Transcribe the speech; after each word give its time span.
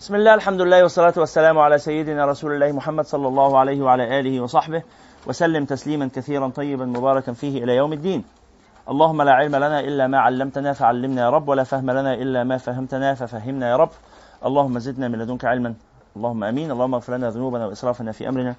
بسم 0.00 0.14
الله 0.14 0.34
الحمد 0.34 0.60
لله 0.60 0.82
والصلاة 0.82 1.12
والسلام 1.16 1.58
على 1.58 1.78
سيدنا 1.78 2.26
رسول 2.26 2.52
الله 2.52 2.72
محمد 2.72 3.04
صلى 3.04 3.28
الله 3.28 3.58
عليه 3.58 3.82
وعلى 3.82 4.20
آله 4.20 4.40
وصحبه 4.40 4.82
وسلم 5.26 5.64
تسليما 5.64 6.10
كثيرا 6.14 6.48
طيبا 6.48 6.84
مباركا 6.84 7.32
فيه 7.32 7.64
إلى 7.64 7.76
يوم 7.76 7.92
الدين. 7.92 8.24
اللهم 8.88 9.22
لا 9.22 9.32
علم 9.32 9.56
لنا 9.56 9.80
إلا 9.80 10.06
ما 10.06 10.18
علمتنا 10.18 10.72
فعلمنا 10.72 11.22
يا 11.22 11.30
رب 11.30 11.48
ولا 11.48 11.64
فهم 11.64 11.90
لنا 11.90 12.14
إلا 12.14 12.44
ما 12.44 12.56
فهمتنا 12.56 13.14
ففهمنا 13.14 13.70
يا 13.70 13.76
رب. 13.76 13.90
اللهم 14.44 14.78
زدنا 14.78 15.08
من 15.08 15.18
لدنك 15.18 15.44
علما. 15.44 15.74
اللهم 16.16 16.44
آمين. 16.44 16.70
اللهم 16.70 16.94
اغفر 16.94 17.16
لنا 17.16 17.30
ذنوبنا 17.30 17.66
وإسرافنا 17.66 18.12
في 18.12 18.28
أمرنا. 18.28 18.54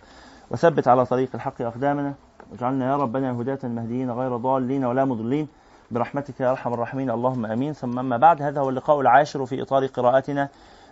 وثبت 0.52 0.88
على 0.88 1.06
طريق 1.06 1.30
الحق 1.36 1.62
أقدامنا. 1.62 2.14
واجعلنا 2.52 2.92
يا 2.92 2.96
ربنا 2.98 3.32
هداة 3.32 3.60
مهديين 3.64 4.12
غير 4.12 4.38
ضالين 4.38 4.86
ولا 4.86 5.06
مضلين. 5.06 5.48
برحمتك 5.92 6.40
يا 6.40 6.52
أرحم 6.52 6.74
الراحمين. 6.74 7.10
اللهم 7.12 7.46
آمين. 7.46 7.74
ثم 7.74 8.00
أما 8.00 8.18
بعد 8.18 8.42
هذا 8.42 8.62
هو 8.62 8.70
اللقاء 8.70 9.02
العاشر 9.02 9.46
في 9.46 9.62
إطار 9.62 9.86
قراءتنا 9.86 10.50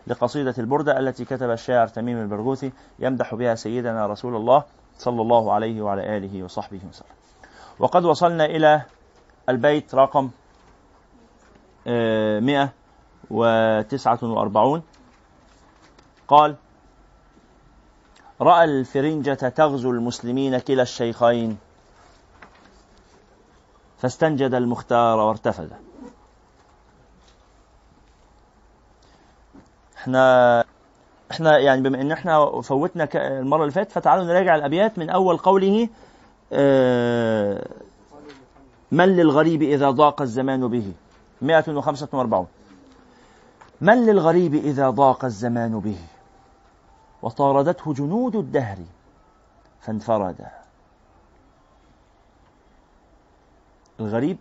لقصيدة 0.07 0.53
البردة 0.57 0.99
التي 0.99 1.25
كتب 1.25 1.49
الشاعر 1.49 1.87
تميم 1.87 2.21
البرغوثي 2.21 2.71
يمدح 2.99 3.35
بها 3.35 3.55
سيدنا 3.55 4.07
رسول 4.07 4.35
الله 4.35 4.63
صلى 4.97 5.21
الله 5.21 5.53
عليه 5.53 5.81
وعلى 5.81 6.17
آله 6.17 6.43
وصحبه 6.43 6.79
وسلم. 6.89 7.09
وقد 7.79 8.05
وصلنا 8.05 8.45
إلى 8.45 8.81
البيت 9.49 9.95
رقم 9.95 10.29
149 11.85 14.83
قال 16.27 16.55
رأى 18.41 18.63
الفرنجة 18.63 19.33
تغزو 19.33 19.91
المسلمين 19.91 20.59
كلا 20.59 20.81
الشيخين 20.81 21.57
فاستنجد 23.97 24.53
المختار 24.53 25.19
وارتفد. 25.19 25.71
إحنا 29.99 30.63
إحنا 31.31 31.57
يعني 31.57 31.81
بما 31.81 32.01
ان 32.01 32.11
إحنا 32.11 32.61
فوتنا 32.61 33.09
المرة 33.15 33.61
اللي 33.61 33.71
فاتت 33.71 33.91
فتعالوا 33.91 34.25
نراجع 34.25 34.55
الأبيات 34.55 34.99
من 34.99 35.09
أول 35.09 35.37
قوله 35.37 35.89
آه 36.53 37.67
من 38.91 39.05
للغريب 39.05 39.61
إذا 39.61 39.89
ضاق 39.91 40.21
الزمان 40.21 40.67
به؟ 40.67 40.93
145 41.41 42.47
من 43.81 44.05
للغريب 44.05 44.55
إذا 44.55 44.89
ضاق 44.89 45.25
الزمان 45.25 45.79
به؟ 45.79 45.97
وطاردته 47.21 47.93
جنود 47.93 48.35
الدهر 48.35 48.77
فانفرد. 49.81 50.47
الغريب 53.99 54.37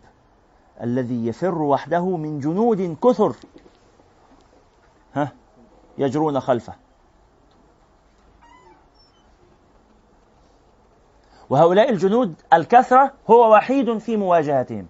الذي 0.82 1.26
يفر 1.26 1.62
وحده 1.62 2.16
من 2.16 2.40
جنود 2.40 2.96
كثر. 3.04 3.34
ها؟ 5.14 5.32
يجرون 5.98 6.40
خلفه. 6.40 6.74
وهؤلاء 11.50 11.90
الجنود 11.90 12.34
الكثرة 12.52 13.12
هو 13.30 13.54
وحيد 13.54 13.98
في 13.98 14.16
مواجهتهم. 14.16 14.86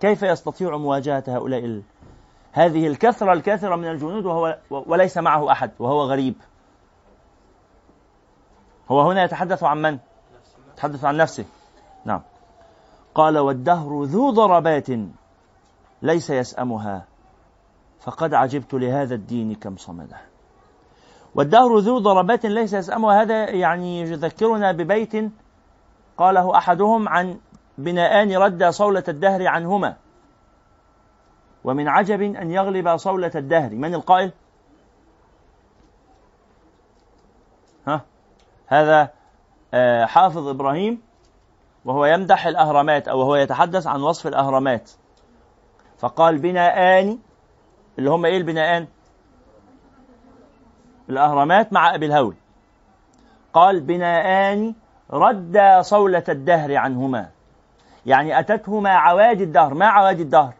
كيف 0.00 0.22
يستطيع 0.22 0.76
مواجهة 0.76 1.24
هؤلاء 1.28 1.64
ال... 1.64 1.82
هذه 2.52 2.86
الكثرة 2.86 3.32
الكثرة 3.32 3.76
من 3.76 3.88
الجنود 3.90 4.26
وهو 4.26 4.58
وليس 4.70 5.18
معه 5.18 5.52
أحد 5.52 5.70
وهو 5.78 6.02
غريب. 6.02 6.34
هو 8.90 9.10
هنا 9.10 9.24
يتحدث 9.24 9.62
عن 9.62 9.82
من؟ 9.82 9.98
يتحدث 10.72 11.04
عن 11.04 11.16
نفسه. 11.16 11.44
نعم. 12.04 12.22
قال 13.14 13.38
والدهر 13.38 14.04
ذو 14.04 14.30
ضربات 14.30 14.86
ليس 16.02 16.30
يسأمها. 16.30 17.04
فقد 18.00 18.34
عجبت 18.34 18.74
لهذا 18.74 19.14
الدين 19.14 19.54
كم 19.54 19.76
صمده. 19.76 20.20
والدهر 21.34 21.78
ذو 21.78 21.98
ضربات 21.98 22.46
ليس 22.46 22.72
يسأمها 22.72 23.22
هذا 23.22 23.50
يعني 23.50 24.00
يذكرنا 24.00 24.72
ببيت 24.72 25.32
قاله 26.16 26.56
أحدهم 26.58 27.08
عن 27.08 27.38
بناءان 27.78 28.36
رد 28.36 28.64
صولة 28.64 29.04
الدهر 29.08 29.46
عنهما. 29.46 29.96
ومن 31.64 31.88
عجب 31.88 32.22
أن 32.22 32.50
يغلب 32.50 32.96
صولة 32.96 33.30
الدهر. 33.34 33.74
من 33.74 33.94
القائل؟ 33.94 34.32
ها؟ 37.86 38.00
هذا 38.66 39.10
آه، 39.74 40.04
حافظ 40.04 40.48
إبراهيم 40.48 41.02
وهو 41.84 42.04
يمدح 42.06 42.46
الأهرامات 42.46 43.08
أو 43.08 43.22
هو 43.22 43.36
يتحدث 43.36 43.86
عن 43.86 44.00
وصف 44.00 44.26
الأهرامات. 44.26 44.90
فقال 45.98 46.38
بناءان 46.38 47.18
اللي 47.98 48.10
هم 48.10 48.24
إيه 48.24 48.36
البناءان 48.36 48.86
الأهرامات 51.08 51.72
مع 51.72 51.94
أبي 51.94 52.06
الهول. 52.06 52.34
قال 53.52 53.80
بناءان 53.80 54.74
رد 55.10 55.78
صولة 55.80 56.24
الدهر 56.28 56.76
عنهما. 56.76 57.28
يعني 58.06 58.38
أتتهما 58.38 58.90
عوادي 58.90 59.44
الدهر. 59.44 59.74
ما 59.74 59.86
عوادي 59.86 60.22
الدهر؟ 60.22 60.52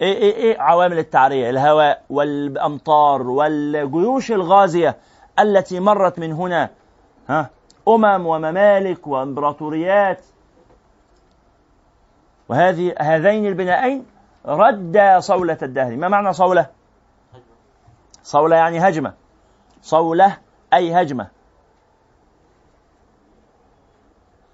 إيه 0.00 0.16
إيه 0.16 0.34
إيه 0.34 0.60
عوامل 0.60 0.98
التعرية؟ 0.98 1.50
الهواء 1.50 2.02
والأمطار 2.10 3.22
والجيوش 3.22 4.32
الغازية 4.32 4.96
التي 5.38 5.80
مرت 5.80 6.18
من 6.18 6.32
هنا. 6.32 6.70
ها؟ 7.28 7.50
أمم 7.88 8.26
وممالك 8.26 9.06
وإمبراطوريات. 9.06 10.20
وهذه 12.48 12.94
هذين 12.98 13.46
البنائين 13.46 14.06
رد 14.44 15.18
صولة 15.18 15.58
الدهر. 15.62 15.96
ما 15.96 16.08
معنى 16.08 16.32
صولة؟ 16.32 16.66
صولة 18.22 18.56
يعني 18.56 18.88
هجمة. 18.88 19.14
صولة 19.82 20.38
أي 20.74 21.02
هجمة. 21.02 21.28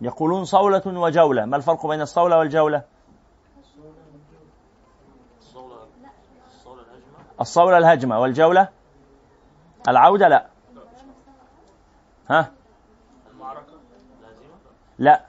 يقولون 0.00 0.44
صولة 0.44 0.82
وجولة. 0.86 1.44
ما 1.44 1.56
الفرق 1.56 1.86
بين 1.86 2.00
الصولة 2.00 2.38
والجولة؟ 2.38 2.82
الصولة 7.40 7.78
الهجمة. 7.78 8.20
والجولة؟ 8.20 8.68
العودة 9.88 10.28
لا. 10.28 10.46
ها؟ 12.30 12.50
المعركة 13.30 13.72
لا. 14.98 15.24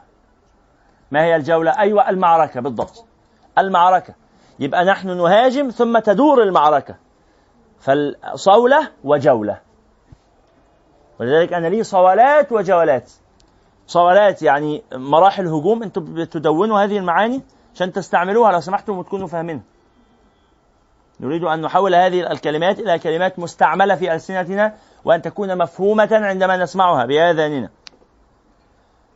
ما 1.12 1.23
هي 1.23 1.35
الجولة؟ 1.35 1.79
أيوة 1.79 2.09
المعركة 2.09 2.62
بالضبط. 2.62 3.06
المعركة. 3.57 4.13
يبقى 4.59 4.85
نحن 4.85 5.18
نهاجم 5.18 5.69
ثم 5.69 6.00
تدور 6.00 6.44
المعركة. 6.44 6.95
فالصولة 7.79 8.90
وجولة. 9.03 9.59
ولذلك 11.19 11.53
أنا 11.53 11.68
لي 11.68 11.84
صولات 11.84 12.51
وجولات. 12.51 13.12
صولات 13.88 14.41
يعني 14.41 14.84
مراحل 14.94 15.47
هجوم 15.47 15.84
أنتم 15.84 16.13
بتدونوا 16.13 16.84
هذه 16.84 16.97
المعاني 16.97 17.41
عشان 17.75 17.91
تستعملوها 17.91 18.51
لو 18.51 18.59
سمحتم 18.59 18.97
وتكونوا 18.97 19.28
فاهمينها 19.28 19.63
نريد 21.19 21.44
أن 21.44 21.62
نحول 21.62 21.96
هذه 21.96 22.31
الكلمات 22.31 22.79
إلى 22.79 23.00
كلمات 23.00 23.40
مستعملة 23.40 23.96
في 23.96 24.13
ألسنتنا 24.13 24.73
وأن 25.06 25.22
تكون 25.22 25.57
مفهومة 25.57 26.09
عندما 26.12 26.57
نسمعها 26.57 27.06
بآذاننا. 27.06 27.69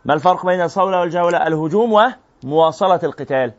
ما 0.06 0.13
الفرق 0.13 0.46
بين 0.46 0.62
الصولة 0.62 1.00
والجولة؟ 1.00 1.47
الهجوم 1.47 2.12
ومواصلة 2.44 3.00
القتال. 3.03 3.53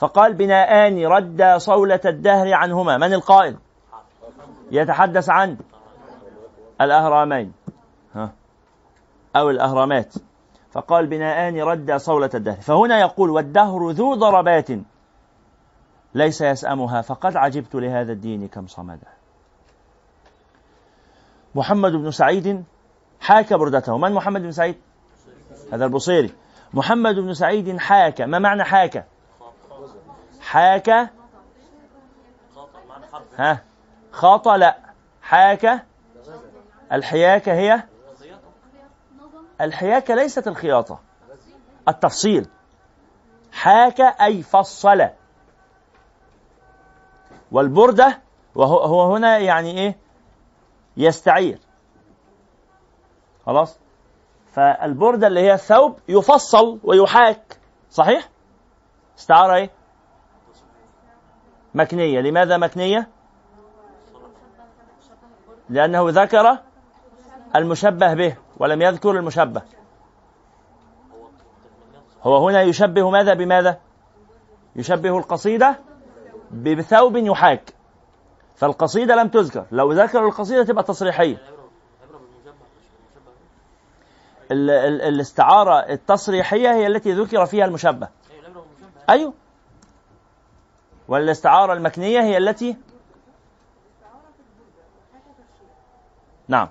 فقال 0.00 0.34
بناءان 0.34 1.06
رد 1.06 1.56
صولة 1.56 2.00
الدهر 2.04 2.54
عنهما. 2.54 2.96
من 2.96 3.12
القائل؟ 3.12 3.56
يتحدث 4.70 5.30
عن 5.30 5.56
الأهرامين. 6.80 7.52
ها. 8.14 8.32
أو 9.36 9.50
الأهرامات. 9.50 10.14
فقال 10.72 11.06
بناءان 11.06 11.60
رد 11.60 11.96
صولة 11.96 12.30
الدهر. 12.34 12.60
فهنا 12.60 13.00
يقول 13.00 13.30
والدهر 13.30 13.90
ذو 13.90 14.14
ضربات 14.14 14.68
ليس 16.14 16.40
يسأمها. 16.40 17.02
فقد 17.02 17.36
عجبت 17.36 17.74
لهذا 17.74 18.12
الدين 18.12 18.48
كم 18.48 18.66
صمدا 18.66 19.08
محمد 21.54 21.92
بن 21.92 22.10
سعيد 22.10 22.64
حاك 23.20 23.52
بردته. 23.52 23.98
من 23.98 24.12
محمد 24.12 24.42
بن 24.42 24.52
سعيد؟ 24.52 24.76
هذا 25.72 25.84
البصيري. 25.84 26.32
محمد 26.74 27.14
بن 27.14 27.34
سعيد 27.34 27.76
حاك. 27.78 28.20
ما 28.20 28.38
معنى 28.38 28.64
حاك؟ 28.64 29.06
حاك. 30.50 31.10
ها. 33.38 33.64
خاط 34.12 34.48
لا 34.48 34.78
حاك. 35.22 35.84
الحياكة 36.92 37.52
هي. 37.52 37.82
الحياكة 39.60 40.14
ليست 40.14 40.48
الخياطة. 40.48 41.00
التفصيل. 41.88 42.48
حاك 43.52 44.00
أي 44.00 44.42
فصل. 44.42 45.08
والبردة 47.52 48.18
وهو 48.54 49.14
هنا 49.14 49.38
يعني 49.38 49.70
إيه؟ 49.78 49.96
يستعير. 50.96 51.60
خلاص؟ 53.46 53.78
فالبردة 54.52 55.26
اللي 55.26 55.40
هي 55.40 55.54
الثوب 55.54 55.98
يفصل 56.08 56.80
ويحاك. 56.84 57.58
صحيح؟ 57.90 58.28
استعارة 59.18 59.54
إيه؟ 59.54 59.79
مكنية. 61.74 62.20
لماذا 62.20 62.56
مكنية؟ 62.56 63.08
لأنه 65.68 66.04
ذكر 66.08 66.58
المشبه 67.56 68.14
به 68.14 68.36
ولم 68.56 68.82
يذكر 68.82 69.10
المشبه. 69.10 69.62
هو 72.22 72.48
هنا 72.48 72.62
يشبه 72.62 73.10
ماذا 73.10 73.34
بماذا؟ 73.34 73.80
يشبه 74.76 75.18
القصيدة 75.18 75.78
بثوب 76.50 77.16
يحاك. 77.16 77.74
فالقصيدة 78.56 79.14
لم 79.14 79.28
تذكر. 79.28 79.66
لو 79.72 79.92
ذكر 79.92 80.26
القصيدة 80.26 80.64
تبقى 80.64 80.84
تصريحية. 80.84 81.36
ال 84.52 84.70
ال 84.70 85.02
الاستعارة 85.02 85.78
التصريحية 85.78 86.74
هي 86.74 86.86
التي 86.86 87.12
ذكر 87.12 87.46
فيها 87.46 87.64
المشبه. 87.64 88.08
أيوه. 89.10 89.32
والاستعارة 91.10 91.72
المكنية 91.72 92.20
هي 92.20 92.36
التي 92.36 92.76
نعم. 96.48 96.68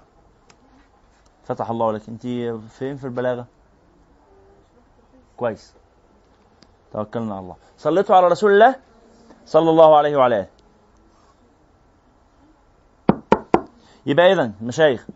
فتح 1.44 1.70
الله 1.70 1.92
لك. 1.92 2.10
انت 2.10 2.22
فين 2.72 2.98
في 2.98 3.04
البلاغة؟ 3.04 3.46
كويس. 5.38 5.74
توكلنا 6.94 7.34
على 7.34 7.44
الله. 7.44 7.56
صليتوا 7.78 8.16
على 8.16 8.28
رسول 8.28 8.52
الله 8.52 8.76
صلى 9.46 9.70
الله 9.70 9.98
عليه 9.98 10.18
وعلى 10.18 10.40
آله. 10.40 10.48
يبقى 14.06 14.34
اذا 14.34 14.52
مشايخ 14.62 15.08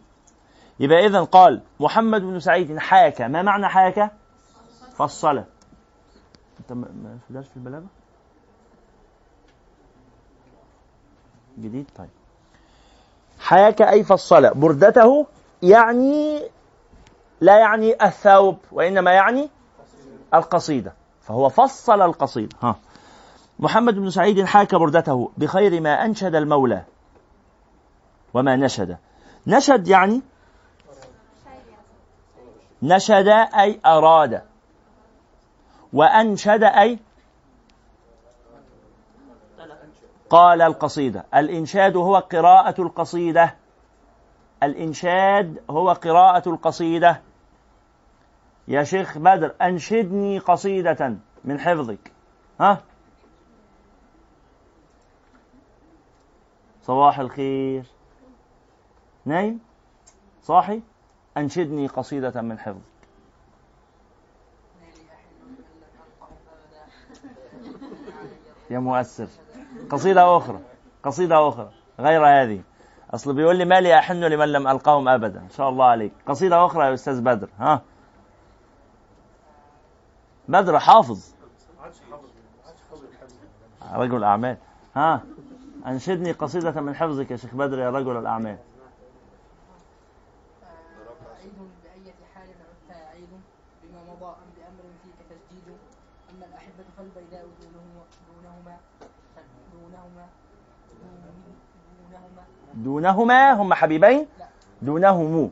يبقى 0.80 1.06
اذا 1.06 1.24
قال 1.24 1.62
محمد 1.80 2.22
بن 2.22 2.40
سعيد 2.40 2.78
حاك. 2.78 3.22
ما 3.22 3.42
معنى 3.42 3.68
حاك؟ 3.68 4.12
فصل. 4.96 5.44
انت 6.60 6.72
ما 6.72 7.42
في 7.42 7.58
البلاغة؟ 7.58 8.03
جديد؟ 11.58 11.90
طيب. 11.98 12.10
حاك 13.40 13.82
أي 13.82 14.04
فصل؟ 14.04 14.54
بردته 14.54 15.26
يعني 15.64 16.42
لا 17.42 17.58
يعني 17.58 18.06
الثوب 18.06 18.58
وإنما 18.72 19.12
يعني 19.12 19.50
القصيدة. 20.34 20.94
فهو 21.22 21.50
فصل 21.50 22.02
القصيدة. 22.02 22.56
ها. 22.62 22.76
محمد 23.60 23.96
بن 23.96 24.10
سعيد 24.10 24.46
حاك 24.46 24.76
بردته 24.76 25.32
بخير 25.38 25.82
ما 25.82 26.06
أنشد 26.06 26.36
المولى 26.36 26.84
وما 28.34 28.56
نشد. 28.56 28.98
نشد 29.48 29.88
يعني 29.88 30.22
نشد 32.84 33.28
أي 33.28 33.80
أراد. 33.86 34.42
وأنشد 35.94 36.64
أي 36.64 37.00
قال 40.34 40.62
القصيدة. 40.62 41.26
الإنشاد 41.36 41.98
هو 41.98 42.16
قراءة 42.18 42.82
القصيدة. 42.82 43.56
الإنشاد 44.64 45.64
هو 45.70 45.92
قراءة 45.92 46.50
القصيدة. 46.50 47.22
يا 48.68 48.84
شيخ 48.84 49.18
بدر 49.18 49.56
أنشدني 49.62 50.40
قصيدة 50.40 51.18
من 51.44 51.60
حفظك. 51.60 52.12
ها؟ 52.60 52.82
صباح 56.84 57.20
الخير. 57.20 57.86
نايم؟ 59.26 59.60
صاحي؟ 60.42 60.82
أنشدني 61.38 61.88
قصيدة 61.88 62.42
من 62.42 62.60
حفظ 62.60 62.82
يا 68.70 68.80
مؤثر. 68.80 69.28
قصيدة 69.90 70.38
أخرى 70.38 70.60
قصيدة 71.04 71.48
أخرى 71.48 71.72
غير 72.00 72.28
هذه. 72.28 72.62
أصل 73.14 73.34
بيقول 73.34 73.56
لي 73.56 73.66
مالي 73.66 74.00
أحن 74.00 74.24
لمن 74.24 74.48
لم 74.48 74.68
ألقاهم 74.68 75.08
أبدا. 75.08 75.40
إن 75.40 75.50
شاء 75.50 75.70
الله 75.70 75.86
عليك. 75.86 76.14
قصيدة 76.28 76.66
أخرى 76.66 76.86
يا 76.86 76.94
أستاذ 76.94 77.22
بدر 77.22 77.50
ها؟ 77.60 77.82
بدر 80.48 80.80
حافظ. 80.80 81.34
رجل 83.94 84.24
أعمال 84.24 84.58
ها؟ 84.96 85.22
أنشدني 85.88 86.32
قصيدة 86.32 86.82
من 86.82 86.96
حفظك 86.96 87.32
يا 87.32 87.38
شيخ 87.38 87.56
بدر 87.56 87.80
يا 87.80 87.90
رجل 87.90 88.18
الأعمال 88.18 88.58
فالبيداء 96.98 97.46
دونهما 99.74 100.28
دونهما 102.12 102.44
دونهما 102.74 103.54
دونهما 103.54 103.54
هم 103.54 103.74
حبيبين 103.74 104.28
دونهم 104.82 105.52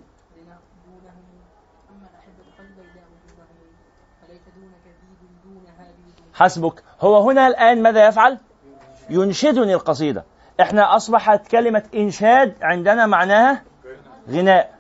حسبك. 6.33 6.83
هو 7.01 7.29
هنا 7.29 7.47
الآن 7.47 7.83
ماذا 7.83 8.07
يفعل؟ 8.07 8.37
ينشدني 9.09 9.73
القصيدة. 9.73 10.23
إحنا 10.61 10.95
أصبحت 10.95 11.47
كلمة 11.47 11.83
إنشاد 11.95 12.53
عندنا 12.61 13.05
معناها 13.05 13.61
غناء. 14.29 14.71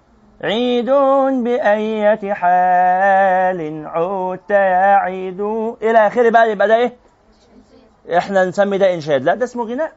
عيد 0.43 0.89
بأية 1.43 2.33
حال 2.33 3.87
عدت 3.87 4.51
يا 4.51 4.95
عيد 4.95 5.41
إلى 5.81 6.07
آخره 6.07 6.29
بقى 6.29 6.51
يبقى 6.51 6.67
ده 6.67 6.75
إيه؟ 6.75 6.93
إحنا 8.17 8.45
نسمي 8.45 8.77
ده 8.77 8.93
إنشاد. 8.93 9.23
لا 9.23 9.35
ده 9.35 9.43
اسمه 9.43 9.63
غناء. 9.63 9.91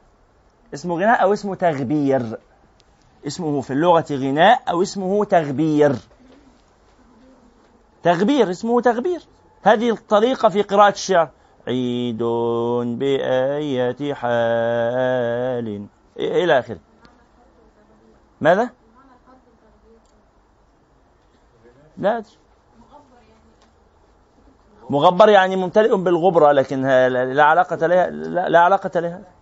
اسمه 0.75 0.95
غناء 0.95 1.23
أو 1.23 1.33
اسمه 1.33 1.55
تغبير. 1.55 2.39
اسمه 3.27 3.61
في 3.61 3.73
اللغة 3.73 4.07
غناء 4.11 4.63
أو 4.71 4.83
اسمه 4.83 5.25
تغبير. 5.25 5.97
تغبير 8.03 8.51
اسمه 8.51 8.81
تغبير. 8.81 9.23
هذه 9.63 9.91
الطريقة 9.91 10.49
في 10.49 10.63
قراءة 10.63 10.93
الشعر. 10.93 11.31
عيد 11.67 12.23
بأية 12.99 14.15
حال. 14.15 15.87
إلى 16.17 16.59
آخره. 16.59 16.79
ماذا؟ 18.41 18.71
لا 21.99 22.19
أدري. 22.19 22.31
مغبر 24.91 25.29
يعني 25.29 25.57
ممتلئ 25.57 25.97
بالغبرة 25.97 26.53
لكن 26.53 26.83
لا 27.09 27.45
علاقة 27.45 27.87
لها 27.87 28.11
لا, 28.11 28.49
لا 28.49 28.61
علاقة 28.61 29.01
لها. 29.01 29.34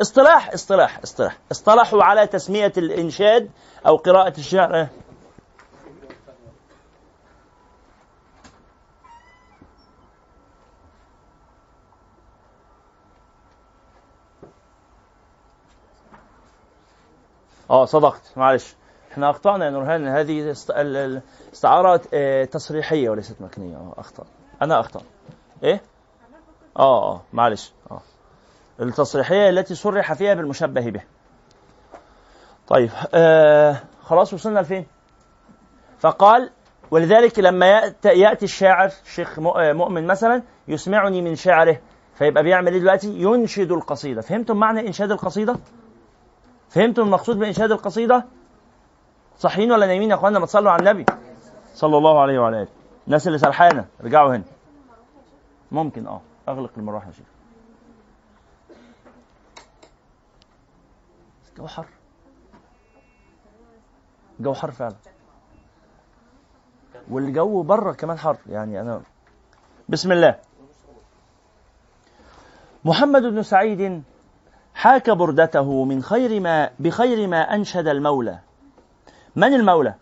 اصطلاح 0.00 0.52
اصطلاح 0.52 0.98
اصطلاح. 1.04 1.38
اصطلحوا 1.52 2.02
على 2.02 2.26
تسمية 2.26 2.72
الإنشاد 2.76 3.50
أو 3.86 3.96
قراءة 3.96 4.38
الشعر. 4.38 4.88
آه 17.70 17.84
صدقت. 17.84 18.32
معلش. 18.36 18.74
إحنا 19.12 19.30
أخطأنا 19.30 19.64
يا 19.64 19.70
نورهان. 19.70 20.06
هذه 20.08 20.50
استعارة 21.52 22.00
آه، 22.14 22.44
تصريحية 22.44 23.10
وليست 23.10 23.36
مكنية. 23.40 23.76
آه 23.76 23.94
أخطأ. 23.98 24.24
أنا 24.62 24.80
أخطأ. 24.80 25.02
إيه؟ 25.62 25.82
آه 26.78 27.12
آه. 27.12 27.20
معلش. 27.32 27.72
آه. 27.90 28.00
التصريحية 28.80 29.48
التي 29.48 29.74
صرح 29.74 30.12
فيها 30.12 30.34
بالمشبه 30.34 30.90
به. 30.90 31.00
طيب 32.68 32.90
آه 33.14 33.76
خلاص 34.02 34.34
وصلنا 34.34 34.60
لفين؟ 34.60 34.86
فقال 35.98 36.50
ولذلك 36.90 37.38
لما 37.38 37.66
ياتي 38.04 38.44
الشاعر 38.44 38.90
الشيخ 39.04 39.38
آه، 39.38 39.72
مؤمن 39.72 40.06
مثلا 40.06 40.42
يسمعني 40.68 41.22
من 41.22 41.34
شعره 41.34 41.80
فيبقى 42.14 42.42
بيعمل 42.42 42.72
إيه 42.72 42.80
دلوقتي؟ 42.80 43.22
ينشد 43.22 43.72
القصيدة. 43.72 44.20
فهمتم 44.20 44.56
معنى 44.56 44.86
إنشاد 44.86 45.10
القصيدة؟ 45.10 45.56
فهمتم 46.68 47.02
المقصود 47.02 47.38
بإنشاد 47.38 47.72
القصيدة؟ 47.72 48.24
صحيين 49.38 49.72
ولا 49.72 49.86
نايمين 49.86 50.10
يا 50.10 50.14
اخوانا 50.14 50.38
ما 50.38 50.46
تصلوا 50.46 50.70
على 50.70 50.80
النبي 50.80 51.06
صلى 51.74 51.98
الله 51.98 52.20
عليه 52.20 52.38
وعلى 52.38 52.62
آله. 52.62 52.68
الناس 53.06 53.26
اللي 53.26 53.38
سرحانة 53.38 53.84
ارجعوا 54.00 54.36
هنا. 54.36 54.44
ممكن 55.72 56.06
آه 56.06 56.20
أغلق 56.48 56.70
المروحة 56.76 57.06
يا 57.06 57.12
شيخ. 57.12 57.26
الجو 61.54 61.66
حر. 61.66 61.86
الجو 64.38 64.54
حر 64.54 64.70
فعلا. 64.70 64.94
والجو 67.10 67.62
بره 67.62 67.92
كمان 67.92 68.18
حر. 68.18 68.36
يعني 68.46 68.80
أنا 68.80 69.02
بسم 69.88 70.12
الله. 70.12 70.38
محمد 72.84 73.22
بن 73.22 73.42
سعيد 73.42 74.02
حاك 74.74 75.10
بردته 75.10 75.84
من 75.84 76.02
خير 76.02 76.40
ما 76.40 76.70
بخير 76.78 77.28
ما 77.28 77.54
أنشد 77.54 77.86
المولى. 77.86 78.38
من 79.36 79.54
المولى؟ 79.54 79.94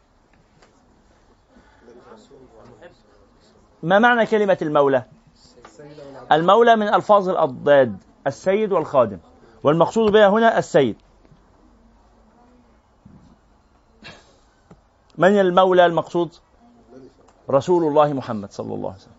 ما 3.82 3.98
معنى 3.98 4.26
كلمة 4.26 4.58
المولى؟ 4.62 5.04
المولى 6.32 6.76
من 6.76 6.94
ألفاظ 6.94 7.28
الأضداد 7.28 7.96
السيد 8.26 8.72
والخادم. 8.72 9.18
والمقصود 9.62 10.12
بها 10.12 10.28
هنا 10.28 10.58
السيد. 10.58 10.96
من 15.18 15.40
المولى 15.40 15.86
المقصود؟ 15.86 16.34
رسول 17.50 17.84
الله 17.84 18.12
محمد 18.12 18.52
صلى 18.52 18.74
الله 18.74 18.88
عليه 18.88 18.98
وسلم. 18.98 19.12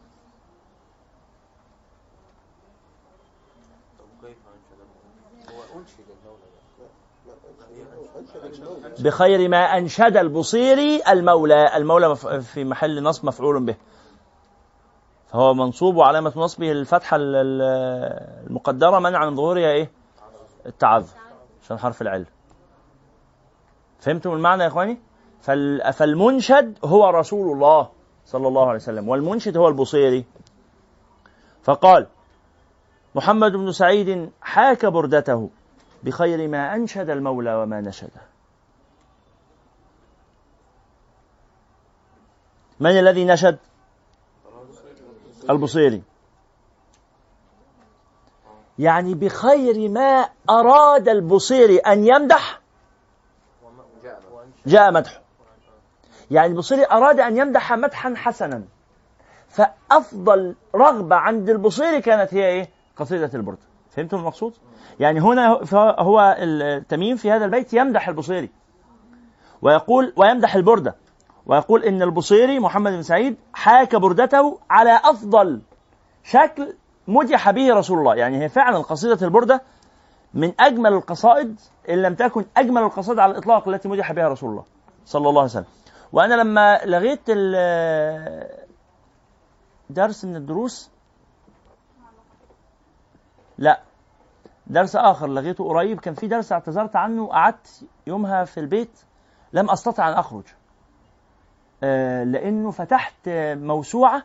بخير 9.00 9.50
ما 9.50 9.78
أنشد 9.78 10.18
البصيري 10.18 11.02
المولى. 11.08 11.78
المولى 11.78 12.16
في 12.42 12.64
محل 12.64 13.04
نصب 13.04 13.26
مفعول 13.26 13.66
به. 13.66 13.76
فهو 15.28 15.54
منصوب 15.54 15.96
وعلامة 15.96 16.34
نصبه 16.36 16.72
الفتحة 16.72 17.18
المقدرة 17.20 19.00
منع 19.00 19.30
من 19.30 19.36
ظهورها 19.36 19.72
إيه؟ 19.72 19.92
التعذر 20.66 21.14
عشان 21.64 21.78
حرف 21.80 22.02
العلة 22.02 22.26
فهمتم 24.00 24.34
المعنى 24.34 24.64
يا 24.64 24.68
إخواني؟ 24.68 25.00
فالمنشد 25.44 26.78
هو 26.86 27.10
رسول 27.10 27.52
الله 27.52 27.90
صلى 28.26 28.48
الله 28.48 28.68
عليه 28.68 28.80
وسلم 28.80 29.10
والمنشد 29.10 29.58
هو 29.58 29.68
البصيري. 29.68 30.26
فقال 31.64 32.08
محمد 33.16 33.52
بن 33.52 33.72
سعيد 33.72 34.32
حاك 34.42 34.86
بردته 34.86 35.50
بخير 36.04 36.48
ما 36.48 36.76
أنشد 36.76 37.10
المولى 37.10 37.56
وما 37.56 37.82
نشده. 37.82 38.22
من 42.80 43.00
الذي 43.00 43.26
نشد؟ 43.26 43.58
البصيري. 45.50 46.04
يعني 48.80 49.14
بخير 49.14 49.90
ما 49.90 50.30
أراد 50.50 51.10
البصيري 51.10 51.78
أن 51.78 52.08
يمدح؟ 52.08 52.62
جاء 54.66 54.92
مدحه 54.92 55.23
يعني 56.34 56.48
البصيري 56.52 56.86
أراد 56.92 57.20
أن 57.20 57.38
يمدح 57.38 57.74
مدحا 57.74 58.14
حسنا. 58.16 58.64
فأفضل 59.48 60.56
رغبة 60.76 61.16
عند 61.16 61.50
البصيري 61.50 62.02
كانت 62.02 62.34
هي 62.34 62.46
إيه؟ 62.46 62.70
قصيدة 62.98 63.30
البرد. 63.34 63.58
فهمتم 63.90 64.18
المقصود؟ 64.18 64.54
يعني 65.00 65.20
هنا 65.20 65.60
هو 66.00 66.36
التميم 66.40 67.16
في 67.16 67.32
هذا 67.32 67.46
البيت 67.46 67.74
يمدح 67.74 68.08
البصيري. 68.08 68.50
ويقول 69.62 70.14
ويمدح 70.16 70.56
البردة. 70.56 70.96
ويقول 71.46 71.84
إن 71.84 72.02
البصيري 72.02 72.60
محمد 72.60 72.92
بن 72.92 73.02
سعيد 73.02 73.38
حاك 73.54 73.96
بردته 73.96 74.60
على 74.70 75.00
أفضل 75.04 75.62
شكل 76.24 76.74
مدح 77.08 77.52
به 77.52 77.74
رسول 77.74 78.00
الله. 78.00 78.16
يعني 78.16 78.44
هي 78.44 78.50
فعلا 78.50 78.78
قصيدة 78.78 79.26
البردة 79.26 79.62
من 80.34 80.54
أجمل 80.60 80.94
القصائد 80.94 81.60
إن 81.90 82.02
لم 82.02 82.16
تكن 82.16 82.46
أجمل 82.58 82.82
القصائد 82.82 83.20
على 83.20 83.32
الإطلاق 83.32 83.68
التي 83.68 83.88
مدح 83.88 84.12
بها 84.12 84.28
رسول 84.28 84.50
الله 84.50 84.64
صلى 85.06 85.30
الله 85.30 85.42
عليه 85.42 85.52
وسلم. 85.52 85.66
وأنا 86.14 86.34
لما 86.34 86.80
لغيت 86.86 87.30
درس 89.90 90.26
من 90.26 90.36
الدروس 90.36 90.92
لا 93.58 93.82
درس 94.68 94.96
آخر 94.96 95.28
لغيته 95.28 95.64
قريب 95.64 96.00
كان 96.00 96.14
في 96.14 96.28
درس 96.28 96.52
اعتذرت 96.52 96.96
عنه 96.96 97.28
قعدت 97.28 97.86
يومها 98.08 98.44
في 98.44 98.60
البيت 98.60 99.00
لم 99.54 99.70
أستطع 99.70 100.10
أن 100.10 100.14
أخرج. 100.14 100.44
آه، 101.84 102.24
لأنه 102.24 102.72
فتحت 102.72 103.30
موسوعة 103.56 104.24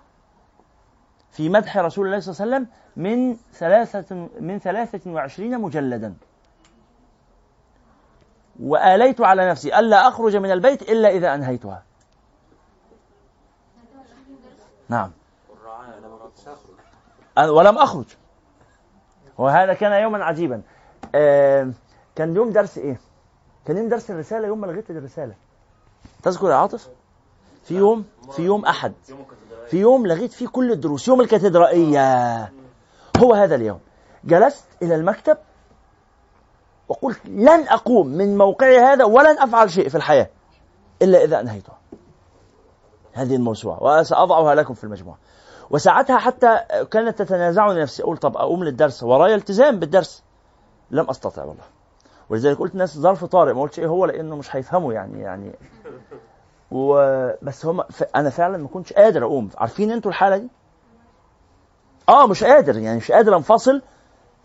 في 1.30 1.48
مدح 1.48 1.76
رسول 1.76 2.06
الله 2.06 2.20
صلى 2.20 2.32
الله 2.32 2.56
عليه 2.56 2.66
وسلم 2.66 2.74
من 2.96 3.36
ثلاثة 3.52 4.28
من 4.40 4.58
ثلاثة 4.58 5.10
وعشرين 5.10 5.60
مجلدا. 5.60 6.14
وآليت 8.62 9.20
على 9.20 9.50
نفسي 9.50 9.78
ألا 9.78 10.08
أخرج 10.08 10.36
من 10.36 10.50
البيت 10.50 10.82
إلا 10.82 11.08
إذا 11.08 11.34
أنهيتها. 11.34 11.82
نعم. 14.88 15.10
ولم 17.38 17.78
أخرج. 17.78 18.06
وهذا 19.38 19.74
كان 19.74 20.02
يوما 20.02 20.24
عجيبا. 20.24 20.62
آه 21.14 21.72
كان 22.16 22.36
يوم 22.36 22.50
درس 22.50 22.78
إيه؟ 22.78 23.00
كان 23.66 23.76
يوم 23.76 23.88
درس 23.88 24.10
الرسالة 24.10 24.46
يوم 24.46 24.60
ما 24.60 24.66
لغيت 24.66 24.90
الرسالة. 24.90 25.34
تذكر 26.22 26.50
يا 26.50 26.54
عاطف؟ 26.54 26.88
في 27.64 27.74
يوم 27.74 28.04
في 28.30 28.42
يوم 28.42 28.64
أحد. 28.64 28.92
في 29.66 29.76
يوم 29.76 30.06
لغيت 30.06 30.32
فيه 30.32 30.48
كل 30.48 30.72
الدروس 30.72 31.08
يوم 31.08 31.20
الكاتدرائية. 31.20 32.52
هو 33.16 33.34
هذا 33.34 33.54
اليوم. 33.54 33.80
جلست 34.24 34.66
إلى 34.82 34.94
المكتب 34.94 35.38
وقلت 36.88 37.20
لن 37.26 37.68
أقوم 37.68 38.06
من 38.06 38.38
موقعي 38.38 38.78
هذا 38.78 39.04
ولن 39.04 39.38
أفعل 39.38 39.70
شيء 39.70 39.88
في 39.88 39.94
الحياة 39.94 40.30
إلا 41.02 41.24
إذا 41.24 41.40
أنهيته. 41.40 41.72
هذه 43.12 43.36
الموسوعة. 43.36 43.82
وسأضعها 43.82 44.54
لكم 44.54 44.74
في 44.74 44.84
المجموعة. 44.84 45.18
وساعتها 45.70 46.18
حتى 46.18 46.60
كانت 46.90 47.18
تتنازعني 47.18 47.82
نفسي. 47.82 48.02
أقول 48.02 48.16
طب 48.16 48.36
أقوم 48.36 48.64
للدرس. 48.64 49.02
ورايا 49.02 49.34
التزام 49.34 49.78
بالدرس. 49.78 50.22
لم 50.90 51.10
أستطع 51.10 51.44
والله. 51.44 51.64
ولذلك 52.30 52.58
قلت 52.58 52.72
الناس 52.72 52.98
ظرف 52.98 53.24
طارئ. 53.24 53.52
ما 53.52 53.62
قلتش 53.62 53.78
إيه 53.78 53.86
هو 53.86 54.06
لأنه 54.06 54.36
مش 54.36 54.56
هيفهموا 54.56 54.92
يعني 54.92 55.20
يعني. 55.20 55.52
وبس 56.70 57.66
هم 57.66 57.82
ف... 57.82 58.04
أنا 58.16 58.30
فعلا 58.30 58.58
ما 58.58 58.68
كنتش 58.68 58.92
قادر 58.92 59.24
أقوم. 59.24 59.50
عارفين 59.58 59.90
أنتوا 59.90 60.10
الحالة 60.10 60.36
دي؟ 60.36 60.48
آه 62.08 62.26
مش 62.26 62.44
قادر 62.44 62.78
يعني 62.78 62.96
مش 62.96 63.12
قادر 63.12 63.36
أنفصل 63.36 63.82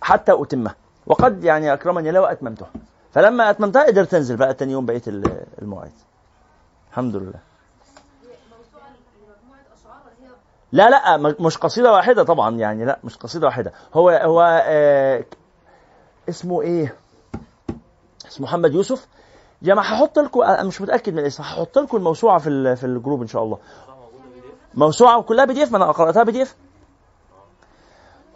حتى 0.01 0.31
أتمها. 0.33 0.75
وقد 1.07 1.43
يعني 1.43 1.73
أكرمني 1.73 2.09
الله 2.09 2.21
واتممتها 2.21 2.69
فلما 3.11 3.49
أتممتها 3.49 3.83
قدرت 3.83 4.13
انزل 4.13 4.35
بقى 4.35 4.53
تاني 4.53 4.71
يوم 4.71 4.85
بقيه 4.85 5.01
المواعيد 5.61 5.91
الحمد 6.91 7.15
لله. 7.15 7.39
لا 10.71 10.89
لا 10.89 11.17
مش 11.17 11.57
قصيدة 11.57 11.91
واحدة 11.91 12.23
طبعا 12.23 12.55
يعني 12.57 12.85
لا 12.85 12.99
مش 13.03 13.17
قصيدة 13.17 13.47
واحدة. 13.47 13.73
هو 13.93 14.09
هو 14.09 14.63
آه 14.65 15.25
اسمه 16.29 16.61
إيه؟ 16.61 16.95
اسمه 18.27 18.47
محمد 18.47 18.73
يوسف. 18.73 19.07
جماعة 19.61 19.85
هحط 19.85 20.19
لكم 20.19 20.41
أنا 20.41 20.63
مش 20.63 20.81
متأكد 20.81 21.13
من 21.13 21.19
الاسم. 21.19 21.43
هحط 21.43 21.77
لكم 21.79 21.97
الموسوعة 21.97 22.39
في 22.39 22.75
في 22.75 22.85
ال 22.85 22.91
group 22.91 23.21
إن 23.21 23.27
شاء 23.27 23.43
الله. 23.43 23.57
موسوعة 24.73 25.21
كلها 25.21 25.45
PDF؟ 25.45 25.71
ما 25.71 25.77
أنا 25.77 25.91
قرأتها 25.91 26.23
PDF؟ 26.23 26.55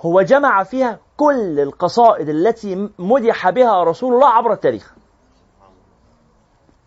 هو 0.02 0.22
جمع 0.22 0.64
فيها 0.64 1.00
كل 1.18 1.60
القصائد 1.60 2.30
التي 2.30 2.90
مدح 3.00 3.50
بها 3.50 3.84
رسول 3.84 4.14
الله 4.14 4.28
عبر 4.28 4.54
التاريخ. 4.54 4.96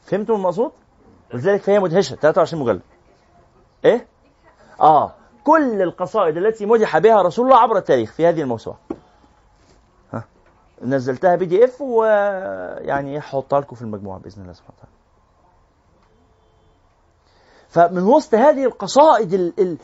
فهمتوا 0.02 0.37
المقصود؟ 0.37 0.73
ولذلك 1.35 1.62
فهي 1.62 1.79
مدهشة 1.79 2.17
23 2.17 2.62
مجلد. 2.62 2.83
إيه؟ 3.85 4.07
آه. 4.81 5.14
كل 5.45 5.83
القصائد 5.83 6.37
التي 6.37 6.67
مدح 6.67 6.99
بها 6.99 7.23
رسول 7.23 7.47
الله 7.47 7.59
عبر 7.59 7.76
التاريخ 7.76 8.12
في 8.12 8.26
هذه 8.26 8.43
الموسوعة. 8.43 8.79
نزلتها 10.83 11.37
بي 11.37 11.47
دي 11.47 11.64
إف 11.64 11.81
ويعني 11.81 13.19
هحطها 13.19 13.61
لكم 13.61 13.76
في 13.76 13.83
المجموعة 13.83 14.19
بإذن 14.19 14.43
الله 14.43 14.52
سبحانه 14.52 14.75
وتعالى. 14.79 15.00
فمن 17.69 18.02
وسط 18.02 18.35
هذه 18.35 18.64
القصائد 18.64 19.33
ال 19.33 19.61
ال 19.61 19.79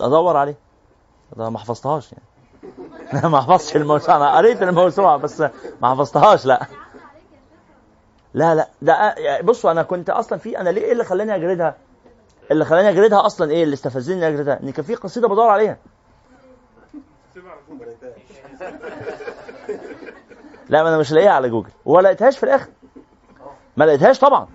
أدور 0.00 0.36
عليه. 0.36 0.56
ده 1.36 1.50
ما 1.50 1.58
حفظتهاش 1.58 2.12
يعني. 2.12 2.24
ما 3.28 3.40
حفظتش 3.40 3.76
الموسوعة. 3.76 4.16
أنا 4.16 4.36
قريت 4.36 4.62
الموسوعة 4.62 5.16
بس 5.16 5.40
ما 5.82 5.94
حفظتهاش 5.94 6.46
لا. 6.46 6.66
لا 8.34 8.54
لا. 8.54 8.68
ده 8.82 9.14
بصوا 9.40 9.70
أنا 9.70 9.82
كنت 9.82 10.10
أصلا 10.10 10.38
في 10.38 10.58
أنا 10.58 10.70
ليه 10.70 10.82
إيه 10.82 10.92
اللي 10.92 11.04
خلاني 11.04 11.34
أجردها؟ 11.34 11.76
اللي 12.50 12.64
خلاني 12.64 12.88
أجردها 12.88 13.26
أصلا 13.26 13.50
إيه؟ 13.50 13.64
اللي 13.64 13.74
استفزني 13.74 14.28
أجردها. 14.28 14.60
إن 14.62 14.70
كان 14.72 14.84
في 14.84 14.94
قصيدة 14.94 15.28
بدور 15.28 15.48
عليها. 15.48 15.76
لا 20.68 20.82
ما 20.82 20.88
أنا 20.88 20.98
مش 20.98 21.12
لاقيها 21.12 21.30
على 21.30 21.48
جوجل. 21.48 21.70
ولا 21.84 22.02
لقيتهاش 22.08 22.38
في 22.38 22.44
الآخر. 22.44 22.68
ما 23.76 23.84
لقيتهاش 23.84 24.18
طبعا. 24.18 24.48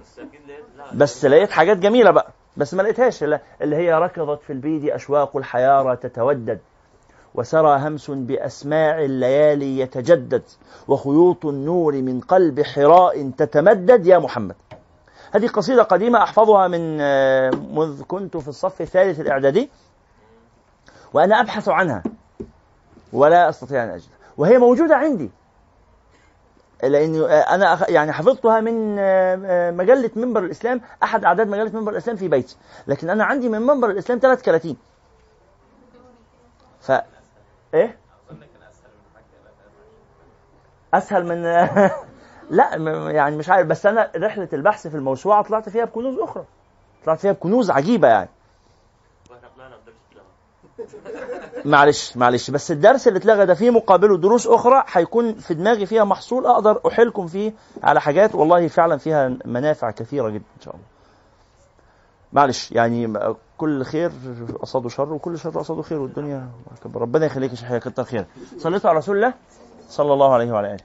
بس 0.94 1.26
لقيت 1.26 1.52
حاجات 1.52 1.78
جميلة 1.78 2.12
بقى. 2.12 2.32
بس 2.58 2.74
ما 2.74 2.82
لقيتهاش 2.82 3.24
اللي 3.24 3.76
هي 3.76 3.94
ركضت 3.94 4.42
في 4.44 4.54
البيد 4.54 4.90
أشواق 4.90 5.38
الحيارى 5.38 5.96
تتودد 5.96 6.60
وسرى 7.36 7.80
همس 7.80 8.12
بأسماع 8.12 9.02
الليالي 9.02 9.80
يتجدد 9.80 10.44
وخيوط 10.88 11.46
النور 11.46 11.94
من 11.94 12.20
قلب 12.20 12.62
حراء 12.62 13.30
تتمدد. 13.30 14.06
يا 14.08 14.18
محمد 14.18 14.56
هذه 15.32 15.48
قصيدة 15.48 15.84
قديمة 15.84 16.24
أحفظها 16.24 16.68
من 16.68 16.98
آه، 17.02 17.50
منذ 17.50 18.04
كنت 18.04 18.38
في 18.38 18.48
الصف 18.48 18.82
الثالث 18.82 19.20
الإعدادي 19.20 19.70
وأنا 21.14 21.42
أبحث 21.42 21.70
عنها 21.70 22.04
ولا 23.14 23.50
أستطيع 23.50 23.84
أن 23.84 23.90
أجدها 23.90 24.16
وهي 24.38 24.58
موجودة 24.58 24.96
عندي. 24.96 25.32
لأني 26.84 27.22
آه، 27.22 27.56
أنا 27.56 27.90
يعني 27.90 28.12
حفظتها 28.12 28.60
من 28.60 28.96
آه، 29.00 29.72
مجلة 29.72 30.12
منبر 30.16 30.44
الإسلام 30.44 30.82
أحد 31.04 31.26
أعداد 31.26 31.48
مجلة 31.48 31.80
منبر 31.80 31.92
الإسلام 31.92 32.16
في 32.18 32.28
بيتي. 32.28 32.58
لكن 32.88 33.10
أنا 33.10 33.24
عندي 33.24 33.50
من 33.50 33.62
منبر 33.62 33.90
الإسلام 33.90 34.20
ثلاث 34.20 34.42
كراتين. 34.42 34.78
ف 36.82 36.92
إيه؟ 37.74 37.98
أسهل 40.94 41.26
من 41.26 41.44
لا 42.58 42.76
يعني 43.12 43.38
مش 43.38 43.50
عارف 43.50 43.68
بس 43.68 43.86
أنا 43.86 44.12
رحلة 44.16 44.50
البحث 44.54 44.88
في 44.88 44.96
الموسوعة 44.96 45.44
طلعت 45.44 45.70
فيها 45.70 45.86
بكنوز 45.86 46.20
أخرى. 46.20 46.46
طلعت 47.06 47.20
فيها 47.20 47.32
بكنوز 47.32 47.72
عجيبة 47.72 48.08
يعني. 48.08 48.30
معلش 51.66 52.18
معلش 52.18 52.52
بس 52.52 52.72
الدرس 52.72 53.08
اللي 53.08 53.20
اتلغى 53.20 53.46
ده 53.46 53.54
فيه 53.54 53.70
مقابله 53.70 54.18
دروس 54.18 54.48
أخرى 54.48 54.84
هيكون 54.92 55.34
في 55.36 55.54
دماغي 55.54 55.86
فيها 55.86 56.04
محصول 56.04 56.46
أقدر 56.46 56.82
أحيلكم 56.88 57.28
فيه 57.28 57.54
على 57.84 58.02
حاجات 58.02 58.36
والله 58.36 58.68
فعلا 58.68 58.98
فيها 58.98 59.38
منافع 59.46 59.92
كثيرة 59.92 60.30
جدا 60.30 60.44
إن 60.58 60.62
شاء 60.62 60.74
الله. 60.76 60.86
معلش 62.34 62.72
يعني 62.72 63.14
كل 63.58 63.84
خير 63.84 64.12
قصاده 64.62 64.90
شر 64.90 65.14
وكل 65.14 65.40
شر 65.40 65.50
قصاده 65.50 65.82
خير 65.82 66.00
والدنيا 66.00 66.50
ربنا 66.96 67.26
يخليك 67.26 67.52
يا 67.52 67.56
شيخ 67.56 67.78
كتر 67.78 68.04
خير. 68.04 68.26
صليتوا 68.58 68.90
على 68.90 69.00
رسول 69.00 69.16
الله 69.16 69.34
صلى 69.90 70.14
الله 70.14 70.34
عليه 70.34 70.52
وعلى 70.52 70.68
آله. 70.72 70.84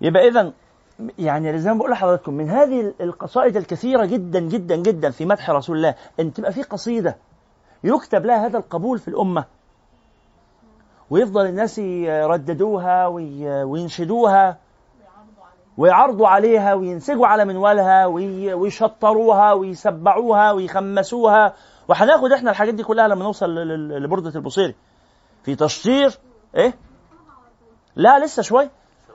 يبقى 0.00 0.28
اذا 0.28 0.52
يعني 1.18 1.58
زي 1.58 1.70
ما 1.70 1.78
بقول 1.78 1.90
لحضراتكم 1.90 2.34
من 2.34 2.50
هذه 2.50 2.94
القصائد 3.00 3.56
الكثيرة 3.56 4.04
جدا 4.04 4.40
جدا 4.40 4.76
جدا 4.76 5.10
في 5.10 5.24
مدح 5.24 5.50
رسول 5.50 5.76
الله 5.76 5.94
إن 6.20 6.32
تبقى 6.32 6.52
في 6.52 6.62
قصيدة 6.62 7.16
يكتب 7.84 8.26
لها 8.26 8.46
هذا 8.46 8.58
القبول 8.58 8.98
في 8.98 9.08
الأمة. 9.08 9.44
ويفضل 11.10 11.46
الناس 11.46 11.78
يرددوها 11.78 13.06
وينشدوها 13.64 14.58
ويعرضوا 15.78 16.28
عليها 16.28 16.74
وينسجوا 16.74 17.26
على 17.26 17.44
منوالها 17.44 18.06
ويشطروها 18.54 19.52
ويسبعوها 19.52 20.52
ويخمسوها. 20.52 21.54
وهناخد 21.88 22.32
إحنا 22.32 22.50
الحاجات 22.50 22.74
دي 22.74 22.82
كلها 22.82 23.08
لما 23.08 23.22
نوصل 23.24 23.54
لبردة 24.02 24.32
البصيري 24.36 24.74
في 25.44 25.54
تشطير 25.54 26.18
إيه؟ 26.56 26.74
لا 27.96 28.24
لسه 28.24 28.42
شوي 28.42 28.70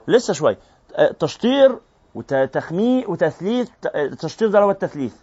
لسه 0.08 0.32
شوي. 0.32 0.56
أه، 0.96 1.12
تشطير 1.12 1.78
وتخميء 2.14 3.10
وتثليث 3.10 3.70
التشطير 3.94 4.48
ده 4.48 4.58
هو 4.60 4.70
التثليث. 4.70 5.14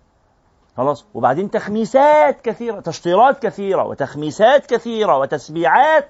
خلاص. 0.78 1.06
وبعدين 1.14 1.52
تخميسات 1.52 2.42
كثيرة 2.42 2.80
تشطيرات 2.80 3.40
كثيرة 3.40 3.84
وتخميسات 3.84 4.66
كثيرة 4.66 5.18
وتسبيعات 5.18 6.10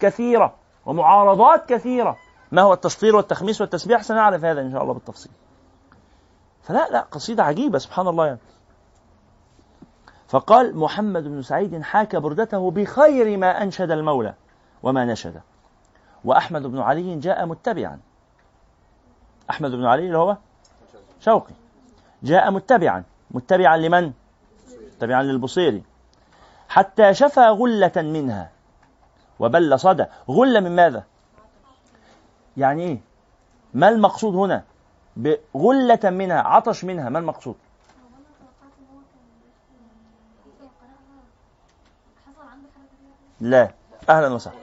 كثيرة 0.00 0.54
ومعارضات 0.86 1.68
كثيرة. 1.68 2.16
ما 2.52 2.62
هو 2.62 2.72
التشطير 2.72 3.16
والتخميس 3.16 3.60
والتسبيح 3.60 4.02
سنعرف 4.02 4.44
هذا 4.44 4.60
إن 4.60 4.72
شاء 4.72 4.82
الله 4.82 4.94
بالتفصيل. 4.94 5.32
فلا 6.62 6.88
لا 6.90 7.00
قصيدة 7.00 7.44
عجيبة 7.44 7.78
سبحان 7.78 8.08
الله. 8.08 8.26
يعني 8.26 8.38
فقال 10.28 10.76
محمد 10.76 11.24
بن 11.24 11.42
سعيد 11.42 11.82
حاك 11.82 12.16
بردته 12.16 12.70
بخير 12.70 13.36
ما 13.36 13.62
أنشد 13.62 13.90
المولى 13.90 14.34
وما 14.82 15.04
نشد. 15.04 15.40
وأحمد 16.24 16.62
بن 16.62 16.78
علي 16.78 17.16
جاء 17.16 17.46
متبعا. 17.46 18.00
أحمد 19.50 19.70
بن 19.70 19.84
علي 19.84 20.06
اللي 20.06 20.18
هو 20.18 20.36
شوقي. 21.20 21.54
جاء 22.22 22.50
متبعا. 22.50 23.04
متبعا 23.34 23.76
لمن؟ 23.76 24.12
متبعا 24.96 25.22
للبصيري. 25.22 25.82
حتى 26.68 27.14
شفى 27.14 27.40
غلة 27.40 27.92
منها. 27.96 28.50
وبل 29.38 29.78
صدى. 29.78 30.06
غلة 30.28 30.60
من 30.60 30.76
ماذا؟ 30.76 31.04
يعني 32.56 32.82
إيه؟ 32.82 33.00
ما 33.74 33.88
المقصود 33.88 34.34
هنا؟ 34.34 34.64
بغلة 35.16 36.10
منها 36.10 36.40
عطش 36.40 36.84
منها 36.84 37.08
ما 37.08 37.18
المقصود؟ 37.18 37.54
لا. 43.40 43.70
أهلا 44.08 44.28
وسهلا. 44.34 44.56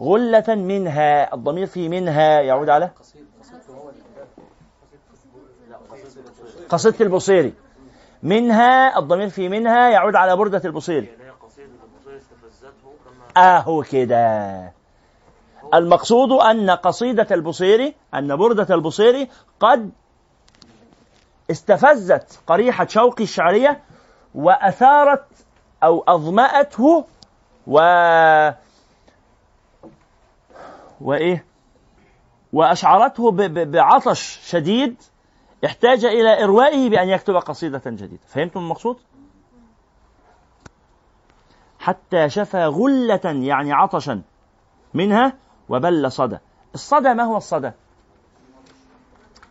غلة 0.00 0.54
منها 0.54 1.34
الضمير 1.34 1.66
في 1.66 1.88
منها 1.88 2.40
يعود 2.40 2.68
على؟ 2.68 2.90
قصيدة 6.68 6.96
البصيري 7.00 7.54
منها 8.22 8.98
الضمير 8.98 9.28
في 9.28 9.48
منها 9.48 9.88
يعود 9.90 10.14
على 10.16 10.36
بردة 10.36 10.62
البصيري 10.64 11.08
اهو 13.36 13.82
كده. 13.82 14.72
المقصود 15.74 16.32
أن 16.32 16.70
قصيدة 16.70 17.26
البصيري 17.30 17.94
أن 18.14 18.36
بردة 18.36 18.74
البصيري 18.74 19.28
قد 19.60 19.90
استفزت 21.50 22.40
قريحة 22.46 22.86
شوقي 22.86 23.24
الشعرية 23.24 23.80
وأثارت 24.34 25.24
أو 25.82 26.04
أظمأته 26.08 27.04
و 27.66 27.78
وإيه؟ 31.00 31.44
وأشعرته 32.52 33.30
بعطش 33.64 34.40
شديد 34.44 35.02
احتاج 35.64 36.04
إلى 36.04 36.44
إروائه 36.44 36.90
بأن 36.90 37.08
يكتب 37.08 37.34
قصيدة 37.34 37.82
جديدة. 37.86 38.22
فهمتم 38.26 38.60
المقصود؟ 38.60 38.96
حتى 41.78 42.28
شفى 42.28 42.64
غلة 42.64 43.20
يعني 43.24 43.72
عطشا 43.72 44.22
منها 44.94 45.32
وبل 45.68 46.12
صدى. 46.12 46.38
الصدى 46.74 47.14
ما 47.14 47.22
هو 47.22 47.36
الصدى؟ 47.36 47.70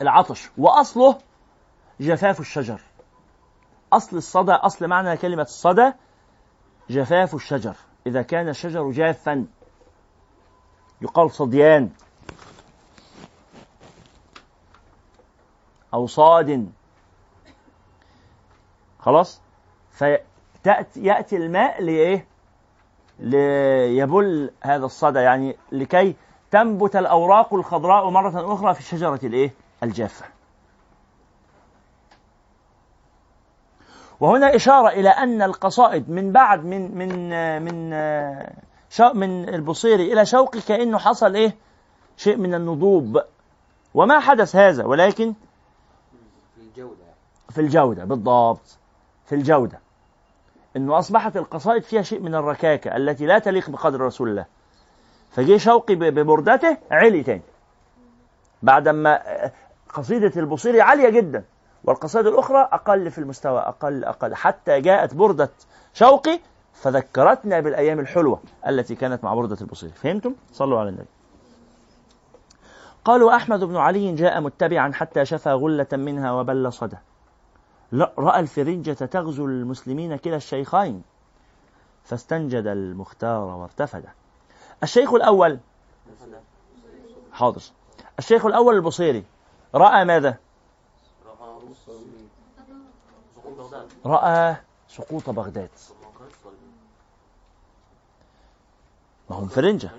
العطش. 0.02 0.50
وأصله 0.58 1.18
جفاف 2.00 2.40
الشجر. 2.40 2.82
أصل 3.94 4.18
الصدى 4.18 4.52
أصل 4.52 4.88
معنى 4.88 5.18
كلمة 5.18 5.42
الصدى 5.42 5.92
جفاف 6.90 7.36
الشجر. 7.36 7.76
إذا 8.08 8.22
كان 8.22 8.50
الشجر 8.50 8.92
جافا 8.92 9.46
يقال 11.02 11.32
صديان. 11.32 11.90
أو 15.94 16.08
صاد. 16.08 16.70
خلاص؟ 19.00 19.42
فتأتي 19.92 21.04
يأتي 21.04 21.38
الماء 21.38 21.84
لإيه؟ 21.84 22.26
ليبل 23.20 24.52
هذا 24.62 24.86
الصدى 24.86 25.20
يعني 25.20 25.58
لكي 25.72 26.16
تنبت 26.52 26.96
الأوراق 26.96 27.54
الخضراء 27.54 28.10
مرة 28.10 28.54
أخرى 28.54 28.74
في 28.74 28.80
الشجرة 28.80 29.20
الإيه؟ 29.24 29.54
الجافة. 29.84 30.26
وهنا 34.20 34.56
إشارة 34.56 34.90
إلى 34.90 35.10
أن 35.10 35.42
القصائد 35.42 36.10
من 36.10 36.32
بعد 36.32 36.66
من 36.66 36.98
من 36.98 37.10
من 37.64 37.90
من 39.14 39.50
البصيري 39.50 40.14
إلى 40.14 40.26
شوقي 40.26 40.62
كأنه 40.62 40.98
حصل 40.98 41.36
إيه؟ 41.36 41.56
شيء 42.18 42.38
من 42.38 42.54
النضوب. 42.54 43.22
وما 43.94 44.20
حدث 44.20 44.56
هذا 44.56 44.86
ولكن 44.86 45.34
في 47.50 47.62
الجودة 47.62 48.04
بالضبط. 48.04 48.78
في 49.26 49.36
الجودة. 49.36 49.80
إنه 50.76 51.00
أصبحت 51.00 51.38
القصائد 51.38 51.84
فيها 51.84 52.02
شيء 52.02 52.20
من 52.20 52.36
الركاكة 52.36 52.96
التي 52.96 53.26
لا 53.26 53.40
تليق 53.40 53.70
بقدر 53.70 54.02
رسول 54.02 54.30
الله. 54.30 54.46
فجي 55.32 55.60
شوقي 55.60 55.96
ببردته 55.96 56.78
علي 56.92 57.24
تاني. 57.24 57.42
بعدما 58.64 59.20
قصيدة 59.94 60.42
البصيري 60.42 60.82
عالية 60.82 61.10
جدا 61.10 61.44
والقصائد 61.84 62.28
الأخرى 62.28 62.70
أقل 62.72 63.12
في 63.12 63.18
المستوى 63.18 63.60
أقل 63.60 64.04
أقل. 64.04 64.36
حتى 64.36 64.82
جاءت 64.82 65.14
بردة 65.14 65.50
شوقي 65.94 66.40
فذكرتنا 66.74 67.60
بالأيام 67.60 68.00
الحلوة 68.00 68.42
التي 68.68 68.96
كانت 68.96 69.24
مع 69.24 69.34
بردة 69.34 69.58
البصيري. 69.62 69.94
فهمتم؟ 69.94 70.36
صلوا 70.52 70.80
على 70.80 70.90
النبي. 70.90 71.08
قالوا 73.06 73.36
أحمد 73.36 73.64
بن 73.64 73.76
علي 73.76 74.16
جاء 74.16 74.42
متبعا 74.42 74.92
حتى 74.94 75.26
شفى 75.26 75.52
غلة 75.52 75.88
منها 75.94 76.32
وبل 76.32 76.74
صدى. 76.74 76.98
رأى 77.94 78.40
الفرنجة 78.40 78.92
تغزو 78.92 79.46
المسلمين 79.46 80.16
كلا 80.16 80.36
الشيخين. 80.36 81.04
فاستنجد 82.04 82.68
المختار 82.68 83.42
وارتفد. 83.42 84.06
الشيخ 84.84 85.14
الأول 85.14 85.60
حاضر. 87.32 87.62
الشيخ 88.20 88.46
الأول 88.46 88.76
البصيري 88.76 89.24
رأى 89.76 90.06
ماذا؟ 90.06 90.38
رأى 94.06 94.56
سقوط 94.88 95.30
بغداد. 95.30 95.70
ما 99.30 99.36
هم 99.36 99.48
فرنجة 99.48 99.90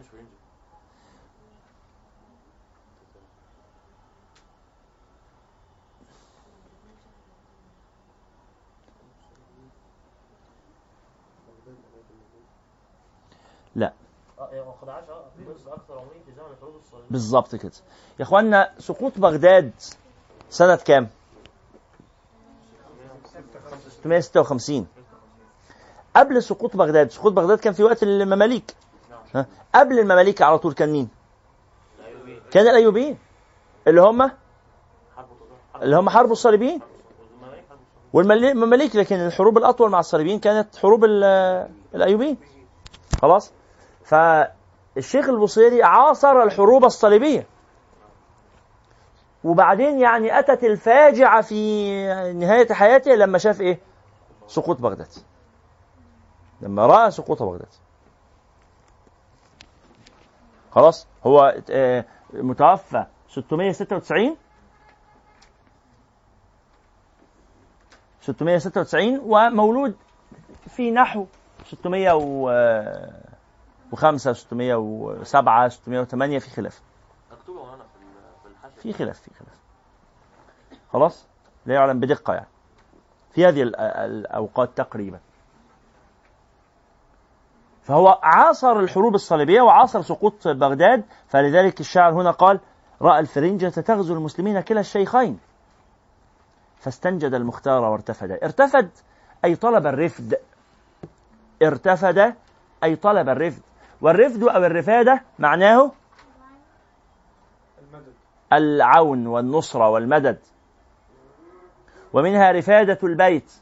لا 13.76 13.92
بالظبط 17.10 17.54
كده. 17.54 17.72
يا 18.18 18.24
إخوانا 18.24 18.70
سقوط 18.78 19.18
بغداد 19.18 19.72
سنة 20.50 20.76
كام؟ 20.76 21.08
656 23.88 24.86
قبل 26.16 26.42
سقوط 26.42 26.76
بغداد 26.76 27.10
سقوط 27.10 27.32
بغداد 27.32 27.58
كان 27.58 27.72
في 27.72 27.82
وقت 27.84 28.02
المماليك 28.02 28.74
ها؟ 29.34 29.46
قبل 29.74 29.98
المماليك 29.98 30.42
على 30.42 30.58
طول 30.58 30.72
كان 30.74 30.92
مين؟ 30.92 31.08
كان 32.50 32.66
الأيوبيين. 32.66 33.18
اللي 33.88 34.00
هم؟ 34.00 34.30
اللي 35.82 35.96
هم 35.96 36.10
حرب 36.10 36.32
الصليبيين. 36.32 36.80
والمماليك 38.12 38.96
لكن 38.96 39.16
الحروب 39.16 39.58
الأطول 39.58 39.90
مع 39.90 40.00
الصليبيين 40.00 40.38
كانت 40.40 40.76
حروب 40.76 41.04
الأيوبيين. 41.94 42.36
خلاص؟ 43.22 43.52
فالشيخ 44.04 45.28
البصيري 45.28 45.82
عاصر 45.82 46.42
الحروب 46.42 46.84
الصليبية. 46.84 47.46
وبعدين 49.44 49.98
يعني 49.98 50.38
أتت 50.38 50.64
الفاجعة 50.64 51.42
في 51.42 52.32
نهاية 52.32 52.72
حياته 52.72 53.10
لما 53.14 53.38
شاف 53.38 53.60
إيه؟ 53.60 53.80
سقوط 54.46 54.80
بغداد. 54.80 55.08
لما 56.60 56.86
رأى 56.86 57.10
سقوط 57.10 57.42
بغداد. 57.42 57.68
خلاص 60.70 61.06
هو 61.26 61.54
آه، 61.70 62.04
متوفى 62.32 63.06
696 63.28 64.36
696 68.20 69.20
ومولود 69.24 69.96
في 70.68 70.90
نحو 70.90 71.26
605 73.94 74.32
607 74.32 75.68
608 75.68 76.38
في 76.38 76.50
خلاف. 76.50 76.82
في 78.82 78.92
خلاف 78.92 79.20
في 79.20 79.30
خلاف. 79.34 79.58
خلاص؟ 80.92 81.26
لا 81.66 81.74
يعلم 81.74 82.00
بدقة 82.00 82.34
يعني. 82.34 82.46
في 83.32 83.46
هذه 83.46 83.62
الأوقات 83.62 84.70
تقريبا. 84.76 85.20
فهو 87.82 88.18
عاصر 88.22 88.80
الحروب 88.80 89.14
الصليبية 89.14 89.62
وعاصر 89.62 90.02
سقوط 90.02 90.48
بغداد 90.48 91.04
فلذلك 91.28 91.80
الشاعر 91.80 92.12
هنا 92.12 92.30
قال 92.30 92.60
رأى 93.02 93.20
الفرنجة 93.20 93.68
تغزو 93.68 94.14
المسلمين 94.14 94.60
كلا 94.60 94.80
الشيخين 94.80 95.38
فاستنجد 96.78 97.34
المختار 97.34 97.82
وارتفد. 97.82 98.30
ارتفد 98.30 98.90
أي 99.44 99.56
طلب 99.56 99.86
الرفد. 99.86 100.38
ارتفد 101.62 102.34
أي 102.84 102.96
طلب 102.96 103.28
الرفد. 103.28 103.62
والرفد 104.04 104.42
أو 104.42 104.64
الرفادة 104.64 105.22
معناه 105.38 105.92
العون 108.52 109.26
والنصرة 109.26 109.88
والمدد. 109.88 110.38
ومنها 112.12 112.52
رفادة 112.52 112.98
البيت. 113.02 113.52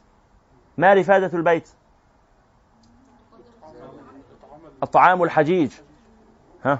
ما 0.77 0.93
رفادة 0.93 1.37
البيت؟ 1.37 1.69
الطعام 4.83 5.23
الحجيج. 5.23 5.71
ها؟ 6.63 6.79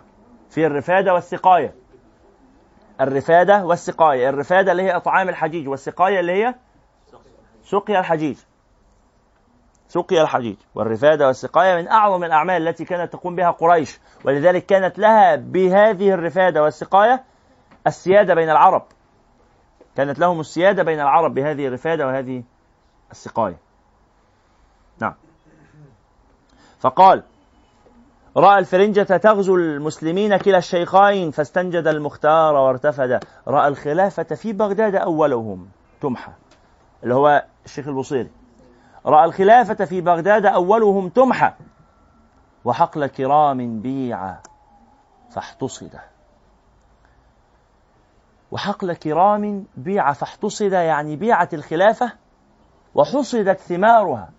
في 0.49 0.65
الرفادة 0.65 1.13
والسقاية. 1.13 1.75
الرفادة 3.01 3.65
والسقاية. 3.65 4.29
الرفادة 4.29 4.71
اللي 4.71 4.83
هي 4.83 4.95
أطعام 4.95 5.29
الحجيج 5.29 5.67
والسقاية 5.67 6.19
اللي 6.19 6.31
هي 6.31 6.55
سقيا 7.63 7.99
الحجيج. 7.99 8.37
سقيا 9.93 10.21
الحجيج. 10.21 10.55
والرفادة 10.75 11.27
والسقاية 11.27 11.81
من 11.81 11.87
أعظم 11.87 12.23
الأعمال 12.23 12.67
التي 12.67 12.85
كانت 12.85 13.13
تقوم 13.13 13.35
بها 13.35 13.51
قريش. 13.51 13.99
ولذلك 14.25 14.65
كانت 14.65 14.99
لها 14.99 15.35
بهذه 15.35 16.13
الرفادة 16.13 16.63
والسقاية 16.63 17.23
السيادة 17.87 18.33
بين 18.33 18.49
العرب. 18.49 18.83
كانت 19.97 20.19
لهم 20.19 20.39
السيادة 20.39 20.83
بين 20.83 20.99
العرب 20.99 21.33
بهذه 21.33 21.67
الرفادة 21.67 22.07
وهذه 22.07 22.43
السقاية. 23.11 23.57
نعم. 24.99 25.13
فقال 26.79 27.23
رأى 28.37 28.59
الفرنجة 28.59 29.01
تغزو 29.01 29.55
المسلمين 29.55 30.37
كلا 30.37 30.57
الشيخين 30.57 31.31
فاستنجد 31.31 31.87
المختار 31.87 32.55
وارتفد. 32.55 33.19
رأى 33.47 33.67
الخلافة 33.67 34.23
في 34.23 34.53
بغداد 34.53 34.95
أولهم. 34.95 35.69
تمحى. 36.01 36.31
اللي 37.03 37.15
هو 37.15 37.45
الشيخ 37.65 37.87
البصيري. 37.87 38.42
رأى 39.05 39.25
الخلافة 39.25 39.85
في 39.85 40.01
بغداد 40.01 40.45
أولهم 40.45 41.09
تمحى 41.09 41.51
وحقل 42.65 43.07
كرام 43.07 43.79
بيع 43.81 44.35
فاحتصد. 45.31 45.99
وحقل 48.51 48.93
كرام 48.93 49.65
بيع 49.77 50.13
فاحتصد 50.13 50.71
يعني 50.71 51.15
بيعت 51.15 51.53
الخلافة 51.53 52.11
وحصدت 52.95 53.59
ثمارها 53.59 54.29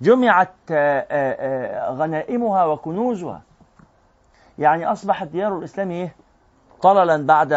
جمعت 0.00 0.52
آه، 0.70 1.06
آه، 1.10 1.88
آه، 1.90 1.90
غنائمها 1.90 2.64
وكنوزها. 2.64 3.42
يعني 4.58 4.92
أصبحت 4.92 5.26
ديار 5.26 5.58
الإسلام 5.58 5.90
إيه؟ 5.90 6.14
طللا 6.82 7.26
بعد 7.26 7.52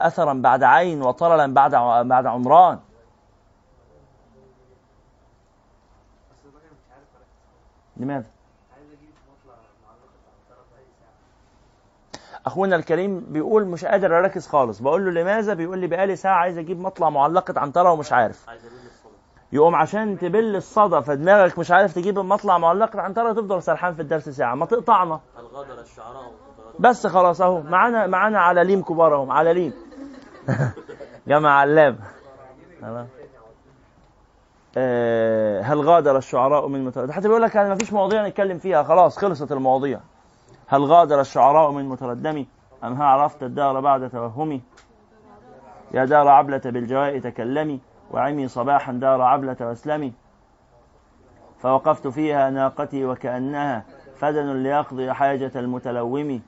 أثرا 0.00 0.32
بعد 0.32 0.62
عين 0.62 1.02
وطللا 1.02 1.54
بعد 1.54 1.74
بعد 2.08 2.26
عمران. 2.26 2.78
لماذا؟ 7.96 8.26
أخونا 12.46 12.76
الكريم 12.76 13.20
بيقول 13.20 13.66
مش 13.66 13.84
قادر 13.84 14.18
أركز 14.18 14.46
خالص. 14.46 14.80
بقول 14.82 15.04
له 15.04 15.22
لماذا؟ 15.22 15.54
بيقول 15.54 15.78
لي 15.78 15.86
بقالي 15.86 16.16
ساعة 16.16 16.34
عايز 16.34 16.58
أجيب 16.58 16.80
مطلع 16.80 17.10
معلقة 17.10 17.60
عنتره 17.60 17.92
ومش 17.92 18.12
عارف. 18.12 18.46
يقوم 19.52 19.74
عشان 19.74 20.18
تبل 20.18 20.56
الصدى 20.56 21.02
فدماغك 21.02 21.58
مش 21.58 21.70
عارف 21.70 21.94
تجيب 21.94 22.18
المطلع 22.18 22.58
معلقة 22.58 23.00
عنترة 23.00 23.32
تفضل 23.32 23.62
سرحان 23.62 23.94
في 23.94 24.02
الدرس 24.02 24.28
ساعة. 24.28 24.54
ما 24.54 24.66
تقطعنا. 24.66 25.20
الغدر 25.38 25.80
الشعراء 25.80 26.32
بس 26.80 27.06
خلاص 27.06 27.40
أهو. 27.40 27.62
معانا 27.62 28.06
معانا 28.06 28.40
علاليم 28.40 28.82
كبار 28.82 29.14
أهو. 29.14 29.32
علاليم 29.32 29.72
جمع 31.26 31.50
علام 31.60 31.98
هل 35.62 35.80
غادر 35.80 36.16
الشعراء 36.16 36.68
من 36.68 36.84
متردد 36.84 37.10
حتى 37.10 37.28
بيقول 37.28 37.42
لك 37.42 37.56
ما 37.56 37.74
فيش 37.74 37.92
مواضيع 37.92 38.28
نتكلم 38.28 38.58
فيها. 38.58 38.82
خلاص 38.82 39.18
خلصت 39.18 39.52
المواضيع. 39.52 40.00
هل 40.66 40.84
غادر 40.84 41.20
الشعراء 41.20 41.70
من 41.70 41.88
متردمي؟ 41.88 42.46
أم 42.84 42.92
ها 42.92 43.04
عرفت 43.04 43.42
الدار 43.42 43.80
بعد 43.80 44.10
توهمي؟ 44.10 44.62
يا 45.94 46.04
دار 46.04 46.28
عبلة 46.28 46.60
بالجواء 46.64 47.18
تكلمي 47.18 47.80
وعمي 48.10 48.48
صباحا 48.48 48.92
دار 48.92 49.22
عبلة 49.22 49.56
واسلمي 49.60 50.12
فوقفت 51.58 52.06
فيها 52.06 52.50
ناقتي 52.50 53.04
وكأنها 53.04 53.84
فدن 54.16 54.62
ليقضي 54.62 55.12
حاجة 55.12 55.50
المتلوم. 55.56 56.42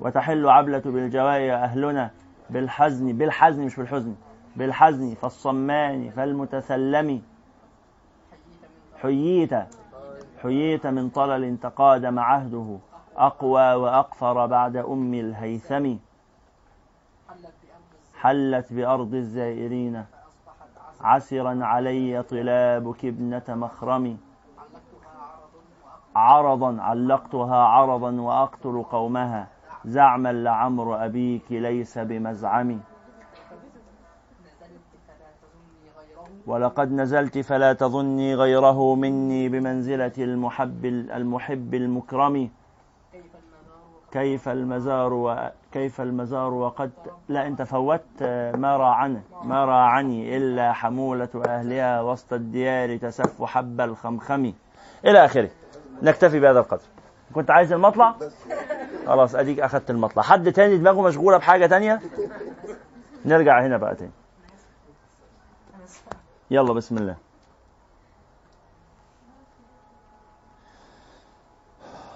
وتحل 0.00 0.48
عبلة 0.48 0.82
بالجواء 0.84 1.50
أهلنا 1.50 2.10
بالحزن 2.50 3.12
بالحزن 3.12 3.62
مش 3.62 3.76
بالحزن. 3.76 4.14
بالحزن 4.56 5.14
فالصمان 5.14 6.10
فالمتسلم. 6.10 7.22
حييت. 9.02 9.54
حييت 10.42 10.86
من 10.86 11.08
طلل 11.08 11.56
تقادم 11.56 12.18
عهده. 12.18 12.78
أقوى 13.16 13.74
وأقفر 13.74 14.46
بعد 14.46 14.76
أم 14.76 15.14
الهيثم. 15.14 15.96
حلت 18.14 18.72
بأرض 18.72 19.14
الزائرين. 19.14 20.04
عسرا 21.00 21.64
علي 21.64 22.22
طلابك 22.22 23.04
ابنة 23.04 23.44
مخرم. 23.48 24.18
عرضا 26.16 26.80
علقتها 26.80 27.56
عرضا 27.56 28.20
وأقتل 28.20 28.82
قومها. 28.82 29.48
زعما 29.84 30.32
لعمر 30.32 31.04
أبيك 31.04 31.52
ليس 31.52 31.98
بمزعم. 31.98 32.80
ولقد 36.46 36.92
نزلت 36.92 37.38
فلا 37.38 37.72
تظني 37.72 38.34
غيره 38.34 38.94
مني 38.94 39.48
بمنزلة 39.48 40.12
المحب 40.18 40.84
المحب 40.84 41.74
المكرم. 41.74 42.50
كيف 44.12 44.48
المزار 44.48 45.12
وكيف 45.12 46.00
المزار 46.00 46.54
وقد 46.54 46.90
لا 47.28 47.46
انت 47.46 47.62
فوت 47.62 48.22
ما 48.54 48.76
راعني 48.76 49.20
ما 49.44 49.64
راعني 49.64 50.36
إلا 50.36 50.72
حمولة 50.72 51.28
أهلها 51.46 52.00
وسط 52.00 52.32
الديار 52.32 52.96
تسف 52.96 53.42
حب 53.42 53.80
الخمخم. 53.80 54.52
إلى 55.04 55.24
آخره. 55.24 55.50
نكتفي 56.02 56.40
بهذا 56.40 56.58
القدر. 56.58 56.82
كنت 57.34 57.50
عايز 57.50 57.72
المطلع؟ 57.72 58.14
خلاص 59.06 59.34
أديك 59.34 59.60
أخذت 59.60 59.90
المطلع. 59.90 60.22
حد 60.22 60.52
تاني 60.52 60.76
دماغه 60.76 61.02
مشغولة 61.02 61.36
بحاجة 61.36 61.66
تانية؟ 61.66 62.00
نرجع 63.24 63.66
هنا 63.66 63.76
بقى 63.76 63.94
تاني. 63.94 64.10
يلا 66.50 66.72
بسم 66.72 66.98
الله. 66.98 67.16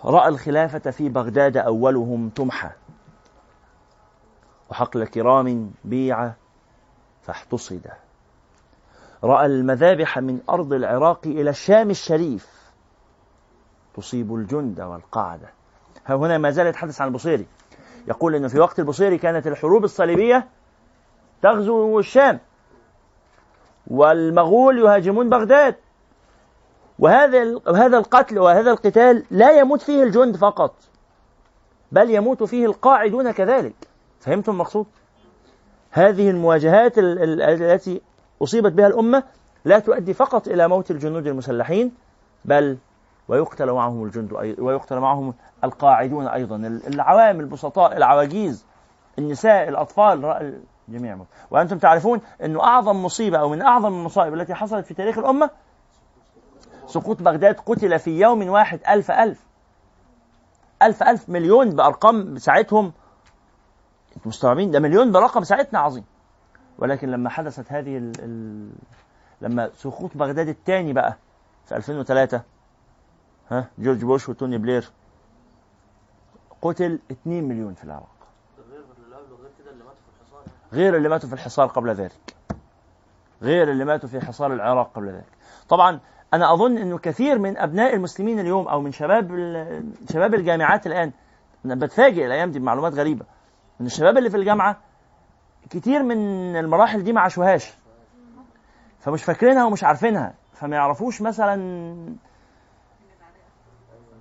رأى 0.04 0.28
الخلافة 0.28 0.90
في 0.90 1.08
بغداد 1.08 1.56
أولهم 1.56 2.28
تمحى. 2.28 2.70
وحقل 4.70 5.06
كرام 5.06 5.70
بيع 5.84 6.32
فاحتصد. 7.22 7.90
رأى 9.24 9.46
المذابح 9.46 10.18
من 10.18 10.40
أرض 10.50 10.72
العراق 10.72 11.26
إلى 11.26 11.50
الشام 11.50 11.90
الشريف. 11.90 12.72
تصيب 13.96 14.34
الجند 14.34 14.80
والقاعدة 14.80 15.48
ها 16.06 16.14
هنا 16.14 16.38
ما 16.38 16.50
زال 16.50 16.66
يتحدث 16.66 17.00
عن 17.00 17.08
البصيري. 17.08 17.46
يقول 18.08 18.34
أنه 18.34 18.48
في 18.48 18.58
وقت 18.58 18.78
البصيري 18.78 19.18
كانت 19.18 19.46
الحروب 19.46 19.84
الصليبية 19.84 20.48
تغزو 21.42 21.98
الشام. 21.98 22.40
والمغول 23.86 24.78
يهاجمون 24.78 25.30
بغداد. 25.30 25.74
وهذا 26.98 27.60
وهذا 27.66 27.98
القتل 27.98 28.38
وهذا 28.38 28.70
القتال 28.70 29.24
لا 29.30 29.50
يموت 29.50 29.82
فيه 29.82 30.02
الجند 30.02 30.36
فقط 30.36 30.74
بل 31.92 32.10
يموت 32.10 32.42
فيه 32.42 32.66
القاعدون 32.66 33.30
كذلك. 33.30 33.74
فهمتم 34.20 34.52
المقصود؟ 34.52 34.86
هذه 35.90 36.30
المواجهات 36.30 36.92
التي 36.98 38.00
أصيبت 38.42 38.72
بها 38.72 38.86
الأمة 38.86 39.22
لا 39.64 39.78
تؤدي 39.78 40.14
فقط 40.14 40.48
إلى 40.48 40.68
موت 40.68 40.90
الجنود 40.90 41.26
المسلحين 41.26 41.92
بل 42.44 42.76
ويقتل 43.28 43.72
معهم 43.72 44.04
الجند 44.04 44.32
ويقتل 44.58 44.98
معهم 44.98 45.34
القاعدون 45.64 46.26
أيضا. 46.26 46.56
العوام 46.86 47.40
البسطاء 47.40 47.96
العواجيز 47.96 48.66
النساء 49.18 49.68
الأطفال 49.68 50.54
جميع 50.88 51.14
موت. 51.14 51.26
وأنتم 51.50 51.78
تعرفون 51.78 52.20
أنه 52.44 52.64
أعظم 52.64 53.04
مصيبة 53.04 53.38
أو 53.38 53.48
من 53.48 53.62
أعظم 53.62 53.92
المصائب 53.94 54.34
التي 54.34 54.54
حصلت 54.54 54.86
في 54.86 54.94
تاريخ 54.94 55.18
الأمة 55.18 55.50
سقوط 56.86 57.22
بغداد 57.22 57.54
قتل 57.60 57.98
في 57.98 58.20
يوم 58.20 58.48
واحد 58.48 58.80
ألف 58.88 59.10
ألف. 59.10 59.40
ألف 60.82 61.02
ألف 61.02 61.28
مليون 61.28 61.70
بأرقام 61.70 62.38
ساعتهم. 62.38 62.92
أنتم 64.16 64.28
مستوعبين؟ 64.28 64.70
ده 64.70 64.80
مليون 64.80 65.12
برقم 65.12 65.44
ساعتنا 65.44 65.78
عظيم. 65.78 66.04
ولكن 66.78 67.10
لما 67.10 67.30
حدثت 67.30 67.72
هذه 67.72 67.96
ال 67.98 68.12
ال 68.18 68.70
لما 69.40 69.70
سقوط 69.74 70.10
بغداد 70.16 70.48
الثاني 70.48 70.92
بقى 70.92 71.16
في 71.66 71.76
2003 71.76 72.42
ها 73.50 73.68
جورج 73.78 74.04
بوش 74.04 74.28
وتوني 74.28 74.58
بلير 74.58 74.90
قتل 76.62 76.98
2 77.10 77.44
مليون 77.44 77.74
في 77.74 77.84
العراق. 77.84 78.13
غير 80.74 80.96
اللي 80.96 81.08
ماتوا 81.08 81.28
في 81.28 81.34
الحصار 81.34 81.66
قبل 81.66 81.90
ذلك. 81.90 82.34
غير 83.42 83.70
اللي 83.70 83.84
ماتوا 83.84 84.08
في 84.08 84.20
حصار 84.20 84.52
العراق 84.52 84.90
قبل 84.94 85.08
ذلك. 85.08 85.24
طبعا 85.68 86.00
أنا 86.34 86.52
أظن 86.54 86.78
إنه 86.78 86.98
كثير 86.98 87.38
من 87.38 87.58
أبناء 87.58 87.94
المسلمين 87.94 88.40
اليوم 88.40 88.68
أو 88.68 88.80
من 88.80 88.92
شباب 88.92 89.28
شباب 90.12 90.34
الجامعات 90.34 90.86
الآن 90.86 91.12
أنا 91.64 91.74
بتفاجئ 91.74 92.26
الأيام 92.26 92.50
دي 92.50 92.58
بمعلومات 92.58 92.94
غريبة 92.94 93.24
إن 93.80 93.86
الشباب 93.86 94.18
اللي 94.18 94.30
في 94.30 94.36
الجامعة 94.36 94.76
كتير 95.70 96.02
من 96.02 96.16
المراحل 96.56 97.04
دي 97.04 97.12
ما 97.12 97.20
عاشوهاش. 97.20 97.72
فمش 99.00 99.24
فاكرينها 99.24 99.64
ومش 99.64 99.84
عارفينها. 99.84 100.34
فما 100.52 100.76
يعرفوش 100.76 101.22
مثلا 101.22 101.56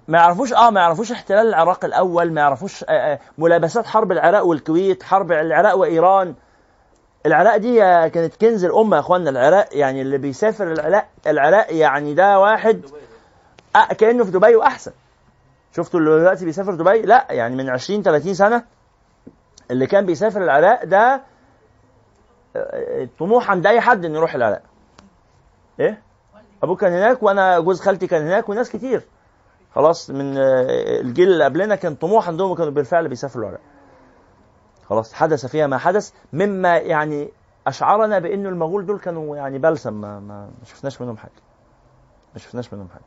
ما 0.07 0.17
يعرفوش 0.17 0.53
آه 0.53 0.69
ما 0.69 0.81
يعرفوش 0.81 1.11
احتلال 1.11 1.47
العراق 1.47 1.85
الأول 1.85 2.31
ما 2.33 2.41
يعرفوش 2.41 2.83
آه 2.83 2.87
آه 2.91 3.19
ملابسات 3.37 3.85
حرب 3.85 4.11
العراق 4.11 4.45
والكويت 4.45 5.03
حرب 5.03 5.31
العراق 5.31 5.77
وإيران. 5.77 6.35
العراق 7.25 7.57
دي 7.57 7.77
كانت 8.09 8.36
كنز 8.41 8.65
الأمة 8.65 8.95
يا 8.95 9.01
اخوانا 9.01 9.29
العراق 9.29 9.67
يعني 9.71 10.01
اللي 10.01 10.17
بيسافر 10.17 10.71
العراق 10.71 11.07
العراق 11.27 11.67
يعني 11.73 12.13
ده 12.13 12.39
واحد 12.39 12.81
آه 13.75 13.93
كأنه 13.93 14.23
في 14.23 14.31
دبي 14.31 14.55
وأحسن. 14.55 14.91
شفتوا 15.75 15.99
اللي 15.99 16.19
دلوقتي 16.19 16.45
بيسافر 16.45 16.73
دبي؟ 16.75 17.01
لا 17.01 17.27
يعني 17.29 17.55
من 17.55 17.69
20 17.69 18.03
30 18.03 18.33
سنة 18.33 18.63
اللي 19.71 19.88
كان 19.88 20.05
بيسافر 20.05 20.43
العراق 20.43 20.83
ده 20.86 21.21
طموح 23.19 23.51
عند 23.51 23.67
أي 23.67 23.81
حد 23.81 24.05
إنه 24.05 24.17
يروح 24.17 24.36
العراق. 24.36 24.62
إيه؟ 25.79 26.01
أبوك 26.63 26.81
كان 26.81 26.91
هناك 26.91 27.23
وأنا 27.23 27.59
جوز 27.59 27.81
خالتي 27.81 28.07
كان 28.07 28.21
هناك 28.21 28.49
وناس 28.49 28.69
كتير. 28.69 29.01
خلاص 29.75 30.09
من 30.09 30.38
الجيل 30.38 31.27
اللي 31.31 31.43
قبلنا 31.45 31.75
كان 31.75 31.95
طموح 31.95 32.27
عندهم 32.27 32.51
وكانوا 32.51 32.71
بالفعل 32.71 33.07
بيسافروا 33.07 33.43
العراق. 33.43 33.62
خلاص 34.93 35.13
حدث 35.13 35.45
فيها 35.45 35.67
ما 35.67 35.77
حدث 35.77 36.12
مما 36.34 36.77
يعني 36.77 37.29
أشعرنا 37.67 38.19
بأنه 38.19 38.49
المغول 38.49 38.86
دول 38.86 38.99
كانوا 38.99 39.38
يعني 39.38 39.60
بلسم 39.60 39.93
ما, 39.93 40.19
ما 40.19 40.49
شفناش 40.65 41.01
منهم 41.01 41.17
حاجة. 41.17 41.32
ما 42.34 42.39
شفناش 42.39 42.73
منهم 42.73 42.88
حاجة. 42.93 43.01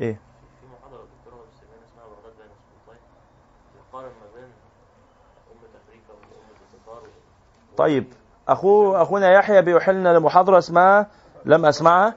إيه؟ 0.00 0.12
في 0.60 0.66
محاضرة 0.66 1.04
اسمها 1.86 2.04
بغداد 2.04 2.50
بين 3.92 4.02
ما 4.02 4.08
بين 4.34 4.48
امه 5.52 5.68
أمريكا 5.84 6.12
وامه 6.12 6.50
التتار 6.74 7.10
طيب 7.76 8.04
اخو 8.48 8.94
أخونا 8.94 9.32
يحيى 9.32 9.62
بيحلنا 9.62 10.18
لمحاضره 10.18 10.58
اسمها 10.58 11.06
لم 11.44 11.66
أسمعها. 11.66 12.14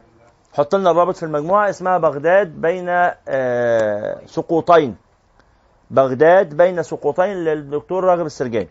حط 0.54 0.76
لنا 0.76 0.92
الرابط 0.92 1.16
في 1.16 1.24
المجموعة 1.24 1.70
اسمها 1.70 1.98
بغداد 1.98 2.62
بين 2.62 2.86
آه 3.28 4.22
سقوطين. 4.26 4.96
بغداد 5.90 6.58
بين 6.58 6.84
سقوطين 6.84 7.38
للدكتور 7.38 8.04
راغب 8.04 8.26
السرجاني 8.26 8.70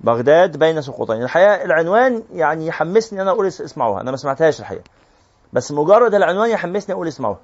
بغداد 0.00 0.56
بين 0.56 0.82
سقوطين. 0.82 1.22
الحقيقة 1.22 1.64
العنوان 1.64 2.22
يعني 2.32 2.66
يحمسني 2.66 3.22
أنا 3.22 3.30
أقول 3.30 3.46
اسمعوها. 3.46 4.00
أنا 4.00 4.10
ما 4.10 4.16
سمعتهاش 4.16 4.60
الحقيقة. 4.60 4.84
بس 5.52 5.72
مجرد 5.72 6.14
العنوان 6.14 6.50
يحمسني 6.50 6.94
أقول 6.94 7.08
اسمعوها. 7.08 7.40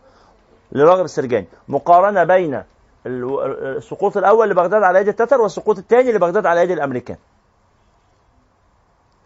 لراغب 0.72 1.04
السرجاني 1.04 1.46
مقارنة 1.68 2.24
بين 2.24 2.62
السقوط 3.06 4.16
الأول 4.16 4.50
لبغداد 4.50 4.82
على 4.82 5.00
يد 5.00 5.08
التتر 5.08 5.40
والسقوط 5.40 5.78
الثاني 5.78 6.12
لبغداد 6.12 6.46
على 6.46 6.60
يد 6.60 6.70
الأمريكان. 6.70 7.16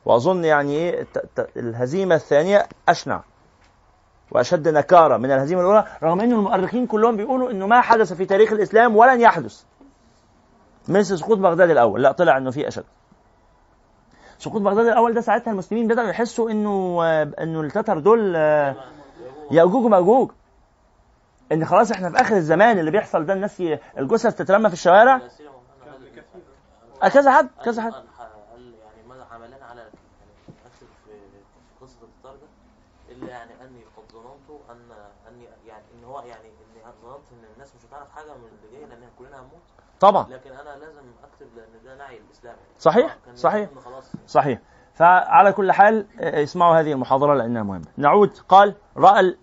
وأظن 0.04 0.44
يعني 0.44 0.76
إيه 0.76 1.06
الهزيمة 1.56 2.14
الثانية 2.14 2.68
أشنع. 2.88 3.22
وأشد 4.32 4.68
نكارة 4.68 5.16
من 5.16 5.30
الهزيمة 5.30 5.60
الأولى 5.60 5.86
رغم 6.02 6.20
أن 6.20 6.32
المؤرخين 6.32 6.86
كلهم 6.86 7.16
بيقولوا 7.16 7.50
إنه 7.50 7.66
ما 7.66 7.80
حدث 7.80 8.12
في 8.12 8.24
تاريخ 8.24 8.52
الإسلام 8.52 8.96
ولن 8.96 9.20
يحدث. 9.20 9.62
مثل 10.88 11.18
سقوط 11.18 11.38
بغداد 11.38 11.70
الأول؟ 11.70 12.02
لا 12.02 12.12
طلع 12.12 12.36
إنه 12.36 12.50
في 12.50 12.68
أشد. 12.68 12.84
سقوط 14.38 14.62
بغداد 14.62 14.86
الأول 14.86 15.14
ده 15.14 15.20
ساعتها 15.20 15.50
المسلمين 15.50 15.88
بدأوا 15.88 16.08
يحسوا 16.08 16.50
إنه 16.50 17.02
إنه 17.22 17.60
التتر 17.60 17.98
دول 17.98 18.34
يأجوج 19.50 19.84
ومأجوج. 19.84 20.30
إن 21.52 21.64
خلاص 21.64 21.90
إحنا 21.92 22.10
في 22.10 22.20
آخر 22.20 22.36
الزمان 22.36 22.78
اللي 22.78 22.90
بيحصل 22.90 23.26
ده 23.26 23.32
الناس 23.32 23.62
الجثث 23.98 24.34
تترمى 24.36 24.68
في 24.68 24.74
الشوارع. 24.74 25.20
كذا 27.12 27.30
حد 27.32 27.48
كذا 27.64 27.82
حد 27.82 27.92
يعني 27.92 29.08
ماذا 29.08 29.24
حملنا 29.30 29.56
على 29.70 29.80
اكتب 30.66 30.86
في 31.06 31.12
قصه 31.80 31.96
التتار 32.02 32.32
ده 32.32 32.46
الا 33.14 33.30
يعني 33.30 33.50
اني 33.64 33.80
قد 33.96 34.12
ظننت 34.12 34.60
ان 34.70 34.76
اني 35.28 35.44
يعني 35.66 35.82
ان 35.98 36.04
هو 36.04 36.18
يعني 36.20 36.48
اني 36.48 36.92
ظننت 37.02 37.26
ان 37.32 37.44
الناس 37.54 37.72
مش 37.76 37.88
هتعرف 37.88 38.10
حاجة 38.10 38.26
من 38.34 38.48
اللي 38.64 38.78
جاي 38.78 38.88
لأن 38.90 39.08
كلنا 39.18 39.36
هنموت 39.36 39.62
طبعا. 40.02 40.26
لكن 40.28 40.50
أنا 40.50 40.78
لازم 40.78 41.02
أكتب 41.24 41.46
لأن 41.56 41.84
ده 41.84 41.96
نعي 41.96 42.18
الإسلام. 42.18 42.56
صحيح؟ 42.78 43.18
صحيح. 43.34 43.68
صحيح. 44.26 44.58
فعلى 44.94 45.52
كل 45.52 45.72
حال 45.72 46.06
اسمعوا 46.20 46.80
هذه 46.80 46.92
المحاضرة 46.92 47.34
لأنها 47.34 47.62
مهمة. 47.62 47.86
نعود. 47.96 48.36
قال 48.48 48.74
رأى 48.96 49.36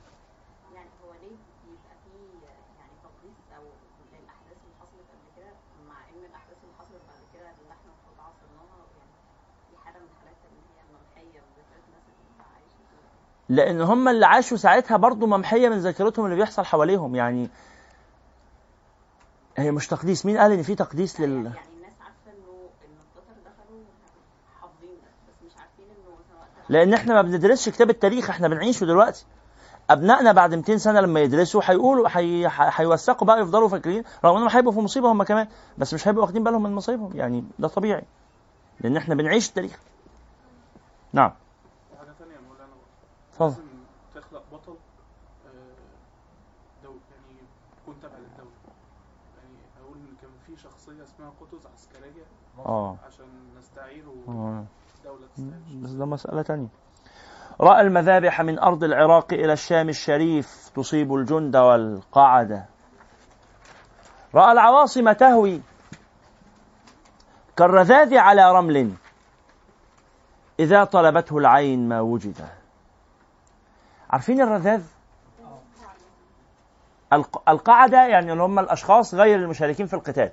لأن 13.49 13.81
هم 13.81 14.07
اللي 14.07 14.25
عاشوا 14.25 14.57
ساعتها 14.57 14.97
برضه 14.97 15.27
ممحية 15.27 15.69
من 15.69 15.77
ذاكرتهم 15.77 16.25
اللي 16.25 16.35
بيحصل 16.35 16.65
حواليهم. 16.65 17.15
يعني 17.15 17.49
هي 19.61 19.71
مش 19.71 19.87
تقديس. 19.87 20.25
مين 20.25 20.37
قال 20.37 20.51
إن 20.51 20.61
في 20.63 20.75
تقديس 20.75 21.19
لل 21.19 21.29
يعني 21.29 21.39
الناس 21.47 21.93
عارفة 22.01 22.31
انه 22.31 22.69
دخلوا 23.45 23.83
حافظين 24.61 24.89
ده 24.89 25.07
بس 25.29 25.51
مش 25.51 25.57
عارفين 25.59 25.85
إنه 25.85 26.15
لأن 26.69 26.93
إحنا 26.93 27.13
ما 27.13 27.21
بندرسش 27.21 27.69
كتاب 27.69 27.89
التاريخ 27.89 28.29
إحنا 28.29 28.47
بنعيشه 28.47 28.85
دلوقتي. 28.85 29.25
أبنائنا 29.89 30.31
بعد 30.31 30.53
200 30.55 30.77
سنة 30.77 30.99
لما 30.99 31.19
يدرسوا 31.19 31.61
هيقولوا 31.65 32.07
هيوثقوا 32.79 33.27
بقى 33.27 33.41
يفضلوا 33.41 33.67
فاكرين 33.67 34.03
رغم 34.25 34.35
إنهم 34.37 34.49
هيبقوا 34.49 34.73
في 34.73 34.79
مصيبة 34.79 35.11
هم 35.11 35.23
كمان 35.23 35.47
بس 35.77 35.93
مش 35.93 36.07
هيبقوا 36.07 36.23
واخدين 36.23 36.43
بالهم 36.43 36.63
من 36.63 36.71
مصايبهم 36.75 37.17
يعني 37.17 37.43
ده 37.59 37.67
طبيعي 37.67 38.03
لأن 38.79 38.97
إحنا 38.97 39.15
بنعيش 39.15 39.49
التاريخ. 39.49 39.79
نعم. 41.13 41.33
حاجة 41.99 42.09
ثانية 42.19 42.33
يا 42.33 42.39
مولانا 42.41 42.73
اتفضل. 43.33 43.63
تخلق 44.15 44.43
بطل 44.53 44.75
دو 46.83 46.89
يعني 46.89 47.39
يكون 47.83 47.95
تابع 48.01 48.15
للدولة. 48.17 48.51
أقول 49.81 49.97
إن 49.97 50.15
كان 50.21 50.31
في 50.45 50.61
شخصية 50.61 51.03
اسمها 51.03 51.29
قطز 51.41 51.67
عسكرية 51.73 52.23
آه. 52.65 52.95
عشان 53.07 53.25
نستعيره 53.57 54.15
آه. 54.27 54.63
دولة 55.03 55.27
تستعير. 55.35 55.83
بس 55.83 55.89
ده 55.89 56.05
مسألة 56.05 56.41
تانية. 56.41 56.67
رأى 57.61 57.81
المذابح 57.81 58.41
من 58.41 58.59
أرض 58.59 58.83
العراق 58.83 59.33
إلى 59.33 59.53
الشام 59.53 59.89
الشريف 59.89 60.69
تصيب 60.75 61.13
الجند 61.13 61.55
والقعدة 61.55 62.65
رأى 64.35 64.51
العواصم 64.51 65.11
تهوي 65.11 65.61
كالرذاذ 67.57 68.17
على 68.17 68.51
رمل. 68.51 68.93
إذا 70.59 70.83
طلبته 70.83 71.37
العين 71.37 71.89
ما 71.89 72.01
وجد. 72.01 72.47
عارفين 74.09 74.41
الرذاذ؟ 74.41 74.83
القعدة 77.49 78.07
يعني 78.07 78.31
اللي 78.31 78.43
هم 78.43 78.59
الأشخاص 78.59 79.13
غير 79.15 79.39
المشاركين 79.39 79.87
في 79.87 79.93
القتال. 79.93 80.31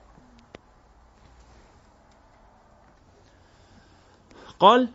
قال 4.61 4.89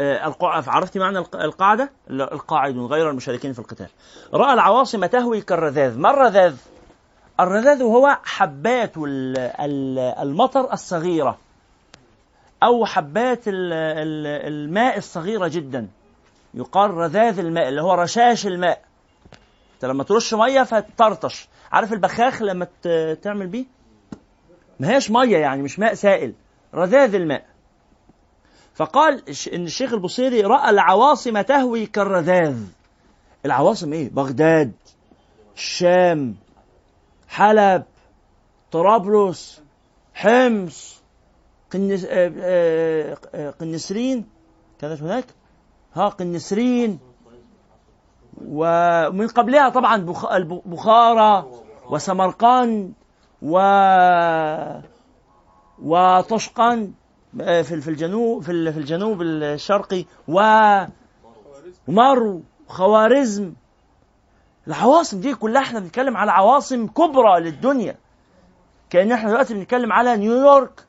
آه، 0.00 0.34
عرفت 0.42 0.98
معنى 0.98 1.18
الق- 1.18 1.36
القاعدة؟ 1.36 1.90
القاعدون 2.10 2.86
غير 2.86 3.10
المشاركين 3.10 3.52
في 3.52 3.58
القتال. 3.58 3.88
رأى 4.34 4.52
العواصم 4.54 5.06
تهوي 5.06 5.40
كالرذاذ. 5.40 5.98
ما 5.98 6.10
الرذاذ؟ 6.10 6.56
الرذاذ 7.40 7.82
هو 7.82 8.18
حبات 8.24 8.96
ال- 8.96 9.38
ال- 9.38 9.98
المطر 9.98 10.72
الصغيرة 10.72 11.38
أو 12.62 12.86
حبات 12.86 13.48
ال- 13.48 13.72
ال- 13.72 14.26
الماء 14.52 14.98
الصغيرة 14.98 15.48
جدا. 15.48 15.88
يقال 16.54 16.90
رذاذ 16.90 17.38
الماء 17.38 17.68
اللي 17.68 17.82
هو 17.82 17.94
رشاش 17.94 18.46
الماء. 18.46 18.82
انت 19.80 19.90
لما 19.90 20.04
ترش 20.04 20.34
مية 20.34 20.62
فتطرطش 20.62 21.48
عارف 21.72 21.92
البخاخ 21.92 22.42
لما 22.42 22.66
تعمل 23.22 23.46
بيه؟ 23.46 23.64
ما 24.80 24.96
هيش 24.96 25.10
مية 25.10 25.36
يعني 25.36 25.62
مش 25.62 25.78
ماء 25.78 25.94
سائل 25.94 26.34
رذاذ 26.74 27.14
الماء. 27.14 27.46
فقال 28.74 29.22
إن 29.54 29.64
الشيخ 29.64 29.92
البصيري 29.92 30.40
رأى 30.40 30.70
العواصم 30.70 31.40
تهوي 31.40 31.86
كالرذاذ. 31.86 32.56
العواصم 33.46 33.92
إيه؟ 33.92 34.10
بغداد 34.10 34.72
الشام 35.56 36.36
حلب 37.28 37.84
طرابلس 38.72 39.62
حمص 40.14 41.00
قنس... 41.72 42.04
آه، 42.04 42.32
آه، 42.38 43.18
آه، 43.34 43.50
قنسرين. 43.50 44.26
كانت 44.80 45.02
هناك؟ 45.02 45.24
ها 45.94 46.08
قنسرين. 46.08 46.98
ومن 48.48 49.28
قبلها 49.28 49.68
طبعا 49.68 49.96
بخارى 50.66 51.46
وسمرقند 51.90 52.92
و 53.42 53.58
وطشقند 55.82 56.92
آه، 57.40 57.62
في 57.62 57.80
في 57.80 57.88
الجنوب 57.90 58.42
في 58.42 58.52
ال- 58.52 58.72
في 58.72 58.78
الجنوب 58.78 59.22
الشرقي 59.22 60.04
و 60.28 60.40
ومرو 61.88 62.42
وخوارزم. 62.68 63.52
العواصم 64.68 65.20
دي 65.20 65.34
كلها 65.34 65.62
إحنا 65.62 65.80
بنتكلم 65.80 66.16
على 66.16 66.30
عواصم 66.32 66.86
كبرى 66.86 67.40
للدنيا. 67.40 67.96
كأن 68.90 69.12
إحنا 69.12 69.30
دلوقتي 69.30 69.54
بنتكلم 69.54 69.92
على 69.92 70.16
نيويورك 70.16 70.86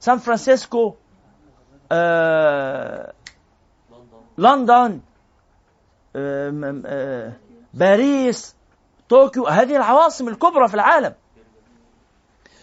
سان 0.00 0.18
فرانسيسكو 0.18 0.94
آه 1.92 3.12
لندن. 4.38 5.00
باريس 7.74 8.56
طوكيو 9.08 9.46
هذه 9.46 9.76
العواصم 9.76 10.28
الكبرى 10.28 10.68
في 10.68 10.74
العالم. 10.74 11.14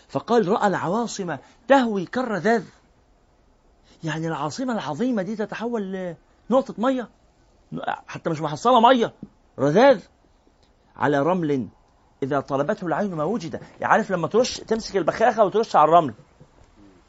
فقال 0.09 0.47
رأى 0.47 0.67
العواصم 0.67 1.37
تهوي 1.67 2.05
كالرذاذ. 2.05 2.63
يعني 4.03 4.27
العاصمة 4.27 4.73
العظيمة 4.73 5.21
دي 5.21 5.35
تتحول 5.35 6.15
لنقطة 6.49 6.73
مية 6.77 7.09
حتى 8.07 8.29
مش 8.29 8.41
محصلة 8.41 8.79
مية 8.81 9.13
رذاذ. 9.59 10.01
على 10.95 11.19
رمل 11.19 11.67
إذا 12.23 12.39
طلبته 12.39 12.87
العين 12.87 13.13
ما 13.13 13.23
وجد. 13.23 13.53
يعني 13.53 13.93
عارف 13.93 14.11
لما 14.11 14.27
ترش 14.27 14.57
تمسك 14.57 14.97
البخاخة 14.97 15.45
وترش 15.45 15.75
على 15.75 15.89
الرمل 15.89 16.13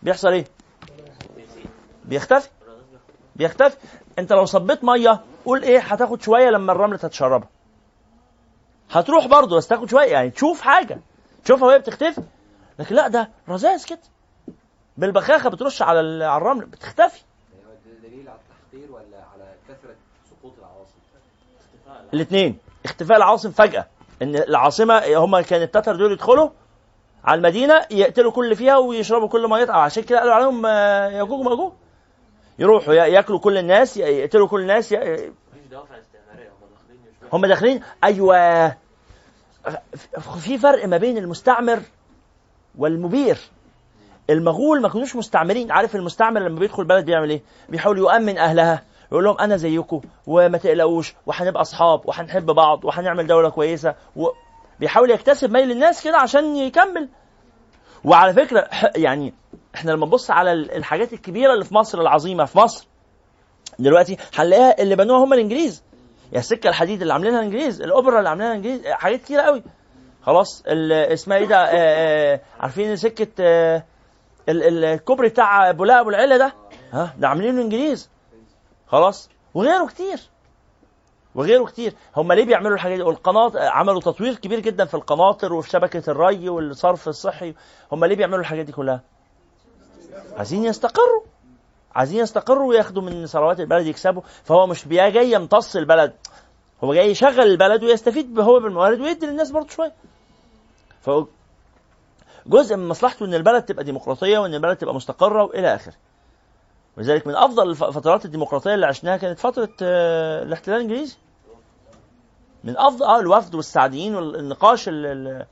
بيحصل 0.02 0.28
إيه؟ 0.28 0.44
بيختفي. 2.04 2.48
بيختفي. 3.36 3.76
انت 4.18 4.32
لو 4.32 4.44
صبيت 4.44 4.84
مية 4.84 5.20
قول 5.44 5.62
إيه 5.62 5.78
هتاخد 5.78 6.22
شوية 6.22 6.50
لما 6.50 6.72
الرملة 6.72 6.96
تتشربها 6.96 7.48
هتروح 8.90 9.26
برضه 9.26 9.56
بس 9.56 9.68
تاخد 9.68 9.90
شوية 9.90 10.12
يعني 10.12 10.30
تشوف 10.30 10.60
حاجة. 10.60 11.00
تشوفها 11.44 11.68
وهي 11.68 11.78
بتختفي. 11.78 12.22
لكن 12.78 12.94
لا 12.94 13.08
ده 13.08 13.30
رذاذ 13.48 13.84
كده. 13.84 13.98
بالبخاخة 14.96 15.50
بترش 15.50 15.82
على 15.82 16.24
على 16.24 16.36
الرمل 16.42 16.64
بتختفي. 16.66 17.20
دليل 18.02 18.28
على 18.28 18.38
التحقير 18.38 18.92
ولا 18.92 19.24
على 19.34 19.54
كثرة 19.68 19.94
سقوط 20.30 20.52
العواصم؟ 20.58 20.94
الاثنين. 22.14 22.58
اختفاء 22.84 23.16
العاصم 23.16 23.50
فجأة. 23.50 23.86
إن 24.22 24.36
العاصمة 24.36 25.16
هم 25.16 25.40
كان 25.40 25.62
التتر 25.62 25.96
دول 25.96 26.12
يدخلوا 26.12 26.48
على 27.24 27.38
المدينة 27.38 27.86
يقتلوا 27.90 28.32
كل 28.32 28.56
فيها 28.56 28.76
ويشربوا 28.76 29.28
كل 29.28 29.48
ميتها 29.50 29.74
عشان 29.76 30.02
كده 30.02 30.18
قالوا 30.18 30.34
عليهم 30.34 30.66
آه، 30.66 31.08
ياجوج 31.08 31.40
وماجوج. 31.40 31.72
يروحوا 32.60 32.94
يا- 32.94 33.04
ياكلوا 33.06 33.38
كل 33.38 33.58
الناس 33.58 33.96
يقتلوا 33.96 34.48
كل 34.48 34.60
الناس 34.60 34.92
ي- 34.92 34.96
هم 37.32 37.46
داخلين؟ 37.46 37.80
أيوه. 38.04 38.68
في 40.40 40.58
فرق 40.58 40.86
ما 40.88 40.96
بين 40.96 41.18
المستعمر 41.18 41.80
والمبير. 42.78 43.38
المغول 44.30 44.80
ما 44.82 44.88
كانوش 44.88 45.16
مستعمرين. 45.16 45.72
عارف 45.72 45.96
المستعمر 45.96 46.40
لما 46.40 46.58
بيدخل 46.58 46.84
بلد 46.84 47.04
بيعمل 47.04 47.30
إيه؟ 47.30 47.42
بيحاول 47.68 47.98
يؤمن 47.98 48.38
أهلها 48.38 48.82
يقول 49.12 49.24
لهم 49.24 49.38
أنا 49.40 49.56
زيكم 49.56 50.00
وما 50.26 50.58
تقلقوش 50.58 51.14
وهنبقى 51.26 51.60
أصحاب 51.60 52.08
وهنحب 52.08 52.46
بعض 52.46 52.84
وهنعمل 52.84 53.26
دولة 53.26 53.48
كويسة. 53.50 53.94
و... 54.16 54.28
بيحاول 54.80 55.10
يكتسب 55.10 55.50
ميل 55.50 55.70
الناس 55.70 56.04
كده 56.04 56.16
عشان 56.18 56.56
يكمل. 56.56 57.08
وعلى 58.04 58.32
فكرة 58.32 58.68
يعني 58.96 59.34
إحنا 59.74 59.90
لما 59.92 60.06
نبص 60.06 60.30
على 60.30 60.52
ال- 60.52 60.72
الحاجات 60.76 61.12
الكبيرة 61.12 61.52
اللي 61.52 61.64
في 61.64 61.74
مصر 61.74 62.00
العظيمة 62.00 62.44
في 62.44 62.58
مصر 62.58 62.86
دلوقتي 63.78 64.16
هنلاقيها 64.34 64.82
اللي 64.82 64.96
بنوها 64.96 65.24
هم 65.24 65.32
الإنجليز. 65.32 65.82
يا 66.32 66.38
السكه 66.38 66.68
الحديد 66.68 67.00
اللي 67.02 67.12
عاملينها 67.14 67.38
الإنجليز 67.40 67.82
الأوبرا 67.82 68.18
اللي 68.18 68.28
عاملينها 68.28 68.52
الإنجليز 68.52 68.86
حاجات 68.86 69.20
كتيرة 69.20 69.42
قوي. 69.42 69.62
خلاص 70.22 70.62
اسمها 70.66 71.36
إيه 71.38 71.46
ده؟ 71.46 71.56
آه، 71.56 72.34
آه، 72.34 72.40
عارفين 72.60 72.96
سكة 72.96 73.28
آه، 73.40 73.84
ال- 74.48 74.62
ال- 74.62 74.84
الكوبري 74.84 75.28
بتاع 75.28 75.70
بولاق 75.70 75.98
أبو 75.98 76.10
العلا 76.10 76.36
ده؟ 76.36 76.52
ها؟ 76.92 77.14
ده 77.18 77.28
عاملينه 77.28 77.58
الانجليز 77.58 78.10
خلاص 78.86 79.30
وغيره 79.54 79.86
كتير. 79.86 80.20
وغيره 81.34 81.64
كتير. 81.64 81.94
هم 82.16 82.32
ليه 82.32 82.44
بيعملوا 82.44 82.74
الحاجات 82.74 82.96
دي؟ 82.96 83.02
والقناط 83.02 83.56
عملوا 83.56 84.00
تطوير 84.00 84.34
كبير 84.34 84.60
جدا 84.60 84.84
في 84.84 84.94
القناطر 84.94 85.52
وفي 85.52 85.70
شبكة 85.70 86.10
الري 86.10 86.48
والصرف 86.48 87.08
الصحي. 87.08 87.54
هم 87.92 88.04
ليه 88.04 88.16
بيعملوا 88.16 88.40
الحاجات 88.40 88.64
دي 88.66 88.72
كلها؟ 88.72 89.00
عايزين 90.36 90.64
يستقروا. 90.64 91.22
عايزين 91.94 92.20
يستقروا 92.20 92.68
وياخدوا 92.68 93.02
من 93.02 93.26
ثروات 93.26 93.60
البلد 93.60 93.86
يكسبوا. 93.86 94.22
فهو 94.44 94.66
مش 94.66 94.88
جاي 94.88 95.32
يمتص 95.32 95.76
البلد. 95.76 96.12
هو 96.84 96.94
جاي 96.94 97.10
يشغل 97.10 97.40
البلد 97.40 97.84
ويستفيد 97.84 98.40
هو 98.40 98.60
بالموارد 98.60 99.00
ويدي 99.00 99.26
للناس 99.26 99.50
برضه 99.50 99.68
شوية. 99.68 99.92
فهو 101.00 101.26
جزء 102.46 102.76
من 102.76 102.88
مصلحته 102.88 103.24
إن 103.26 103.34
البلد 103.34 103.62
تبقى 103.62 103.84
ديمقراطية 103.84 104.38
وإن 104.38 104.54
البلد 104.54 104.76
تبقى 104.76 104.94
مستقرة 104.94 105.44
وإلى 105.44 105.74
آخره. 105.74 105.94
ولذلك 106.96 107.26
من 107.26 107.36
أفضل 107.36 107.70
الف- 107.70 107.84
فترات 107.84 108.24
الديمقراطية 108.24 108.74
اللي 108.74 108.86
عشناها 108.86 109.16
كانت 109.16 109.38
فترة 109.38 109.68
آه، 109.82 110.42
الاحتلال 110.42 110.76
الإنجليزي. 110.76 111.16
من 112.64 112.78
افضل 112.78 113.04
آه 113.06 113.20
الوفد 113.20 113.54
والسعديين 113.54 114.14
والنقاش 114.14 114.88
ال- 114.88 115.06
ال- 115.06 115.46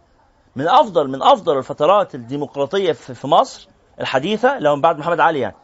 من 0.56 0.68
أفضل 0.68 1.08
من 1.08 1.22
أفضل 1.22 1.58
الفترات 1.58 2.14
الديمقراطية 2.14 2.92
في 2.92 3.26
مصر. 3.26 3.68
الحديثة 4.00 4.68
هو 4.68 4.76
من 4.76 4.82
بعد 4.82 4.98
محمد 4.98 5.20
علي 5.20 5.38
يعني. 5.40 5.54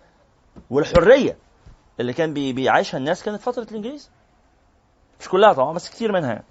والحرية 0.70 1.37
اللي 2.01 2.12
كان 2.12 2.35
بي- 2.35 2.53
بيعيشها 2.53 2.99
الناس 2.99 3.23
كانت 3.23 3.40
فترة 3.40 3.62
الإنجليز. 3.62 4.11
مش 5.20 5.29
كلها 5.29 5.53
طبعا 5.53 5.73
بس 5.73 5.88
كتير 5.90 6.12
منها 6.12 6.33
يعني. 6.33 6.44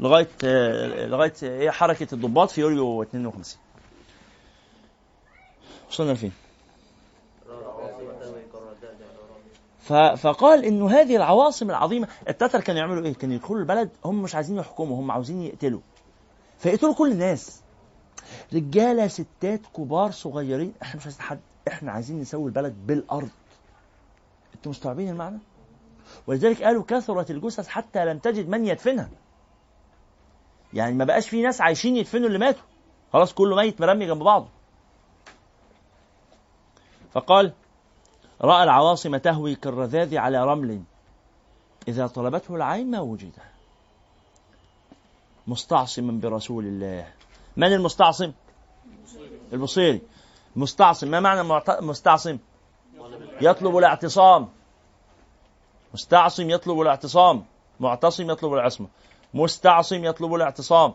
لغاية 0.00 0.28
آه، 0.44 1.06
لغاية 1.06 1.32
آه، 1.44 1.46
إيه 1.60 1.70
حركة 1.70 2.06
الضباط 2.14 2.50
في 2.50 2.60
يوليو 2.60 3.02
52 3.02 3.58
وصلنا 5.90 6.12
لفين؟ 6.12 6.32
فقال 10.16 10.64
إنه 10.64 10.90
هذه 10.90 11.16
العواصم 11.16 11.70
العظيمة 11.70 12.08
التتر 12.28 12.60
كانوا 12.60 12.80
يعملوا 12.80 13.04
إيه؟ 13.04 13.14
كانوا 13.14 13.34
يدخلوا 13.34 13.60
البلد 13.60 13.90
هم 14.04 14.22
مش 14.22 14.34
عايزين 14.34 14.56
يحكموا 14.58 15.00
هم 15.00 15.10
عاوزين 15.10 15.42
يقتلوا. 15.42 15.80
فيقتلوا 16.58 16.94
كل 16.94 17.12
الناس. 17.12 17.61
رجالة 18.52 19.08
ستات 19.08 19.60
كبار 19.76 20.10
صغيرين 20.10 20.74
إحنا 20.82 21.00
مش 21.00 21.04
عايزين 21.06 21.22
حد 21.22 21.40
إحنا 21.68 21.92
عايزين 21.92 22.20
نسوي 22.20 22.46
البلد 22.46 22.74
بالأرض. 22.86 23.28
أنتوا 24.54 24.70
مستوعبين 24.70 25.08
المعنى؟ 25.08 25.38
ولذلك 26.26 26.62
قالوا 26.62 26.84
كثرت 26.84 27.30
الجثث 27.30 27.68
حتى 27.68 28.04
لم 28.04 28.18
تجد 28.18 28.48
من 28.48 28.66
يدفنها. 28.66 29.08
يعني 30.74 30.94
ما 30.94 31.04
بقاش 31.04 31.28
في 31.28 31.42
ناس 31.42 31.60
عايشين 31.60 31.96
يدفنوا 31.96 32.26
اللي 32.26 32.38
ماتوا. 32.38 32.62
خلاص 33.12 33.32
كله 33.32 33.56
ميت 33.56 33.80
مرمي 33.80 34.06
جنب 34.06 34.22
بعضه. 34.22 34.48
فقال 37.12 37.52
رأى 38.40 38.64
العواصم 38.64 39.16
تهوي 39.16 39.54
كالرذاذ 39.54 40.16
على 40.16 40.44
رمل. 40.44 40.82
إذا 41.88 42.06
طلبته 42.06 42.56
العين 42.56 42.90
ما 42.90 43.00
وجد 43.00 43.32
مستعصما 45.46 46.20
برسول 46.20 46.66
الله. 46.66 47.12
من 47.56 47.72
المستعصم؟ 47.72 48.32
البصيري. 49.52 50.02
مستعصم 50.56 51.08
ما 51.08 51.20
معنى 51.20 51.62
مستعصم؟ 51.80 52.38
يطلب 53.40 53.76
الاعتصام. 53.76 54.48
مستعصم 55.94 56.50
يطلب 56.50 56.80
الاعتصام. 56.80 57.44
معتصم 57.80 58.30
يطلب 58.30 58.52
العصمة. 58.52 58.88
مستعصم 59.34 60.04
يطلب 60.04 60.34
الاعتصام. 60.34 60.94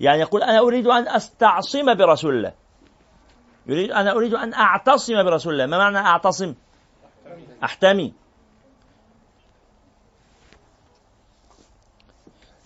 يعني 0.00 0.20
يقول 0.20 0.42
أنا 0.42 0.58
أريد 0.58 0.86
أن 0.86 1.08
أستعصم 1.08 1.94
برسول 1.94 2.34
الله. 2.34 2.52
يريد 3.66 3.90
أنا 3.90 4.12
أريد 4.12 4.34
أن 4.34 4.54
أعتصم 4.54 5.22
برسول 5.22 5.52
الله. 5.52 5.66
ما 5.66 5.78
معنى 5.78 5.98
أعتصم؟ 5.98 6.54
أحتمي. 7.64 8.12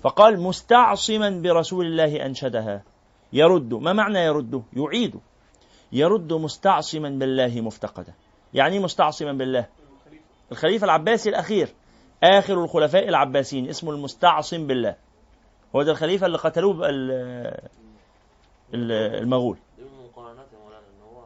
فقال 0.03 0.41
مستعصما 0.41 1.31
برسول 1.31 1.87
الله 1.87 2.27
أنشدها. 2.27 2.83
يرد 3.33 3.75
ما 3.75 3.93
معنى 3.93 4.19
يرد؟ 4.19 4.63
يعيد. 4.73 5.21
يرد 5.93 6.33
مستعصما 6.33 7.09
بالله 7.09 7.61
مفتقدا. 7.61 8.15
يعني 8.55 8.79
مستعصما 8.79 9.33
بالله؟ 9.33 9.67
الخليفة 10.53 10.85
العباسي 10.85 11.29
الأخير 11.29 11.75
آخر 12.23 12.65
الخلفاء 12.65 13.09
العباسيين 13.09 13.69
اسمه 13.69 13.91
المستعصم 13.91 14.67
بالله. 14.67 14.97
هو 15.77 15.83
ده 15.83 15.93
الخليفة 15.93 16.27
اللي 16.27 16.39
قتلوه 16.39 16.87
المغول 18.75 19.59
دي 19.79 19.85
من 19.85 19.91
المقارنات 20.01 20.47
يا 20.53 20.59
مولانا 20.59 20.87
ان 20.87 21.03
هو 21.03 21.25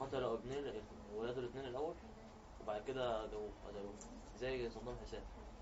قتل 0.00 0.24
ابنين 0.24 0.72
ولاده 1.16 1.38
الاثنين 1.40 1.64
الأول 1.64 1.94
وبعد 2.62 2.82
كده 2.88 3.22
قتلوه. 3.22 3.92
زي 4.40 4.68
صدام 4.70 4.94
حسين 5.06 5.20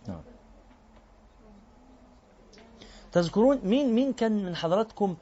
نعم 0.08 0.22
تذكرون 3.14 3.60
مين 3.64 3.94
مين 3.94 4.12
كان 4.12 4.44
من 4.44 4.56
حضراتكم 4.56 5.16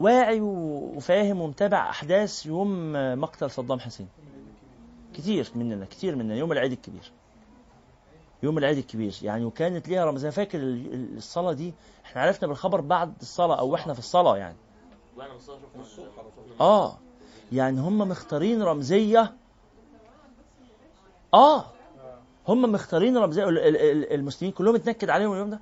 واعي 0.00 0.40
وفاهم 0.40 1.40
ومتابع 1.40 1.90
أحداث 1.90 2.46
يوم 2.46 2.92
مقتل 3.20 3.50
صدام 3.50 3.80
حسين؟ 3.80 4.08
كتير 5.14 5.50
مننا 5.54 5.84
كتير 5.84 6.16
مننا 6.16 6.34
يوم 6.34 6.52
العيد 6.52 6.72
الكبير. 6.72 7.12
يوم 8.42 8.58
العيد 8.58 8.78
الكبير 8.78 9.14
يعني 9.22 9.44
وكانت 9.44 9.88
ليها 9.88 10.04
رمز. 10.04 10.26
فاكر 10.26 10.58
الصلاة 11.16 11.52
دي 11.52 11.74
إحنا 12.04 12.22
عرفنا 12.22 12.48
بالخبر 12.48 12.80
بعد 12.80 13.14
الصلاة 13.20 13.58
أو 13.58 13.74
إحنا 13.74 13.92
في 13.92 13.98
الصلاة 13.98 14.36
يعني. 14.36 14.56
آه 16.60 16.98
يعني 17.52 17.80
هم 17.80 17.98
مختارين 17.98 18.62
رمزية. 18.62 19.34
آه 21.34 21.64
هم 22.48 22.62
مختارين 22.72 23.16
رمزية. 23.16 23.44
المسلمين 24.14 24.52
كلهم 24.54 24.74
اتنكد 24.74 25.10
عليهم 25.10 25.32
اليوم 25.32 25.50
ده. 25.50 25.60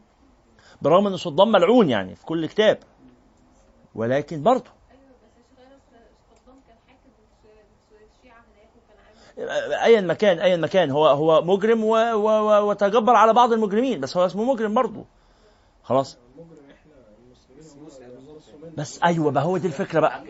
برغم 0.82 1.06
إن 1.06 1.16
صدام 1.16 1.52
ملعون 1.52 1.90
يعني 1.90 2.14
في 2.14 2.24
كل 2.24 2.46
كتاب 2.46 2.78
ولكن 3.94 4.42
برضه. 4.42 4.70
ايا 9.82 10.00
مكان 10.00 10.38
ايا 10.38 10.56
مكان 10.56 10.90
هو 10.90 11.06
هو 11.06 11.42
مجرم 11.42 11.84
و 11.84 11.96
و 11.96 12.68
وتجبر 12.70 13.14
على 13.14 13.32
بعض 13.32 13.52
المجرمين 13.52 14.00
بس 14.00 14.16
هو 14.16 14.26
اسمه 14.26 14.44
مجرم 14.52 14.74
برضه. 14.74 15.04
خلاص. 15.82 16.18
بس 18.76 19.00
أيوه 19.04 19.30
بقى 19.30 19.44
هو 19.44 19.56
دي 19.56 19.66
الفكرة 19.66 20.00
بقى. 20.00 20.22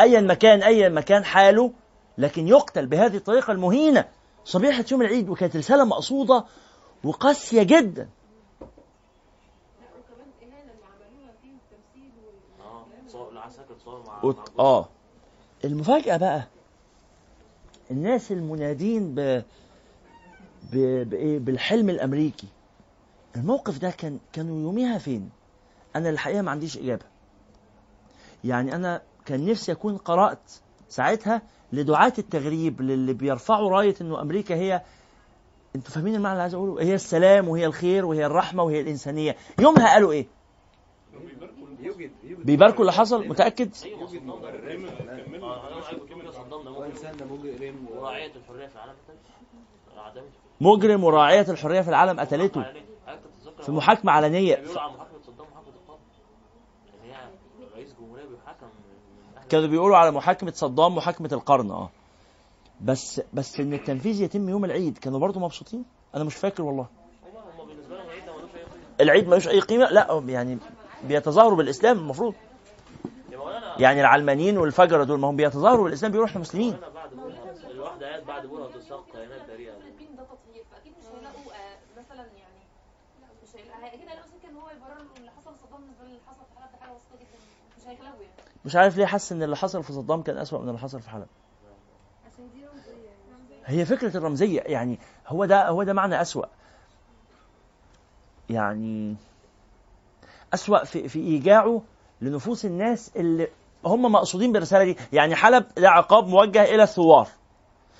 ايا 0.00 0.20
مكان 0.20 0.62
ايا 0.62 0.88
مكان 0.88 1.24
حاله 1.24 1.72
لكن 2.18 2.48
يقتل 2.48 2.86
بهذه 2.86 3.16
الطريقة 3.16 3.52
المهينة. 3.52 4.04
صبيحة 4.44 4.84
يوم 4.92 5.02
العيد 5.02 5.28
وكانت 5.28 5.56
رسالة 5.56 5.84
مقصودة 5.84 6.44
وقاسية 7.04 7.62
جدا. 7.62 8.08
آه. 14.58 14.88
المفاجأة 15.64 16.16
بقى 16.16 16.42
الناس 17.90 18.32
المنادين 18.32 19.14
ب 19.14 19.42
بإيه 20.72 21.38
بالحلم 21.38 21.90
الأمريكي. 21.90 22.46
الموقف 23.36 23.78
ده 23.78 23.90
كان 23.90 24.18
كانوا 24.32 24.60
يوميها 24.62 24.98
فين؟ 24.98 25.30
أنا 25.96 26.10
الحقيقة 26.10 26.42
ما 26.42 26.50
عنديش 26.50 26.78
إجابة. 26.78 27.04
يعني 28.44 28.74
أنا 28.74 29.02
كان 29.26 29.46
نفسي 29.46 29.72
أكون 29.72 29.96
قرأت 29.96 30.52
ساعتها 30.88 31.42
لدعاة 31.72 32.12
التغريب 32.18 32.82
للي 32.82 33.12
بيرفعوا 33.12 33.70
رأية 33.70 33.94
إنه 34.00 34.20
أمريكا 34.20 34.54
هي 34.54 34.82
أنتوا 35.76 35.90
فاهمين 35.94 36.14
المعنى 36.14 36.32
اللي 36.32 36.42
عايز 36.42 36.54
أقوله؟ 36.54 36.82
هي 36.82 36.94
السلام 36.94 37.48
وهي 37.48 37.66
الخير 37.66 38.04
وهي 38.04 38.26
الرحمة 38.26 38.62
وهي 38.62 38.80
الإنسانية. 38.80 39.36
يومها 39.60 39.92
قالوا 39.92 40.12
إيه؟ 40.12 40.26
بيباركوا 42.22 42.80
اللي 42.80 42.92
حصل؟ 42.92 43.28
متأكد؟ 43.28 43.70
مجرم 50.60 51.04
وراعية 51.04 51.46
الحرية 51.48 51.80
في 51.80 51.88
العالم 51.88 52.20
قتلته. 52.20 52.64
في 53.62 53.72
محاكمة 53.72 54.12
علنية 54.12 54.62
كانوا 59.48 59.66
بيقولوا 59.66 59.96
على 59.96 60.10
محاكمة 60.10 60.52
صدام 60.54 60.94
محاكمة 60.94 61.28
القرن 61.32 61.70
آه. 61.70 61.90
بس 62.80 63.20
بس 63.32 63.60
إن 63.60 63.72
التنفيذ 63.72 64.22
يتم 64.22 64.48
يوم 64.48 64.64
العيد. 64.64 64.98
كانوا 64.98 65.18
برضو 65.18 65.40
مبسوطين؟ 65.40 65.84
أنا 66.14 66.24
مش 66.24 66.34
فاكر 66.34 66.62
والله. 66.62 66.86
العيد 69.00 69.28
ملوش 69.28 69.48
أي 69.48 69.60
قيمة. 69.60 69.84
لا 69.90 70.22
يعني 70.28 70.58
بيتظاهروا 71.04 71.56
بالإسلام 71.56 71.98
المفروض. 71.98 72.34
يعني 73.78 74.00
العلمانيين 74.00 74.58
والفجرة 74.58 75.04
دول 75.04 75.18
ما 75.20 75.30
هم 75.30 75.36
بيتظاهروا 75.36 75.84
بالإسلام 75.84 76.12
بيقولوا 76.12 76.30
إحنا 76.30 76.40
مسلمين 76.40 76.76
الواحدة 77.70 78.06
قاعد 78.08 78.22
بعد 78.24 78.44
ابوها 78.44 78.68
تساق 78.68 79.04
كائنات 79.12 79.50
بريئة. 79.50 79.72
ده 79.72 79.78
تطهير 80.24 80.64
فاكيد 80.72 80.92
مش 80.98 81.04
هيلاقوا 81.04 81.52
مثلا 81.98 82.26
يعني 82.38 82.62
مش 83.42 83.56
هيلاقوا 83.56 83.86
أكيد 83.86 84.00
هيلاقوا 84.08 84.28
سكة 84.40 84.48
إن 84.50 84.56
هو 84.56 84.70
يبرر 84.70 85.06
اللي 85.18 85.30
حصل 85.30 85.50
صدام 85.56 85.80
بالنسبة 85.80 86.24
حصل 86.26 86.44
في 86.54 86.60
حلب 86.60 86.70
ده 86.72 86.78
حاجة 86.80 86.90
بسيطة 86.92 87.16
جدا. 87.20 87.38
مش 87.78 87.86
هيغلبوا 87.88 88.22
يعني. 88.22 88.32
مش 88.64 88.76
عارف 88.76 88.96
ليه 88.96 89.06
حاسس 89.06 89.32
إن 89.32 89.42
اللي 89.42 89.56
حصل 89.56 89.82
في 89.82 89.92
صدام 89.92 90.22
كان 90.22 90.38
أسوأ 90.38 90.58
من 90.58 90.68
اللي 90.68 90.78
حصل 90.78 91.00
في 91.00 91.10
حلب. 91.10 91.26
عشان 92.32 92.48
دي 92.54 92.64
رمزية 92.66 93.10
هي 93.64 93.84
فكرة 93.84 94.16
الرمزية 94.16 94.60
يعني 94.60 94.98
هو 95.26 95.44
ده 95.44 95.68
هو 95.68 95.82
ده 95.82 95.92
معنى 95.92 96.20
أسوأ. 96.22 96.46
يعني 98.50 99.16
أسوأ 100.54 100.84
في, 100.84 101.08
في 101.08 101.18
إيجاعه 101.18 101.82
لنفوس 102.20 102.64
الناس 102.64 103.10
اللي 103.16 103.48
هم 103.84 104.02
مقصودين 104.02 104.52
بالرسالة 104.52 104.84
دي. 104.84 104.96
يعني 105.12 105.34
حلب 105.36 105.66
ده 105.76 105.90
عقاب 105.90 106.26
موجه 106.26 106.62
إلى 106.74 106.82
الثوار. 106.82 107.28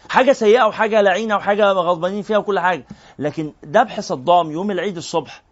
حاجة 0.08 0.32
سيئة 0.32 0.64
وحاجة 0.64 1.00
لعينة 1.00 1.36
وحاجة 1.36 1.72
غضبانين 1.72 2.22
فيها 2.22 2.38
وكل 2.38 2.58
حاجة. 2.60 2.86
لكن 3.18 3.52
ذبح 3.64 4.00
صدام 4.00 4.50
يوم 4.50 4.70
العيد 4.70 4.96
الصبح 4.96 5.42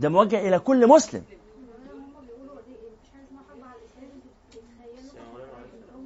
ده 0.00 0.08
موجه 0.08 0.48
إلى 0.48 0.58
كل 0.58 0.88
مسلم. 0.88 1.24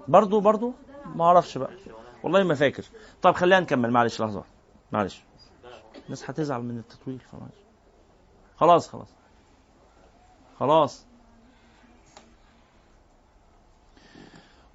برضو 0.08 0.40
برضو 0.40 0.72
ما 1.14 1.24
أعرفش 1.24 1.58
بقى. 1.58 1.70
والله 2.22 2.42
ما 2.42 2.54
فاكر. 2.54 2.84
طب 3.22 3.32
خلينا 3.34 3.60
نكمل. 3.60 3.90
معلش 3.90 4.20
لحظة. 4.20 4.44
معلش. 4.92 5.22
الناس 6.04 6.30
هتزعل 6.30 6.62
من 6.62 6.78
التطويل. 6.78 7.18
فمعلش 7.32 7.54
خلاص 8.56 8.88
خلاص. 8.88 9.08
خلاص. 10.60 11.06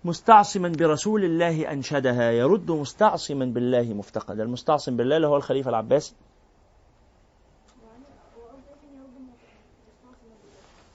مستعصما 0.06 0.70
برسول 0.70 1.24
الله 1.24 1.72
أنشدها. 1.72 2.32
يرد 2.32 2.72
مستعصما 2.72 3.46
بالله 3.46 3.94
مفتقدا. 3.94 4.44
المستعصم 4.44 4.98
بالله 4.98 5.16
اللي 5.16 5.28
هو 5.28 5.38
الخليفة 5.38 5.70
العباسي. 5.70 6.14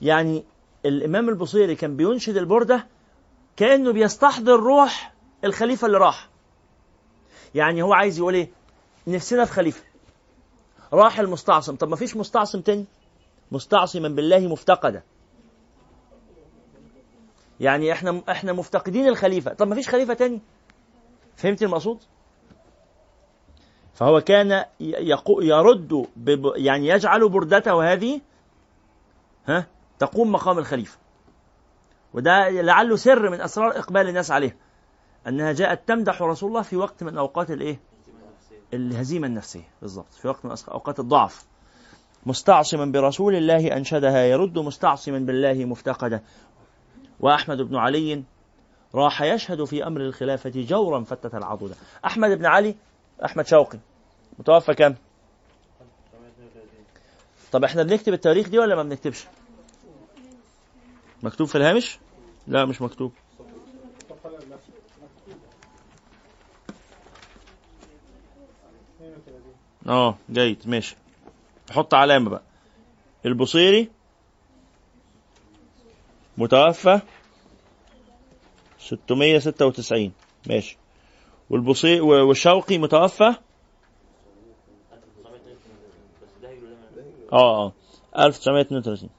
يعني 0.03 0.45
الإمام 0.87 1.29
البصيري 1.29 1.75
كان 1.75 1.97
بينشد 1.97 2.37
البردة 2.37 2.87
كأنه 3.57 3.93
بيستحضر 3.93 4.61
روح 4.61 5.15
الخليفة 5.45 5.87
اللي 5.87 5.99
راح. 5.99 6.29
يعني 7.55 7.83
هو 7.83 7.93
عايز 7.93 8.19
يقول 8.19 8.35
إيه؟ 8.35 8.51
نفسنا 9.07 9.45
في 9.45 9.53
خليفة. 9.53 9.85
راح 10.93 11.19
المستعصم. 11.19 11.77
طب 11.77 11.89
ما 11.89 11.97
فيش 11.97 12.17
مستعصم 12.17 12.61
تاني؟ 12.61 12.85
مستعصما 13.53 14.09
بالله 14.09 14.39
مفتقدا. 14.49 15.03
يعني 17.61 17.93
إحنا 17.93 18.23
إحنا 18.31 18.53
مفتقدين 18.53 19.09
الخليفة. 19.09 19.53
طب 19.53 19.69
ما 19.69 19.75
فيش 19.75 19.89
خليفة 19.89 20.15
تاني؟ 20.15 20.41
فهمت 21.37 21.63
المقصود؟ 21.63 21.99
فهو 23.95 24.21
كان 24.21 24.65
يرد 25.41 26.07
يعني 26.57 26.89
يجعل 26.89 27.29
بردته 27.29 27.93
هذه 27.93 28.21
ها 29.47 29.67
تقوم 29.99 30.33
مقام 30.33 30.59
الخليفة. 30.59 30.99
وده 32.15 32.49
لعله 32.51 32.97
سر 32.97 33.31
من 33.31 33.41
أسرار 33.41 33.79
إقبال 33.79 34.09
الناس 34.09 34.31
عليه 34.31 34.57
أنها 35.29 35.53
جاءت 35.53 35.89
تمدح 35.89 36.23
رسول 36.23 36.49
الله 36.49 36.63
في 36.63 36.77
وقت 36.77 37.03
من 37.03 37.19
أوقات 37.19 37.51
الإيه؟ 37.51 37.81
الهزيمة 38.75 39.27
النفسية. 39.27 39.69
بالضبط. 39.83 40.13
في 40.13 40.29
وقت 40.29 40.45
من 40.45 40.55
أوقات 40.69 41.01
الضعف. 41.01 41.47
مستعصما 42.27 42.85
برسول 42.85 43.35
الله 43.35 43.77
أنشدها 43.77 44.25
يرد 44.25 44.59
مستعصما 44.59 45.19
بالله 45.19 45.65
مفتقدا 45.65 46.21
وأحمد 47.21 47.63
بن 47.63 47.77
علي 47.77 48.23
راح 48.95 49.23
يشهد 49.23 49.65
في 49.65 49.87
أمر 49.87 50.01
الخلافة 50.01 50.53
جورا 50.57 51.05
فتت 51.05 51.35
العضد 51.35 51.75
أحمد 52.05 52.31
بن 52.39 52.47
علي 52.47 52.75
أحمد 53.25 53.47
شوقي 53.47 53.79
متوفى 54.39 54.75
كم؟ 54.75 54.95
طب 57.53 57.65
إحنا 57.65 57.83
بنكتب 57.83 58.13
التاريخ 58.13 58.49
دي 58.49 58.59
ولا 58.59 58.75
ما 58.77 58.83
بنكتبش؟ 58.83 59.25
مكتوب 61.23 61.47
في 61.49 61.59
الهامش؟ 61.59 61.99
لا 62.47 62.65
مش 62.65 62.83
مكتوب 62.83 63.13
آه 69.89 70.19
جيد 70.33 70.59
ماشي 70.67 70.97
حط 71.71 71.95
علامة 71.95 72.31
بقى. 72.31 72.43
البصيري 73.27 73.91
متوفى 76.39 77.01
696 78.79 80.13
ماشي. 80.47 80.77
والبصيري 81.51 82.01
والشوقي 82.01 82.79
متوفى؟ 82.79 83.25
1932 83.25 83.37
بس 86.23 86.29
ده 86.43 86.49
هيقول 86.49 86.69
لنا 86.69 86.77
آه 87.33 87.67
آه 87.67 87.73
1932 88.27 89.11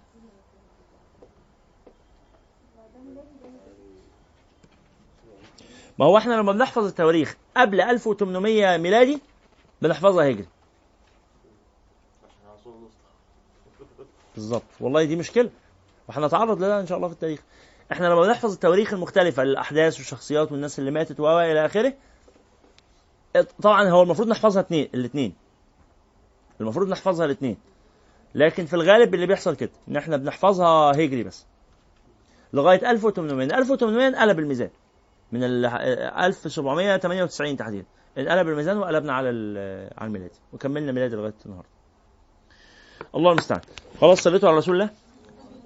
ما 6.00 6.06
هو 6.06 6.18
إحنا 6.18 6.34
لما 6.34 6.52
بنحفظ 6.52 6.86
التواريخ 6.86 7.36
قبل 7.58 7.82
1800 7.82 8.78
ميلادي 8.78 9.20
بنحفظها 9.82 10.30
هجري. 10.30 10.46
بالظبط 14.36 14.64
والله 14.80 15.04
دي 15.04 15.16
مشكلة. 15.16 15.50
وهنتعرض 16.10 16.64
لها 16.64 16.80
إن 16.82 16.88
شاء 16.88 16.98
الله 16.98 17.08
في 17.08 17.14
التاريخ. 17.14 17.40
إحنا 17.92 18.06
لما 18.08 18.22
بنحفظ 18.22 18.52
التواريخ 18.54 18.94
المختلفة 18.94 19.44
الأحداث 19.44 19.98
والشخصيات 19.98 20.52
والناس 20.52 20.80
اللي 20.80 20.92
ماتت 20.92 21.20
و 21.20 21.40
إلى 21.40 21.66
آخره 21.66 21.94
طبعا 23.62 23.90
هو 23.90 24.04
المفروض 24.04 24.28
نحفظها 24.28 24.62
اثنين 24.62 24.90
الاثنين 24.94 25.34
المفروض 26.62 26.90
نحفظها 26.90 27.26
الاثنين 27.26 27.58
لكن 28.36 28.66
في 28.66 28.74
الغالب 28.74 29.14
اللي 29.14 29.28
بيحصل 29.28 29.56
كده 29.56 29.72
إن 29.88 29.96
إحنا 29.98 30.18
بنحفظها 30.18 30.92
هجري 30.92 31.24
بس. 31.24 31.46
لغاية 32.54 32.92
1800 32.92 33.36
من 33.36 33.54
1800 33.54 34.08
انقلب 34.08 34.40
الميزان. 34.40 34.70
من 35.32 35.44
ال 35.44 35.66
1798 35.66 37.58
تحديدا. 37.58 37.86
انقلب 38.18 38.48
الميزان 38.48 38.78
وقلبنا 38.78 39.14
على 39.14 39.30
على 39.98 40.08
الميلادي 40.08 40.40
وكملنا 40.54 40.92
ميلادي 40.92 41.16
لغاية 41.16 41.34
النهارده. 41.46 41.70
الله 43.16 43.32
المستعان. 43.32 43.62
خلاص 44.02 44.22
صليتوا 44.22 44.50
على 44.50 44.58
رسول 44.58 44.74
الله؟ 44.76 44.90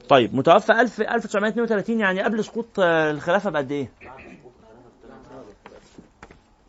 طيب 0.09 0.36
متوفى 0.36 0.71
1000 0.71 1.01
1932 1.01 1.99
يعني 1.99 2.21
قبل 2.21 2.43
سقوط 2.43 2.79
آه، 2.79 3.11
الخلافة 3.11 3.49
بقد 3.49 3.71
إيه؟ 3.71 3.89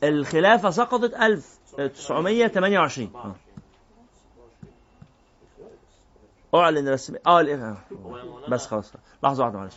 الخلافة 0.03 0.71
سقطت 0.71 1.15
1928 1.15 3.11
آه. 3.15 3.35
أعلن 6.55 6.89
آه 7.27 7.69
آه. 7.69 7.77
هو 8.07 8.19
يا 8.19 8.25
مولانا 8.25 8.49
بس 8.49 8.67
خلاص. 8.67 8.93
لحظة 9.23 9.45
واحدة 9.45 9.59
معلش. 9.59 9.75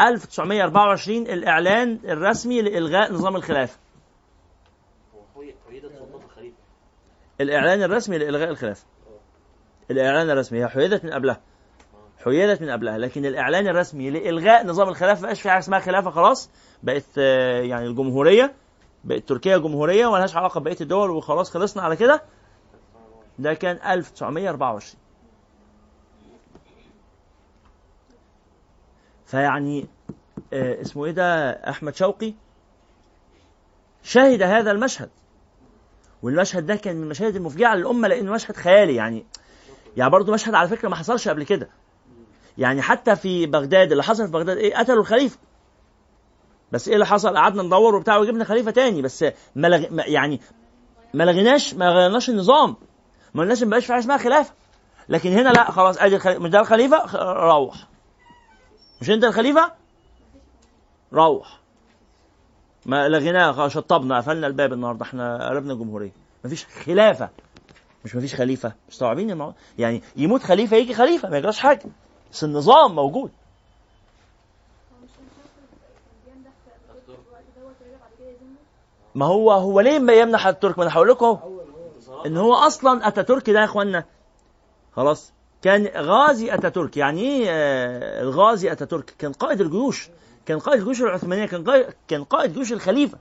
1924 0.00 1.26
الإعلان 1.26 1.98
الرسمي 2.04 2.62
لإلغاء 2.62 3.12
نظام 3.12 3.36
الخلافة. 3.36 3.78
الإعلان 7.40 7.82
الرسمي 7.82 8.18
لإلغاء 8.18 8.50
الخلافة. 8.50 8.84
الإعلان 9.90 10.30
الرسمي 10.30 10.58
هي 10.58 10.68
حيدت 10.68 11.04
من 11.04 11.10
قبلها. 11.10 11.40
حيدت 12.24 12.62
من 12.62 12.70
قبلها. 12.70 12.98
لكن 12.98 13.26
الإعلان 13.26 13.68
الرسمي 13.68 14.10
لإلغاء 14.10 14.66
نظام 14.66 14.88
الخلافة 14.88 15.20
ما 15.20 15.26
بقاش 15.26 15.42
في 15.42 15.50
حاجة 15.50 15.58
اسمها 15.58 15.78
خلافة 15.78 16.10
خلاص. 16.10 16.50
بقت 16.82 17.04
آه، 17.18 17.60
يعني 17.60 17.86
الجمهورية 17.86 18.54
بقت 19.04 19.28
تركيا 19.28 19.58
جمهورية 19.58 20.06
وملهاش 20.06 20.36
علاقة 20.36 20.60
ببقية 20.60 20.76
الدول 20.80 21.10
وخلاص 21.10 21.50
خلصنا 21.50 21.82
على 21.82 21.96
كده. 21.96 22.22
ده 23.38 23.54
كان 23.54 23.92
1924 23.92 25.00
فيعني 29.26 29.86
آه، 30.52 30.80
اسمه 30.80 31.04
إيه 31.04 31.12
ده؟ 31.12 31.50
أحمد 31.50 31.94
شوقي 31.94 32.34
شهد 34.02 34.42
هذا 34.42 34.70
المشهد. 34.70 35.10
والمشهد 36.22 36.66
ده 36.66 36.76
كان 36.76 36.96
من 36.96 37.02
المشاهد 37.02 37.36
المفجعة 37.36 37.74
للأمة 37.74 38.08
لأنه 38.08 38.32
مشهد 38.32 38.56
خيالي. 38.56 38.94
يعني 38.94 39.26
يعني 39.96 40.10
برضه 40.10 40.32
مشهد 40.32 40.54
على 40.54 40.68
فكرة 40.68 40.88
ما 40.88 40.96
حصلش 40.96 41.28
قبل 41.28 41.42
كده. 41.42 41.68
يعني 42.58 42.82
حتى 42.82 43.16
في 43.16 43.46
بغداد 43.46 43.90
اللي 43.90 44.02
حصل 44.02 44.26
في 44.26 44.32
بغداد 44.32 44.56
إيه 44.56 44.76
قتلوا 44.76 45.00
الخليفة. 45.00 45.38
بس 46.72 46.88
إيه 46.88 46.94
اللي 46.94 47.06
حصل؟ 47.06 47.36
قعدنا 47.36 47.62
ندور 47.62 47.94
وبتاع 47.94 48.16
وجبنا 48.16 48.44
خليفة 48.44 48.70
تاني 48.70 49.02
بس 49.02 49.24
ما 49.56 49.90
يعني 50.06 50.40
ما 51.14 51.24
لغيناش 51.24 51.74
ما 51.74 51.90
غيرناش 51.90 52.30
النظام. 52.30 52.76
ما 53.34 53.42
قلناش 53.42 53.62
ما 53.62 53.70
بقاش 53.70 53.86
في 53.86 53.92
حاجة 53.92 54.02
اسمها 54.02 54.16
خلافة. 54.16 54.52
لكن 55.08 55.32
هنا 55.32 55.48
لا 55.48 55.70
خلاص 55.70 55.98
أدي. 55.98 56.16
مش 56.38 56.50
ده 56.50 56.60
الخليفة؟ 56.60 57.16
روح. 57.46 57.74
مش 59.00 59.10
أنت 59.10 59.24
الخليفة؟ 59.24 59.72
روح. 61.12 61.60
ما 62.86 63.08
لغيناه 63.08 63.68
شطبنا 63.68 64.16
قفلنا 64.16 64.46
الباب 64.46 64.72
النهارده. 64.72 65.02
إحنا 65.02 65.48
قلبنا 65.48 65.74
جمهوريه 65.74 66.12
مفيش 66.44 66.66
خلافة. 66.66 67.28
مش 68.04 68.16
مفيش 68.16 68.34
خليفة. 68.34 68.72
مستوعبين 68.88 69.30
الموضوع 69.30 69.54
يعني 69.78 70.02
يموت 70.16 70.42
خليفة 70.42 70.76
يجي 70.76 70.94
خليفة 70.94 71.28
ما 71.28 71.38
يجراش 71.38 71.58
حاجة. 71.58 71.82
بس 72.32 72.44
النظام 72.44 72.94
موجود. 72.94 73.30
ما 79.14 79.26
هو 79.26 79.52
هو 79.52 79.80
ليه 79.80 79.98
ما 79.98 80.12
يمنح 80.12 80.46
الترك؟ 80.46 80.78
ما 80.78 80.84
أنا 80.84 80.92
هقول 80.94 81.08
لكم 81.08 81.38
إن 82.26 82.36
هو 82.36 82.54
أصلا 82.54 83.08
أتاتورك 83.08 83.50
ده 83.50 83.60
يا 83.60 83.64
اخوانا 83.64 84.04
خلاص. 84.96 85.32
كان 85.62 85.86
غازي 85.96 86.54
أتاتورك. 86.54 86.96
يعني 86.96 87.20
إيه 87.20 87.46
آه، 87.50 88.22
الغازي 88.22 88.72
أتاتورك؟ 88.72 89.14
كان 89.18 89.32
قائد 89.32 89.60
الجيوش. 89.60 90.08
كان 90.46 90.58
قائد 90.58 90.78
الجيوش 90.78 91.02
العثمانية. 91.02 91.46
كان 91.46 91.64
قائد 91.64 91.94
كان 92.08 92.24
قائد 92.24 92.52
جيوش 92.52 92.72
الخليفة. 92.72 93.18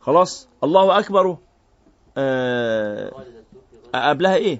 خلاص. 0.00 0.48
الله 0.64 0.98
أكبر 0.98 1.26
آه 1.26 1.36
خالد 1.36 1.36
التركي 1.36 1.36
غير 1.36 1.36
قبلها 3.94 4.34
إيه؟ 4.34 4.58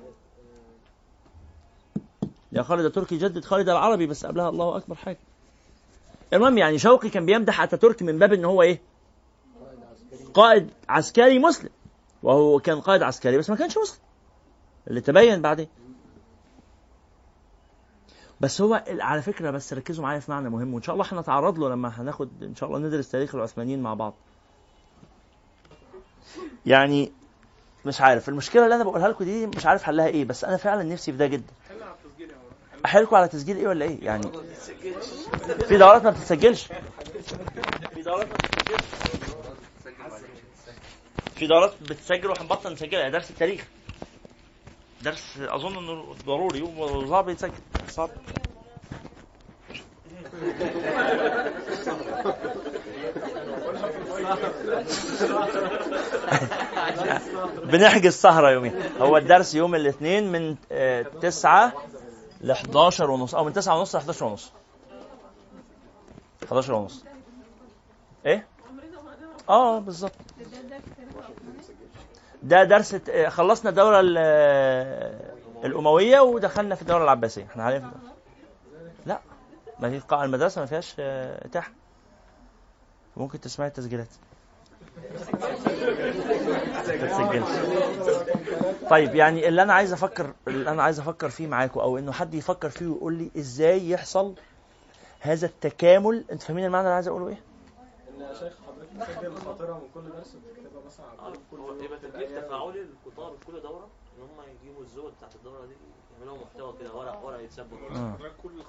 يا 2.53 2.63
خالد 2.63 2.85
التركي 2.85 3.17
جدد 3.17 3.45
خالد 3.45 3.69
العربي 3.69 4.07
بس 4.07 4.27
قبلها 4.27 4.49
الله 4.49 4.77
أكبر 4.77 4.95
حاجة. 4.95 5.19
المهم 6.33 6.59
يعني 6.59 6.79
شوقي 6.79 7.09
كان 7.09 7.27
بيمدح 7.27 7.61
أتاتورك 7.61 8.03
من 8.03 8.19
باب 8.19 8.33
إن 8.33 8.45
هو 8.45 8.63
إيه؟ 8.63 8.81
قائد 10.35 10.71
عسكري 10.89 11.39
مسلم. 11.39 11.71
وهو 12.23 12.59
كان 12.59 12.81
قائد 12.81 13.03
عسكري 13.03 13.39
بس 13.39 13.51
ما 13.51 13.57
كانش 13.57 13.79
مسلم. 13.79 14.01
اللي 14.89 15.01
تبين 15.01 15.43
بعدين. 15.43 15.69
بس 18.41 18.61
هو 18.61 18.85
على 18.89 19.23
فكرة 19.23 19.51
بس 19.51 19.73
ركزوا 19.73 20.05
معايا 20.05 20.21
في 20.21 20.31
معنى 20.31 20.51
مهم 20.51 20.75
وإن 20.75 20.83
شاء 20.83 20.95
الله 20.95 21.07
هنتعرض 21.13 21.59
له 21.59 21.69
لما 21.69 21.89
هناخد 21.89 22.29
إن 22.43 22.55
شاء 22.55 22.69
الله 22.69 22.89
ندرس 22.89 23.09
تاريخ 23.09 23.35
العثمانيين 23.35 23.83
مع 23.83 23.95
بعض. 23.95 24.15
يعني 26.67 27.13
مش 27.87 28.01
عارف. 28.01 28.29
المشكلة 28.29 28.65
اللي 28.65 28.75
أنا 28.75 28.85
بقولها 28.85 29.09
لكم 29.09 29.25
دي 29.25 29.47
مش 29.47 29.67
عارف 29.67 29.83
حلها 29.83 30.07
إيه 30.07 30.25
بس 30.25 30.45
أنا 30.45 30.57
فعلا 30.57 30.83
نفسي 30.83 31.13
في 31.13 31.19
ده 31.19 31.27
جدا. 31.27 31.53
احيلكم 32.85 33.17
على 33.17 33.29
تسجيل 33.29 33.57
إيه 33.57 33.69
ولا 33.69 33.85
إيه؟ 33.85 34.05
يعني 34.05 34.23
في 35.69 35.77
دورات 35.79 36.05
ما 36.05 36.11
بتتسجلش. 36.11 36.69
في 37.95 38.03
دورات 38.03 38.27
ما 38.29 38.35
بتتسجلش. 38.35 38.83
في 41.35 41.47
دورات 41.47 41.75
بتسجل 41.83 42.27
وهنبطل 42.31 42.73
نسجلها. 42.73 43.09
درس 43.09 43.31
التاريخ. 43.31 43.65
درس 45.03 45.39
أظن 45.39 45.79
إنه 45.79 46.15
ضروري 46.27 46.63
وصعب 46.63 47.25
بيتسجل. 47.27 47.53
صعب. 47.89 48.11
بنحجز 57.65 58.13
سهرة 58.13 58.51
يومين 58.51 58.75
هو 59.01 59.17
الدرس 59.17 59.55
يوم 59.55 59.75
الاثنين 59.75 60.33
من 60.33 60.57
آه، 60.73 61.03
9 61.03 61.73
ل 62.41 62.51
11 62.51 63.11
ونص. 63.11 63.35
أو 63.35 63.45
من 63.45 63.53
9 63.53 63.79
ونص 63.79 63.95
ل 63.95 63.99
11 63.99 64.25
ونص. 64.25 64.53
11 66.45 66.73
ونص. 66.75 67.05
إيه؟ 68.27 68.47
آه 69.49 69.79
بالظبط. 69.79 70.13
ده 72.43 72.65
درس 72.65 72.97
آه، 73.11 73.29
خلصنا 73.29 73.71
الدورة 73.71 74.01
ال- 74.01 74.17
آه، 74.19 75.21
الأموية 75.65 76.21
ودخلنا 76.21 76.75
في 76.75 76.83
الدورة 76.83 77.05
العباسية. 77.05 77.45
إحنا 77.45 77.71
لا 77.71 77.91
ما 79.81 79.91
في 79.91 79.99
قاعة 80.07 80.25
المدرسة 80.25 80.61
ما 80.61 80.67
فيهاش 80.67 80.95
إتاحة 80.99 81.73
ممكن 83.17 83.41
تسمعي 83.41 83.69
التسجيلات. 83.69 84.09
ما 86.87 87.07
تسجلش. 87.07 87.49
طيب 88.91 89.15
يعني 89.15 89.49
اللي 89.49 89.63
أنا 89.63 89.73
عايز 89.73 89.93
أفكر 89.93 90.33
اللي 90.49 90.71
أنا 90.71 90.83
عايز 90.83 91.01
أفكر 91.01 91.29
فيه 91.29 91.47
معاكم 91.47 91.81
أو 91.81 91.99
إنه 91.99 92.13
حد 92.13 92.35
يفكر 92.35 92.71
فيه 92.71 92.87
ويقول 92.87 93.15
لي 93.15 93.31
إزاي 93.37 93.91
يحصل 93.91 94.35
هذا 95.21 95.47
التكامل 95.47 96.25
أنت 96.33 96.43
فاهمين 96.43 96.65
المعنى 96.65 96.83
اللي 96.85 96.95
عايز 96.95 97.09
أقوله 97.09 97.29
إيه؟ 97.29 97.41
إن 98.17 98.21
يا 98.21 98.35
شيخ 98.35 98.53
حضرتك 98.67 99.25
الخاطرة 99.25 99.73
من 99.75 99.89
كل 99.95 100.13
درس 100.17 100.37
بتكتبها 100.37 100.83
مثلا 100.87 101.07
على 101.23 101.35
كل 101.51 101.85
يبقى 101.85 101.99
تدريب. 101.99 102.29
تفاعلي 102.45 102.81
للكتار 103.05 103.33
في 103.41 103.47
كل 103.47 103.61
دورة 103.63 103.89
إن 104.19 104.23
هم 104.23 104.45
يجيبوا 104.63 104.83
الزود 104.83 105.13
بتاعت 105.17 105.35
الدورة 105.35 105.67
دي 105.67 105.75
يعملوا 106.19 106.39
محتوى 106.45 106.75
كده 106.81 106.95
ورق 106.95 107.25
ورق 107.25 107.41
يتثبت. 107.41 107.73
آه. 107.91 108.17
كل 108.43 108.49
اللي 108.51 108.65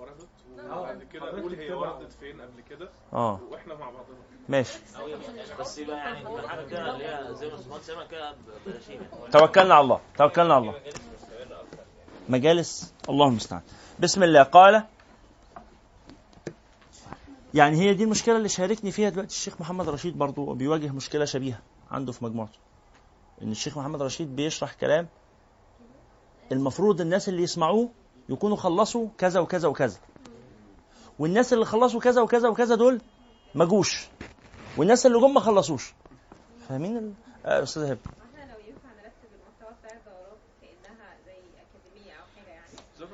وردت. 0.00 0.28
وبعد 0.70 1.02
كده 1.12 1.38
نقول 1.38 1.54
هي. 1.54 1.72
وردت 1.72 2.12
فين 2.12 2.40
قبل 2.40 2.60
كده 2.70 2.88
آه. 3.12 3.40
وإحنا 3.50 3.74
مع 3.74 3.90
بعضنا. 3.90 4.16
ماشي. 4.48 4.78
بس 5.60 5.78
يبقى 5.78 5.96
يعني 5.96 6.48
حاجة 6.48 6.66
كده 6.66 6.90
اللي 6.94 7.04
هي 7.04 7.34
زي 7.34 7.48
ما 7.48 7.56
سمعت 7.56 7.80
سامع 7.82 8.06
كده 8.06 8.34
بلاشين 8.66 9.00
توكلنا 9.32 9.74
على 9.74 9.84
الله 9.84 10.00
توكلنا 10.18 10.54
على 10.54 10.62
الله. 10.62 10.80
مجالس 12.28 12.94
الله 13.08 13.28
المستعان. 13.28 13.62
بسم 14.00 14.22
الله. 14.22 14.42
قال 14.42 14.84
يعني 17.54 17.76
هي 17.80 17.94
دي 17.94 18.04
المشكلة 18.04 18.36
اللي 18.36 18.48
شاركني 18.48 18.90
فيها 18.90 19.08
دلوقتي 19.08 19.34
الشيخ 19.34 19.60
محمد 19.60 19.88
رشيد 19.88 20.18
برضو 20.18 20.54
بيواجه 20.54 20.88
مشكلة 20.92 21.24
شبيهة 21.24 21.60
عنده 21.90 22.12
في 22.12 22.24
مجموعته. 22.24 22.58
إن 23.42 23.50
الشيخ 23.50 23.78
محمد 23.78 24.02
رشيد 24.02 24.36
بيشرح 24.36 24.74
كلام 24.74 25.08
المفروض 26.52 27.00
الناس 27.00 27.28
اللي 27.28 27.42
يسمعوه 27.42 27.88
يكونوا 28.30 28.56
خلصوا 28.56 29.08
كذا 29.18 29.40
وكذا 29.40 29.68
وكذا. 29.68 29.98
والناس 31.18 31.52
اللي 31.52 31.64
خلصوا 31.64 32.00
كذا 32.00 32.22
وكذا 32.22 32.48
وكذا 32.48 32.74
دول 32.74 33.00
ما 33.54 33.64
جوش 33.64 34.08
والناس 34.76 35.06
اللي 35.06 35.20
جم 35.20 35.34
ما 35.34 35.40
خلصوش. 35.40 35.92
فاهمين 36.68 36.96
ال- 36.96 37.12
آه، 37.46 37.62
أستاذ 37.62 37.82
هبة. 37.82 37.98
إحنا 38.06 38.52
لو 38.52 38.58
ينفع 38.68 38.88
نرتب 38.98 39.30
المحتوى 39.36 39.76
بتاع 39.78 39.96
الدورات 39.98 40.38
كأنها 40.62 41.08
زي 41.26 41.32
أكاديمية 41.62 42.12
أو 42.12 42.24
حاجة 42.36 42.50
يعني. 42.54 42.68
في 42.96 43.04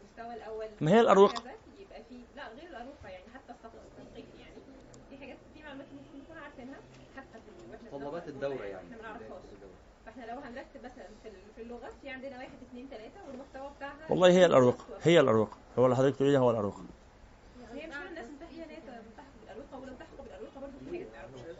المستوى 0.00 0.34
الأول 0.34 0.66
ما 0.80 0.90
هي 0.90 1.00
الأروقة. 1.00 1.42
يبقى 1.80 2.02
في 2.08 2.14
لا 2.36 2.48
غير 2.48 2.68
الأروقة 2.70 3.08
يعني 3.08 3.24
حتى 3.34 3.52
التثقيف 3.52 4.26
يعني. 4.40 4.54
في 5.10 5.16
حاجات 5.18 5.36
في 5.54 5.62
معلومات 5.62 5.86
ممكن 5.92 6.18
نكون 6.24 6.36
عارفينها 6.42 6.78
حتى 7.16 7.38
في 7.44 7.86
متطلبات 7.86 8.28
الدورة 8.28 8.64
يعني. 8.64 8.86
إحنا 8.86 8.96
ما 8.96 9.02
نعرفهاش. 9.02 9.42
فاحنا 10.16 10.32
لو 10.32 10.38
هنرتب 10.38 10.84
مثلا 10.84 11.06
في 11.22 11.28
ال- 11.28 11.52
في 11.56 11.62
اللغات 11.62 11.92
في 12.02 12.08
عندنا 12.10 12.38
واحد 12.38 12.50
اثنين 12.68 12.88
ثلاثة 12.90 13.20
والمحتوى 13.28 13.70
بتاعها 13.76 14.06
والله 14.10 14.28
هي 14.28 14.46
الأروقة 14.46 14.84
هي 15.02 15.20
الأروقة 15.20 15.58
هو 15.78 15.84
اللي 15.84 15.96
حضرتك 15.96 16.16
تقولي 16.16 16.32
ده 16.32 16.38
هو 16.38 16.50
الأروقة 16.50 16.84
هي 17.72 17.86
مش 17.86 17.94
الناس 18.08 18.26
ان 18.26 18.36
هي 18.50 18.76
تلتحق 18.76 19.26
بالأروقة 19.40 19.78
ولو 19.78 19.92
التحقوا 19.92 20.24
بالأروقة 20.24 20.60
برضه 20.60 20.72
في 20.78 20.86
حاجات 20.90 21.06
ما 21.10 21.16
يعرفوهاش 21.16 21.56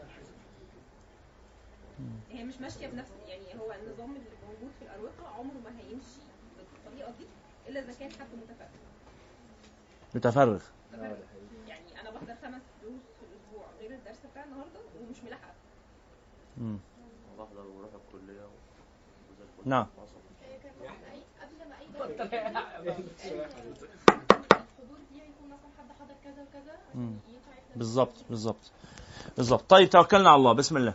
هي 2.31 2.43
مش 2.43 2.55
ماشية 2.61 2.87
بنفس 2.87 3.11
يعني 3.27 3.59
هو 3.61 3.71
النظام 3.71 4.09
اللي 4.15 4.29
موجود 4.47 4.71
في 4.79 4.85
الأروقة 4.85 5.27
عمره 5.37 5.53
ما 5.63 5.79
هيمشي 5.79 6.21
بالطريقة 6.57 7.11
دي 7.19 7.25
إلا 7.69 7.79
إذا 7.79 7.93
كان 7.99 8.11
حد 8.11 8.27
متفرغ. 8.35 8.67
متفرغ. 10.93 11.17
يعني 11.67 12.01
أنا 12.01 12.09
بحضر 12.09 12.35
خمس 12.43 12.61
دروس 12.81 13.01
في 13.19 13.25
الأسبوع 13.25 13.65
غير 13.79 13.91
الدرس 13.91 14.17
بتاع 14.31 14.43
النهارده 14.43 14.79
ومش 15.01 15.17
ملاحقة. 15.25 15.53
مم. 16.57 16.77
بحضر 17.39 17.67
وبروح. 17.67 17.89
نعم. 19.65 19.85
بالظبط 27.75 28.13
بالظبط 28.29 28.71
بالظبط 29.37 29.63
طيب 29.69 29.89
توكلنا 29.89 30.29
على 30.29 30.35
الله. 30.37 30.53
بسم 30.53 30.77
الله. 30.77 30.93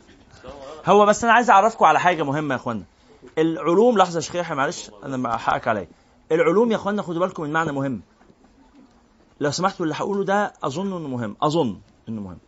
هو 0.87 1.07
بس 1.07 1.25
أنا 1.25 1.33
عايز 1.33 1.51
أعرفكم 1.51 1.85
على 1.85 2.01
حاجة 2.01 2.23
مهمة 2.23 2.55
يا 2.55 2.61
إخوانا. 2.61 2.85
العلوم 3.39 3.99
لحظة 3.99 4.17
يا 4.17 4.21
شيخ 4.21 4.35
يحيى 4.35 4.57
معلش 4.57 4.91
أنا 5.05 5.37
حقك 5.37 5.69
عليا. 5.69 5.89
العلوم 6.33 6.71
يا 6.71 6.77
إخوانا 6.77 7.03
خدوا 7.03 7.21
بالكم 7.21 7.43
من 7.43 7.53
معنى 7.53 7.73
مهم. 7.73 8.03
لو 9.41 9.51
سمحتوا 9.51 9.85
اللي 9.85 9.95
هقوله 9.97 10.25
ده 10.25 10.53
أظن 10.63 10.87
إنه 10.97 11.09
مهم. 11.09 11.37
أظن 11.43 11.81
إنه 12.09 12.21
مهم. 12.21 12.39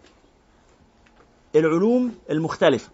العلوم 1.55 2.15
المختلفة 2.31 2.91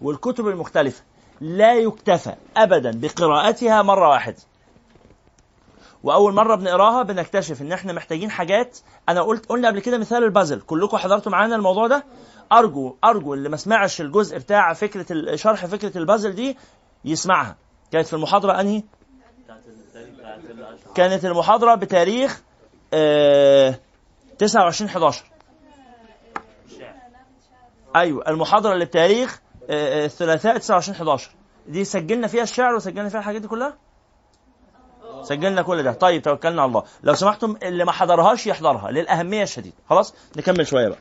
والكتب 0.00 0.48
المختلفة 0.48 1.02
لا 1.40 1.74
يكتفى 1.74 2.34
أبدا 2.56 2.90
بقراءتها 2.94 3.82
مرة 3.82 4.08
واحدة. 4.08 4.36
وأول 6.02 6.34
مرة 6.34 6.54
بنقراها 6.54 7.02
بنكتشف 7.02 7.62
إن 7.62 7.72
إحنا 7.72 7.92
محتاجين 7.92 8.30
حاجات. 8.30 8.78
أنا 9.08 9.22
قلت 9.22 9.46
قلنا 9.46 9.68
قبل 9.68 9.80
كده 9.80 9.98
مثال 9.98 10.24
البازل. 10.24 10.60
كلكم 10.60 10.96
حضرتوا 10.96 11.32
معانا 11.32 11.56
الموضوع 11.56 11.86
ده؟ 11.86 12.04
ارجو 12.52 12.96
أرجو 13.04 13.34
اللي 13.34 13.48
ما 13.48 13.56
سمعش 13.56 14.00
الجزء 14.00 14.38
بتاع 14.38 14.72
فكرة 14.72 15.36
شرح 15.36 15.66
فكرة 15.66 15.98
البازل 15.98 16.34
دي 16.34 16.56
يسمعها. 17.04 17.56
كانت 17.92 18.06
في 18.06 18.12
المحاضرة 18.12 18.60
أنهي؟ 18.60 18.82
كانت 20.94 21.24
المحاضرة 21.24 21.74
بتاريخ 21.74 22.42
آه 22.94 23.78
29 24.38 24.90
11 24.90 25.24
الشعر 26.66 26.94
أيوه 27.96 28.28
المحاضرة 28.28 28.72
اللي 28.72 28.84
بتاريخ 28.84 29.40
الثلاثاء 29.70 30.58
29 30.58 30.96
11 30.96 31.30
دي 31.68 31.84
سجلنا 31.84 32.26
فيها 32.26 32.42
الشعر 32.42 32.74
وسجلنا 32.74 33.08
فيها 33.08 33.20
الحاجات 33.20 33.40
دي 33.40 33.48
كلها؟ 33.48 33.76
سجلنا 35.22 35.62
كل 35.62 35.82
ده. 35.82 35.92
طيب 35.92 36.22
توكلنا 36.22 36.62
على 36.62 36.68
الله. 36.68 36.82
لو 37.02 37.14
سمحتم 37.14 37.56
اللي 37.62 37.84
ما 37.84 37.92
حضرهاش 37.92 38.46
يحضرها 38.46 38.90
للأهمية 38.90 39.42
الشديده 39.42 39.76
خلاص 39.90 40.14
نكمل 40.36 40.66
شوية 40.66 40.88
بقى. 40.88 40.98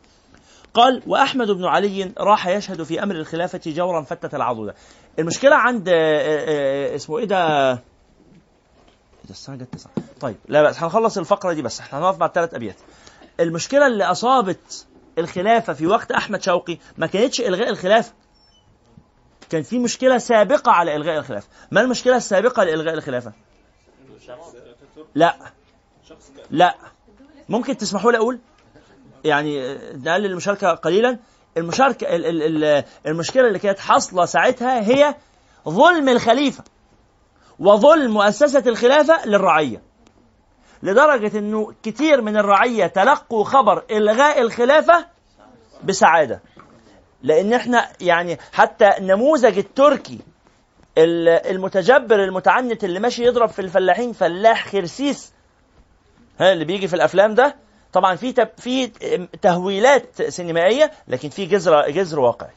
قال 0.73 1.03
وأحمد 1.07 1.51
بن 1.51 1.65
علي 1.65 2.11
راح 2.17 2.47
يشهد 2.47 2.83
في 2.83 3.03
أمر 3.03 3.15
الخلافة 3.15 3.61
جورا 3.65 4.01
فتت 4.01 4.35
العضد 4.35 4.73
المشكلة 5.19 5.55
عند 5.55 5.89
آه، 5.89 5.93
آه، 5.93 6.91
آه، 6.91 6.95
اسمه 6.95 7.17
إيه 7.17 7.25
ده؟ 7.25 7.69
إيه 7.71 7.73
ده؟ 9.25 9.29
الساعة 9.29 9.57
جت 9.57 9.73
9 9.73 9.91
طيب 10.19 10.35
لا 10.47 10.63
بس 10.63 10.83
هنخلص 10.83 11.17
الفقرة 11.17 11.53
دي 11.53 11.61
بس. 11.61 11.79
إحنا 11.79 11.99
هنقف 11.99 12.17
بعد 12.17 12.31
ثلاث 12.31 12.53
أبيات. 12.53 12.75
المشكلة 13.39 13.87
اللي 13.87 14.03
أصابت 14.03 14.85
الخلافة 15.17 15.73
في 15.73 15.87
وقت 15.87 16.11
أحمد 16.11 16.43
شوقي 16.43 16.77
ما 16.97 17.07
كانتش 17.07 17.41
إلغاء 17.41 17.69
الخلافة. 17.69 18.13
كان 19.49 19.63
في 19.63 19.79
مشكلة 19.79 20.17
سابقة 20.17 20.71
على 20.71 20.95
إلغاء 20.95 21.17
الخلافه 21.17 21.47
ما 21.71 21.81
المشكلة 21.81 22.15
السابقة 22.17 22.63
لإلغاء 22.63 22.93
الخلافة؟ 22.93 23.31
لا. 25.15 25.35
لا. 26.51 26.75
ممكن 27.49 27.77
تسمحوا 27.77 28.11
لي 28.11 28.17
أقول؟ 28.17 28.39
يعني 29.25 29.75
نقلل 29.93 30.25
المشاركة 30.25 30.71
قليلا. 30.73 31.19
المشاركة 31.57 32.15
ال- 32.15 32.25
ال- 32.25 32.63
ال- 32.63 32.83
المشكلة 33.07 33.47
اللي 33.47 33.59
كانت 33.59 33.79
حاصلة 33.79 34.25
ساعتها 34.25 34.81
هي 34.81 35.15
ظلم 35.69 36.09
الخليفة 36.09 36.63
وظلم 37.59 38.11
مؤسسة 38.11 38.63
الخلافة 38.67 39.25
للرعية. 39.25 39.81
لدرجة 40.83 41.37
إنه 41.37 41.73
كتير 41.83 42.21
من 42.21 42.37
الرعية 42.37 42.87
تلقوا 42.87 43.43
خبر 43.43 43.83
إلغاء 43.91 44.41
الخلافة 44.41 45.05
بسعادة. 45.83 46.41
لأن 47.23 47.53
إحنا 47.53 47.87
يعني 48.01 48.37
حتى 48.53 48.91
نموذج 48.99 49.57
التركي 49.57 50.19
ال- 50.97 51.29
المتجبر 51.29 52.23
المتعنت 52.23 52.83
اللي 52.83 52.99
ماشي 52.99 53.23
يضرب 53.25 53.49
في 53.49 53.59
الفلاحين 53.59 54.13
فلاح 54.13 54.67
خرسيس 54.71 55.33
ها 56.39 56.53
اللي 56.53 56.65
بيجي 56.65 56.87
في 56.87 56.95
الأفلام 56.95 57.33
ده 57.35 57.55
طبعا 57.93 58.15
في 58.15 58.47
في 58.57 58.87
تهويلات 59.41 60.21
سينمائية 60.21 60.91
لكن 61.07 61.29
في 61.29 61.45
جذر 61.45 61.89
جذر 61.89 62.19
واقعي. 62.19 62.51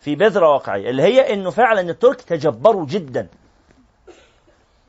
في 0.00 0.14
بذرة 0.14 0.48
واقعية 0.52 0.90
اللي 0.90 1.02
هي 1.02 1.32
إنه 1.34 1.50
فعلا 1.50 1.80
الترك 1.80 2.20
تجبروا 2.20 2.86
جدا. 2.86 3.28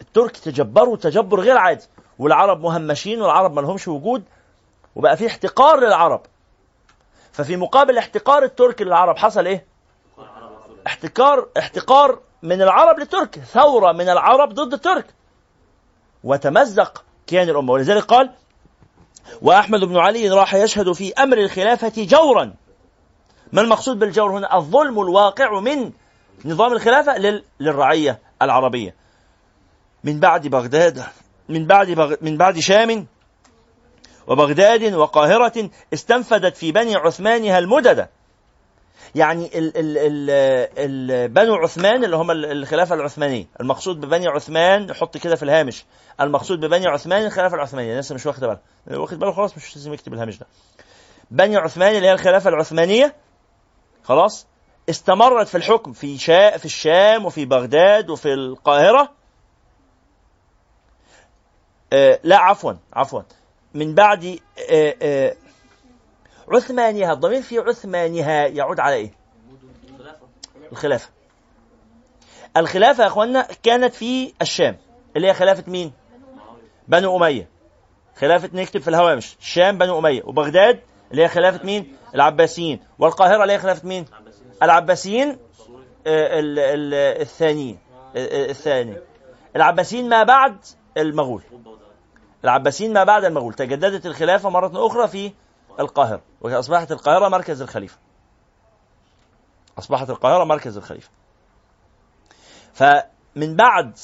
الترك 0.02 0.38
تجبروا 0.38 0.98
تجبر 0.98 1.40
غير 1.40 1.58
عادي. 1.58 1.86
والعرب 2.20 2.62
مهمشين 2.62 3.22
والعرب 3.22 3.54
ما 3.54 3.62
لهمش 3.62 3.88
وجود 3.88 4.24
وبقى 4.96 5.18
في 5.18 5.28
احتقار 5.28 5.80
للعرب. 5.80 6.22
ففي 7.38 7.58
مقابل 7.58 7.98
احتقار 7.98 8.44
الترك 8.44 8.82
للعرب 8.82 9.18
حصل 9.18 9.46
إيه؟ 9.46 9.66
احتكار 10.88 11.48
احتقار 11.58 12.20
من 12.44 12.62
العرب 12.62 13.00
للترك 13.00 13.40
ثورة 13.40 13.92
من 13.92 14.10
العرب 14.10 14.54
ضد 14.54 14.74
الترك 14.74 15.06
وتمزق 16.24 17.04
كيان 17.28 17.50
الأمة. 17.50 17.74
ولذلك 17.74 18.04
قال 18.04 18.30
وأحمد 19.42 19.80
بن 19.80 19.98
علي 19.98 20.30
راح 20.30 20.54
يشهد 20.54 20.92
في 20.92 21.14
أمر 21.14 21.38
الخلافة 21.38 21.92
جورا. 21.98 22.54
ما 23.54 23.62
المقصود 23.62 24.00
بالجور 24.00 24.38
هنا؟ 24.38 24.58
الظلم 24.58 25.02
الواقع 25.02 25.60
من 25.60 25.92
نظام 26.46 26.74
الخلافة 26.74 27.18
لل... 27.18 27.44
للرعية 27.60 28.20
العربية. 28.42 28.96
من 30.04 30.20
بعد 30.20 30.48
بغداد 30.48 31.04
من 31.50 31.66
بعد 31.66 31.92
بغ... 31.92 32.16
من 32.22 32.38
بعد 32.38 32.60
شام 32.60 33.08
وبغداد 34.28 34.94
وقاهرة 34.94 35.70
استنفدت 35.94 36.58
في 36.58 36.72
بني 36.72 36.96
عثمانها 36.96 37.60
المدد 37.60 38.08
يعني 39.16 39.46
ال 39.60 39.72
ال 39.78 40.30
ال 40.78 41.28
بنو 41.30 41.56
عثمان 41.56 42.04
اللي 42.04 42.16
هم 42.16 42.32
ال- 42.32 42.46
الخلافة 42.52 42.96
العثمانية 42.96 43.46
المقصود 43.62 44.02
ببني 44.02 44.28
عثمان 44.28 44.94
حط 44.94 45.18
كده 45.18 45.36
في 45.36 45.44
الهامش. 45.44 45.86
المقصود 46.22 46.60
ببني 46.60 46.88
عثمان 46.88 47.26
الخلافة 47.26 47.56
العثمانية. 47.56 47.92
الناس 47.92 48.12
مش 48.12 48.26
واخدة 48.26 48.48
بالها. 48.48 49.00
واخد 49.02 49.20
باله 49.20 49.32
خلاص 49.32 49.58
مش 49.58 49.76
لازم 49.76 49.94
يكتب 49.94 50.14
الهامش 50.14 50.38
ده. 50.40 50.46
بني 51.32 51.58
عثمان 51.58 51.96
اللي 51.96 52.08
هي 52.08 52.12
الخلافة 52.12 52.50
العثمانية 52.50 53.16
خلاص 54.04 54.48
استمرت 54.90 55.48
في 55.48 55.58
الحكم 55.58 55.94
في 55.94 56.18
شا 56.18 56.58
في 56.58 56.66
الشام 56.66 57.26
وفي 57.26 57.46
بغداد 57.46 58.10
وفي 58.10 58.34
القاهرة. 58.34 59.12
آه 61.94 62.20
لا 62.24 62.38
عفوا 62.38 62.74
عفوا. 62.94 63.22
من 63.78 63.96
بعد 63.96 64.40
آه، 64.70 64.96
آه، 65.02 65.36
عثمانها 66.48 67.14
الضمير 67.14 67.42
في 67.42 67.60
عثمانها 67.60 68.48
يعود 68.48 68.80
على 68.80 68.96
إيه؟ 68.96 69.12
خلافة 70.00 70.20
الخلافة 70.72 71.10
الخلافة 72.58 73.04
يا 73.04 73.08
أخوانا 73.08 73.48
كانت 73.64 73.94
في 73.94 74.34
الشام 74.42 74.78
اللي 75.16 75.28
هي 75.28 75.34
خلافة 75.34 75.64
مين؟ 75.72 75.92
بنو 76.88 77.18
أمية 77.18 77.48
خلافة 78.16 78.50
نكتب 78.54 78.82
في 78.82 78.88
الهوامش 78.88 79.36
الشام 79.40 79.78
بنو 79.78 80.00
أمية 80.00 80.24
وبغداد 80.26 80.80
اللي 81.12 81.24
هي 81.24 81.28
خلافة 81.28 81.66
مين؟ 81.66 81.96
العباسيين 82.16 82.80
والقاهرة 83.00 83.42
اللي 83.44 83.54
هي 83.54 83.60
خلافة 83.60 83.88
مين؟ 83.88 84.06
عباسيين 84.14 84.52
العباسيين 84.64 85.30
آه، 86.08 86.40
ال- 86.40 86.60
ال- 86.60 87.22
الثانيين 87.22 87.78
الثاني 88.16 88.98
العباسيين 89.56 90.10
ما 90.10 90.24
بعد 90.24 90.58
المغول 90.98 91.42
العباسيين 92.44 92.94
ما 92.94 93.04
بعد 93.04 93.26
المغول 93.26 93.54
تجددت 93.54 94.06
الخلافة 94.06 94.50
مرة 94.50 94.88
أخرى 94.88 95.08
في 95.08 95.34
القاهرة 95.80 96.22
وأصبحت 96.42 96.92
القاهرة 96.92 97.28
مركز 97.30 97.62
الخليفة. 97.62 97.98
أصبحت 99.80 100.10
القاهرة 100.10 100.44
مركز 100.44 100.78
الخليفة. 100.78 101.10
فمن 102.74 103.56
بعد 103.56 103.98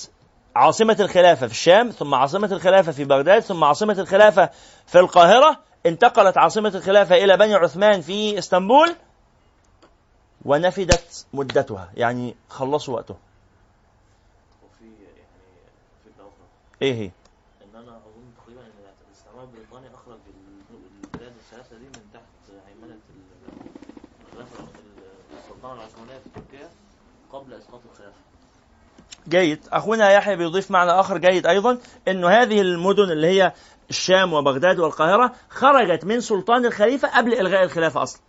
عاصمة 0.56 0.98
الخلافة 1.00 1.48
في 1.48 1.54
الشام 1.54 1.90
ثم 1.90 2.14
عاصمة 2.16 2.52
الخلافة 2.52 2.92
في 2.92 3.04
بغداد 3.06 3.40
ثم 3.42 3.64
عاصمة 3.64 3.94
الخلافة 4.00 4.50
في 4.86 5.00
القاهرة 5.00 5.60
انتقلت 5.86 6.38
عاصمة 6.38 6.72
الخلافة 6.76 7.16
إلى 7.16 7.38
بني 7.38 7.56
عثمان 7.56 8.02
في 8.02 8.38
إسطنبول 8.40 8.96
ونفدت 10.46 11.26
مدتها 11.34 11.90
يعني 11.96 12.36
خلصوا 12.50 12.94
وقته 12.96 13.16
وفي 14.64 14.84
يعني 14.86 15.18
إيه 16.82 16.94
هي؟ 16.94 17.06
إن 17.64 17.76
أنا 17.82 17.98
أظن 17.98 18.32
تقريبا 18.44 18.62
إن 18.62 18.72
الاستعمار 19.08 19.44
البريطاني 19.44 19.88
أخرج 19.96 20.18
ال- 20.28 21.14
البلاد 21.14 21.34
الثلاثة 21.46 21.78
دي 21.78 21.86
من 21.86 22.02
تحت 22.14 22.56
هيمنة 22.68 22.94
ال- 22.94 23.70
الخلافة 24.28 24.64
ال- 24.64 25.38
السلطنة 25.64 25.82
العثمانية 25.82 26.20
في 26.20 26.30
تركيا 26.30 26.70
قبل 27.32 27.54
إسقاط 27.54 27.82
الخلافة. 27.92 28.18
جيد. 29.30 29.60
أخونا 29.72 30.12
يحيى 30.12 30.36
بيضيف 30.36 30.72
معنى 30.72 30.92
آخر 30.92 31.18
جيد 31.18 31.48
أيضا 31.48 31.78
إنه 32.08 32.30
هذه 32.30 32.62
المدن 32.62 33.12
اللي 33.12 33.28
هي 33.28 33.54
الشام 33.90 34.34
وبغداد 34.34 34.80
والقاهرة 34.80 35.34
خرجت 35.50 36.06
من 36.06 36.22
سلطان 36.22 36.66
الخليفة 36.66 37.18
قبل 37.18 37.34
إلغاء 37.34 37.64
الخلافة 37.64 38.04
أصلا. 38.04 38.22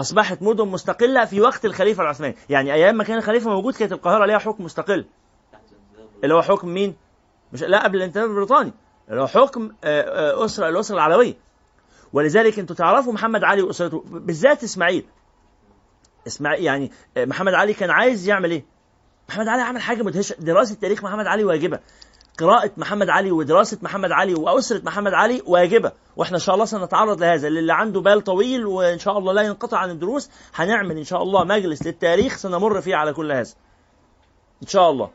أصبحت 0.00 0.42
مدن 0.42 0.68
مستقلة 0.68 1.24
في 1.24 1.40
وقت 1.40 1.64
الخليفة 1.64 2.02
العثماني. 2.02 2.36
يعني 2.48 2.74
أيام 2.74 2.96
ما 2.96 3.04
كان 3.04 3.18
الخليفة 3.18 3.50
موجود 3.50 3.74
كانت 3.74 3.92
القاهرة 3.92 4.26
ليها 4.26 4.38
حكم 4.38 4.64
مستقل. 4.64 5.04
اللي 6.24 6.34
هو 6.34 6.42
حكم 6.42 6.68
مين؟ 6.68 6.96
مش 7.52 7.62
لا 7.62 7.84
قبل 7.84 7.96
الانتداب 7.96 8.30
البريطاني. 8.30 8.72
اللي 9.10 9.22
هو 9.22 9.26
حكم 9.26 9.72
آه، 9.84 10.02
آه، 10.02 10.44
أسرة 10.44 10.68
الأسرة 10.68 10.94
العلوية. 10.94 11.34
ولذلك 12.12 12.58
أنتوا 12.58 12.76
تعرفوا 12.76 13.12
محمد 13.12 13.44
علي 13.44 13.62
وأسرته 13.62 14.04
بالذات 14.06 14.64
إسماعيل. 14.64 15.06
اسماعيل 16.28 16.64
يعني 16.64 16.92
آه، 17.16 17.24
محمد 17.24 17.54
علي 17.54 17.74
كان 17.74 17.90
عايز 17.90 18.28
يعمل 18.28 18.50
إيه؟ 18.50 18.64
محمد 19.28 19.48
علي 19.48 19.62
عمل 19.62 19.80
حاجة 19.80 20.02
مدهشة. 20.02 20.34
دراسة 20.38 20.74
تاريخ 20.74 21.04
محمد 21.04 21.26
علي 21.26 21.44
واجبة. 21.44 21.78
قراءة 22.38 22.70
محمد 22.76 23.08
علي 23.08 23.30
ودراسة 23.30 23.78
محمد 23.82 24.12
علي 24.12 24.34
وأسرة 24.34 24.80
محمد 24.84 25.14
علي 25.14 25.42
واجبة. 25.46 25.92
وإحنا 26.16 26.36
إن 26.36 26.42
شاء 26.42 26.54
الله 26.54 26.64
سنتعرض 26.64 27.20
لهذا. 27.20 27.48
للي 27.48 27.72
عنده 27.72 28.00
بال 28.00 28.24
طويل 28.24 28.66
وإن 28.66 28.98
شاء 28.98 29.18
الله 29.18 29.32
لا 29.32 29.42
ينقطع 29.42 29.78
عن 29.78 29.90
الدروس 29.90 30.30
هنعمل 30.54 30.98
إن 30.98 31.04
شاء 31.04 31.22
الله 31.22 31.44
مجلس 31.44 31.86
للتاريخ 31.86 32.36
سنمر 32.36 32.80
فيه 32.80 32.96
على 32.96 33.12
كل 33.12 33.32
هذا. 33.32 33.50
إن 34.62 34.66
شاء 34.66 34.90
الله. 34.90 35.10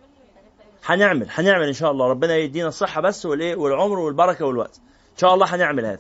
هنعمل 0.86 1.28
هنعمل 1.32 1.68
إن 1.68 1.74
شاء 1.74 1.92
الله. 1.92 2.08
ربنا 2.08 2.36
يدينا 2.36 2.68
الصحة 2.68 3.02
بس 3.02 3.26
والإيه 3.26 3.56
والعمر 3.56 4.00
والبركة 4.00 4.46
والوقت. 4.46 4.78
إن 5.14 5.18
شاء 5.18 5.34
الله 5.34 5.56
هنعمل 5.56 5.86
هذا. 5.86 6.00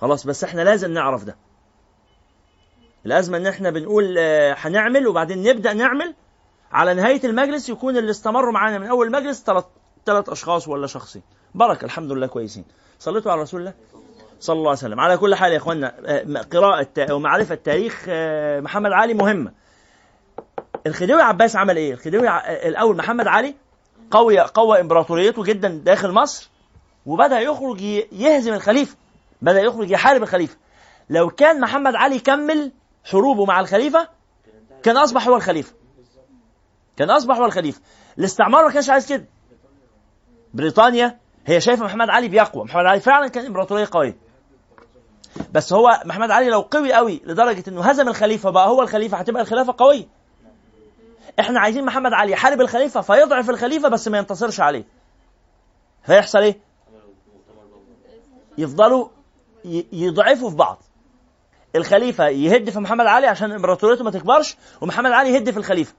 خلاص 0.00 0.26
بس 0.26 0.44
إحنا 0.44 0.62
لازم 0.62 0.90
نعرف 0.92 1.24
ده. 1.24 1.36
الأزمة 3.06 3.36
إن 3.36 3.46
إحنا 3.46 3.70
بنقول 3.70 4.14
آه، 4.18 4.56
هنعمل 4.58 5.06
وبعدين 5.08 5.42
نبدأ 5.42 5.72
نعمل 5.72 6.14
على 6.72 6.94
نهاية 6.94 7.20
المجلس 7.24 7.68
يكون 7.68 7.96
اللي 7.96 8.10
استمروا 8.10 8.52
معانا 8.52 8.78
من 8.78 8.86
أول 8.86 9.06
المجلس 9.06 9.42
ثلاث 9.44 9.64
ثلاث 10.06 10.28
أشخاص 10.28 10.68
ولا 10.68 10.86
شخصين. 10.86 11.22
بركة 11.54 11.84
الحمد 11.84 12.12
لله 12.12 12.26
كويسين. 12.26 12.64
صليتوا 12.98 13.32
على 13.32 13.42
رسول 13.42 13.60
الله؟ 13.60 13.74
صلى 14.40 14.54
الله 14.56 14.68
عليه 14.68 14.78
وسلم. 14.78 15.00
على 15.00 15.16
كل 15.16 15.34
حال 15.34 15.52
يا 15.52 15.56
إخوانا 15.56 15.94
آه، 16.04 16.42
قراءة 16.52 16.82
تا- 16.94 17.12
ومعرفة 17.12 17.54
تاريخ 17.54 18.04
آه، 18.08 18.60
محمد 18.60 18.92
علي 18.92 19.14
مهمة. 19.14 19.52
الخديوي 20.86 21.22
عباس 21.22 21.56
عمل 21.56 21.76
إيه؟ 21.76 21.92
الخديوي 21.92 22.28
الأول 22.68 22.96
محمد 22.96 23.26
علي 23.26 23.54
قوي 24.10 24.38
قوى 24.40 24.80
إمبراطوريته 24.80 25.42
جدا 25.44 25.68
داخل 25.84 26.10
مصر 26.12 26.50
وبدأ 27.06 27.40
يخرج 27.40 27.80
يهزم 28.12 28.52
الخليفة 28.54 28.96
بدأ 29.42 29.60
يخرج 29.60 29.90
يحارب 29.90 30.22
الخليفة. 30.22 30.56
لو 31.10 31.30
كان 31.30 31.60
محمد 31.60 31.94
علي 31.94 32.18
كمل 32.18 32.72
حروبه 33.04 33.44
مع 33.44 33.60
الخليفة 33.60 34.08
كان 34.82 34.96
أصبح 34.96 35.28
هو 35.28 35.36
الخليفة. 35.36 35.74
كان 36.96 37.10
أصبح 37.10 37.36
هو 37.36 37.44
الخليفة. 37.44 37.80
الاستعمار 38.18 38.64
ما 38.64 38.70
كانش 38.72 38.90
عايز 38.90 39.08
كده. 39.08 39.24
بريطانيا 40.54 41.18
هي 41.46 41.60
شايفة 41.60 41.84
محمد 41.84 42.08
علي 42.08 42.28
بيقوى. 42.28 42.64
محمد 42.64 42.86
علي 42.86 43.00
فعلا 43.00 43.28
كان 43.28 43.46
إمبراطورية 43.46 43.88
قوية. 43.92 44.16
بس 45.52 45.72
هو 45.72 46.00
محمد 46.04 46.30
علي 46.30 46.50
لو 46.50 46.60
قوي 46.60 46.92
قوي 46.92 47.20
لدرجة 47.24 47.64
إنه 47.68 47.82
هزم 47.82 48.08
الخليفة 48.08 48.50
بقى 48.50 48.68
هو 48.68 48.82
الخليفة 48.82 49.16
هتبقى 49.16 49.42
الخلافة 49.42 49.74
قوية. 49.78 50.06
إحنا 51.40 51.60
عايزين 51.60 51.84
محمد 51.84 52.12
علي 52.12 52.32
يحارب 52.32 52.60
الخليفة 52.60 53.00
فيضعف 53.00 53.50
الخليفة 53.50 53.88
بس 53.88 54.08
ما 54.08 54.18
ينتصرش 54.18 54.60
عليه. 54.60 54.84
فيحصل 56.02 56.38
إيه؟ 56.38 56.58
يفضلوا 58.58 59.08
يضعفوا 59.92 60.50
في 60.50 60.56
بعض. 60.56 60.82
الخليفة 61.76 62.28
يهد 62.28 62.70
في 62.70 62.78
محمد 62.80 63.06
علي 63.06 63.26
عشان 63.26 63.52
امبراطوريته 63.52 64.04
ما 64.04 64.10
تكبرش 64.10 64.56
ومحمد 64.80 65.10
علي 65.10 65.34
يهد 65.34 65.50
في 65.50 65.56
الخليفة. 65.56 65.94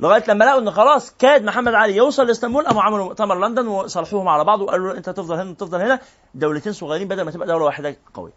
لغاية 0.00 0.24
لما 0.28 0.44
لقوا 0.44 0.60
إن 0.60 0.70
خلاص 0.70 1.14
كاد 1.18 1.44
محمد 1.44 1.74
علي 1.74 1.96
يوصل 1.96 2.26
لإسطنبول 2.26 2.64
قاموا 2.66 2.82
عملوا 2.82 3.04
مؤتمر 3.04 3.38
لندن 3.48 3.66
وصالحوهم 3.66 4.28
على 4.28 4.44
بعض 4.44 4.60
وقالوا 4.60 4.96
أنت 4.96 5.10
تفضل 5.10 5.34
هنا 5.34 5.52
تفضل 5.54 5.80
هنا. 5.80 6.00
دولتين 6.34 6.72
صغيرين 6.72 7.08
بدل 7.08 7.22
ما 7.22 7.30
تبقى 7.30 7.46
دولة 7.46 7.64
واحدة 7.64 7.96
قوية. 8.14 8.32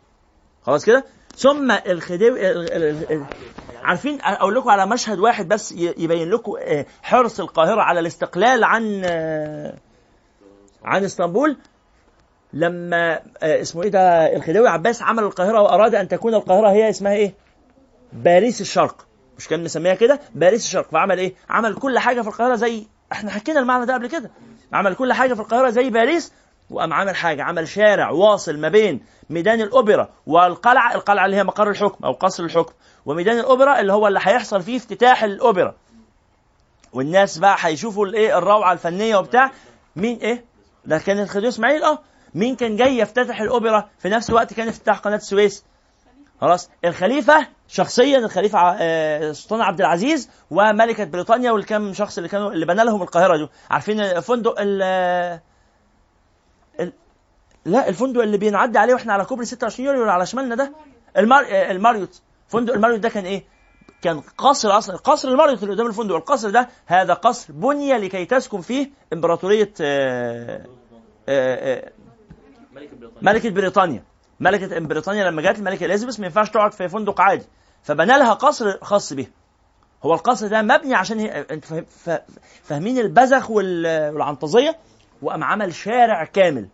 خلاص 0.65 0.85
كده؟ 0.85 1.03
ثم 1.35 1.71
الخديوي 1.71 2.51
ال- 2.51 2.73
ال- 2.73 3.11
ال- 3.11 3.25
عارفين؟ 3.83 4.21
أقول 4.21 4.55
لكم 4.55 4.69
على 4.69 4.85
مشهد 4.85 5.19
واحد 5.19 5.47
بس 5.47 5.71
يبين 5.71 6.29
لكم 6.29 6.53
آه، 6.61 6.85
حرص 7.01 7.39
القاهرة 7.39 7.81
على 7.81 7.99
الاستقلال 7.99 8.63
عن 8.63 9.01
آه، 9.05 9.77
عن 10.83 11.03
إسطنبول. 11.03 11.57
لما 12.53 13.19
آه، 13.43 13.61
اسمه 13.61 13.83
إيه 13.83 13.89
ده 13.89 14.35
الخديوي 14.35 14.67
عباس 14.69 15.01
عمل 15.01 15.23
القاهرة 15.23 15.61
وأراد 15.61 15.95
أن 15.95 16.07
تكون 16.07 16.33
القاهرة 16.35 16.69
هي 16.71 16.89
اسمها 16.89 17.13
إيه؟ 17.13 17.33
باريس 18.13 18.61
الشرق. 18.61 19.05
مش 19.37 19.47
كان 19.47 19.63
مسميها 19.63 19.93
كده؟ 19.93 20.19
باريس 20.35 20.65
الشرق. 20.65 20.89
فعمل 20.91 21.19
إيه؟ 21.19 21.33
عمل 21.49 21.75
كل 21.75 21.99
حاجة 21.99 22.21
في 22.21 22.27
القاهرة 22.27 22.55
زي 22.55 22.83
إحنا 23.11 23.31
حكينا 23.31 23.59
المعنى 23.59 23.85
ده 23.85 23.93
قبل 23.93 24.07
كده. 24.07 24.31
عمل 24.73 24.95
كل 24.95 25.13
حاجة 25.13 25.33
في 25.33 25.39
القاهرة 25.39 25.69
زي 25.69 25.89
باريس 25.89 26.33
وقام 26.69 26.93
عمل 26.93 27.15
حاجة. 27.15 27.43
عمل 27.43 27.67
شارع 27.67 28.09
واصل 28.09 28.57
ما 28.57 28.69
بين 28.69 29.01
ميدان 29.29 29.61
الأوبرا 29.61 30.09
والقلعة 30.27 30.95
القلعة 30.95 31.25
اللي 31.25 31.37
هي 31.37 31.43
مقر 31.43 31.69
الحكم 31.69 32.05
أو 32.05 32.11
قصر 32.11 32.43
الحكم 32.43 32.73
وميدان 33.05 33.39
الأوبرا 33.39 33.79
اللي 33.79 33.93
هو 33.93 34.07
اللي 34.07 34.19
هيحصل 34.23 34.61
فيه 34.61 34.77
افتتاح 34.77 35.23
الأوبرا. 35.23 35.75
والناس 36.93 37.37
بقى 37.37 37.55
هيشوفوا 37.59 38.05
الإيه؟ 38.05 38.37
الروعة 38.37 38.73
الفنية 38.73 39.15
وبتاع. 39.15 39.51
مين 39.95 40.17
إيه؟ 40.17 40.43
ده 40.85 40.97
كان 40.97 41.19
الخديوي 41.19 41.47
إسماعيل. 41.47 41.83
آه. 41.83 41.99
مين 42.35 42.55
كان 42.55 42.75
جاي 42.75 42.97
يفتتح 42.97 43.41
الأوبرا؟ 43.41 43.89
في 43.99 44.09
نفس 44.09 44.29
الوقت 44.29 44.53
كان 44.53 44.67
افتتاح 44.67 44.99
قناة 44.99 45.15
السويس. 45.15 45.65
خلاص. 46.41 46.69
الخليفة 46.85 47.47
شخصيا 47.67 48.17
الخليفة 48.17 48.59
آه، 48.59 49.29
السلطان 49.29 49.61
عبد 49.61 49.79
العزيز 49.79 50.29
وملكة 50.51 51.03
بريطانيا 51.03 51.51
والكم 51.51 51.93
شخص 51.93 52.17
اللي 52.17 52.29
كانوا 52.29 52.51
اللي 52.51 52.65
بنى 52.65 52.83
لهم 52.83 53.01
القاهرة 53.01 53.37
دول. 53.37 53.49
عارفين 53.71 54.19
فندق 54.19 54.55
ال 54.59 54.81
لا 57.65 57.89
الفندق 57.89 58.21
اللي 58.21 58.37
بينعدي 58.37 58.77
عليه 58.77 58.93
وإحنا 58.93 59.13
على 59.13 59.25
كوبري 59.25 59.45
26 59.45 59.87
يوليو 59.87 60.09
على 60.09 60.25
شمالنا 60.25 60.55
ده؟ 60.55 60.73
المار... 61.17 61.45
آه، 61.49 61.71
الماريوت. 61.71 62.21
فندق 62.47 62.73
الماريوت 62.73 62.99
ده 62.99 63.09
كان 63.09 63.25
إيه؟ 63.25 63.43
كان 64.01 64.21
قصر 64.37 64.77
أصلا. 64.77 64.97
قصر 64.97 65.27
الماريوت 65.29 65.63
اللي 65.63 65.73
قدام 65.73 65.87
الفندق. 65.87 66.15
القصر 66.15 66.49
ده 66.49 66.69
هذا 66.85 67.13
قصر 67.13 67.53
بني 67.53 67.97
لكي 67.97 68.25
تسكن 68.25 68.61
فيه 68.61 68.89
إمبراطورية 69.13 69.73
آه، 69.81 70.65
آه، 71.29 71.91
آه، 72.83 73.09
ملك 73.21 73.47
بريطانيا. 73.47 74.03
ملكة 74.39 74.79
بريطانيا 74.79 75.29
لما 75.29 75.41
جت 75.41 75.57
الملكة 75.59 75.85
إليزابيث 75.85 76.19
ما 76.19 76.25
ينفعش 76.25 76.49
تقعد 76.49 76.73
في 76.73 76.87
فندق 76.89 77.21
عادي. 77.21 77.45
فبنى 77.83 78.07
لها 78.17 78.33
قصر 78.33 78.77
خاص 78.81 79.13
بيها. 79.13 79.29
هو 80.03 80.13
القصر 80.13 80.47
ده 80.47 80.61
مبني 80.61 80.95
عشان 80.95 81.19
هي... 81.19 81.45
أنت 81.51 81.65
فاهم... 81.65 81.85
ف... 82.05 82.09
فاهمين 82.63 82.97
البذخ 82.99 83.49
وال... 83.51 84.13
والعنطزية؟ 84.13 84.77
وقام 85.21 85.43
عمل 85.43 85.73
شارع 85.73 86.23
كامل 86.23 86.67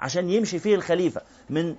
عشان 0.00 0.30
يمشي 0.30 0.58
فيه 0.58 0.74
الخليفة. 0.74 1.20
من 1.50 1.76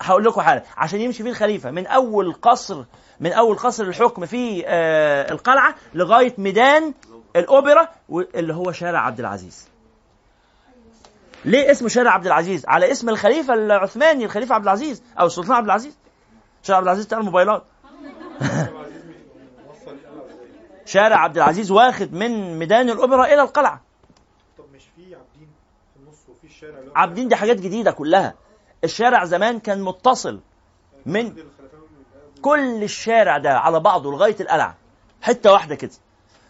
هقول 0.00 0.24
لكم 0.24 0.40
حاجة. 0.40 0.64
عشان 0.76 1.00
يمشي 1.00 1.22
فيه 1.22 1.30
الخليفة. 1.30 1.70
من 1.70 1.86
أول 1.86 2.32
قصر 2.32 2.84
من 3.20 3.32
أول 3.32 3.56
قصر 3.58 3.84
الحكم 3.84 4.26
في 4.26 4.64
آه 4.66 5.32
القلعة 5.32 5.74
لغاية 5.94 6.34
ميدان 6.38 6.94
الأوبرا 7.36 7.88
و- 8.08 8.20
اللي 8.20 8.54
هو 8.54 8.72
شارع 8.72 9.00
عبد 9.00 9.20
العزيز. 9.20 9.68
ليه 11.44 11.70
اسمه 11.70 11.88
شارع 11.88 12.10
عبد 12.10 12.26
العزيز؟ 12.26 12.66
على 12.66 12.92
اسم 12.92 13.08
الخليفة 13.08 13.54
العثماني 13.54 14.24
الخليفة 14.24 14.54
عبد 14.54 14.64
العزيز 14.64 15.02
أو 15.20 15.26
السلطان 15.26 15.52
عبد 15.52 15.66
العزيز. 15.66 15.98
شارع 16.62 16.78
عبد 16.78 16.86
العزيز 16.86 17.06
بتاع 17.06 17.18
الموبايلات 17.18 17.64
شارع 20.86 21.16
عبد 21.16 21.36
العزيز 21.36 21.70
واخد 21.70 22.12
من 22.12 22.58
ميدان 22.58 22.90
الأوبرا 22.90 23.24
إلى 23.24 23.42
القلعة. 23.42 23.80
طب 24.58 24.64
مش 24.74 24.82
في 24.96 25.14
عابدين 25.14 25.48
في 25.94 26.00
النص 26.00 26.18
وفي 26.28 26.46
الشارع 26.46 26.78
عابدين 26.94 27.28
دي 27.28 27.36
حاجات 27.36 27.56
جديدة 27.56 27.90
كلها. 27.90 28.34
الشارع 28.84 29.24
زمان 29.24 29.60
كان 29.60 29.82
متصل 29.82 30.40
من 31.06 31.36
كل 32.42 32.82
الشارع 32.82 33.38
ده 33.38 33.58
على 33.58 33.80
بعضه 33.80 34.12
لغاية 34.12 34.36
القلعة. 34.40 34.76
حتة 35.22 35.52
واحدة 35.52 35.74
كده. 35.74 35.90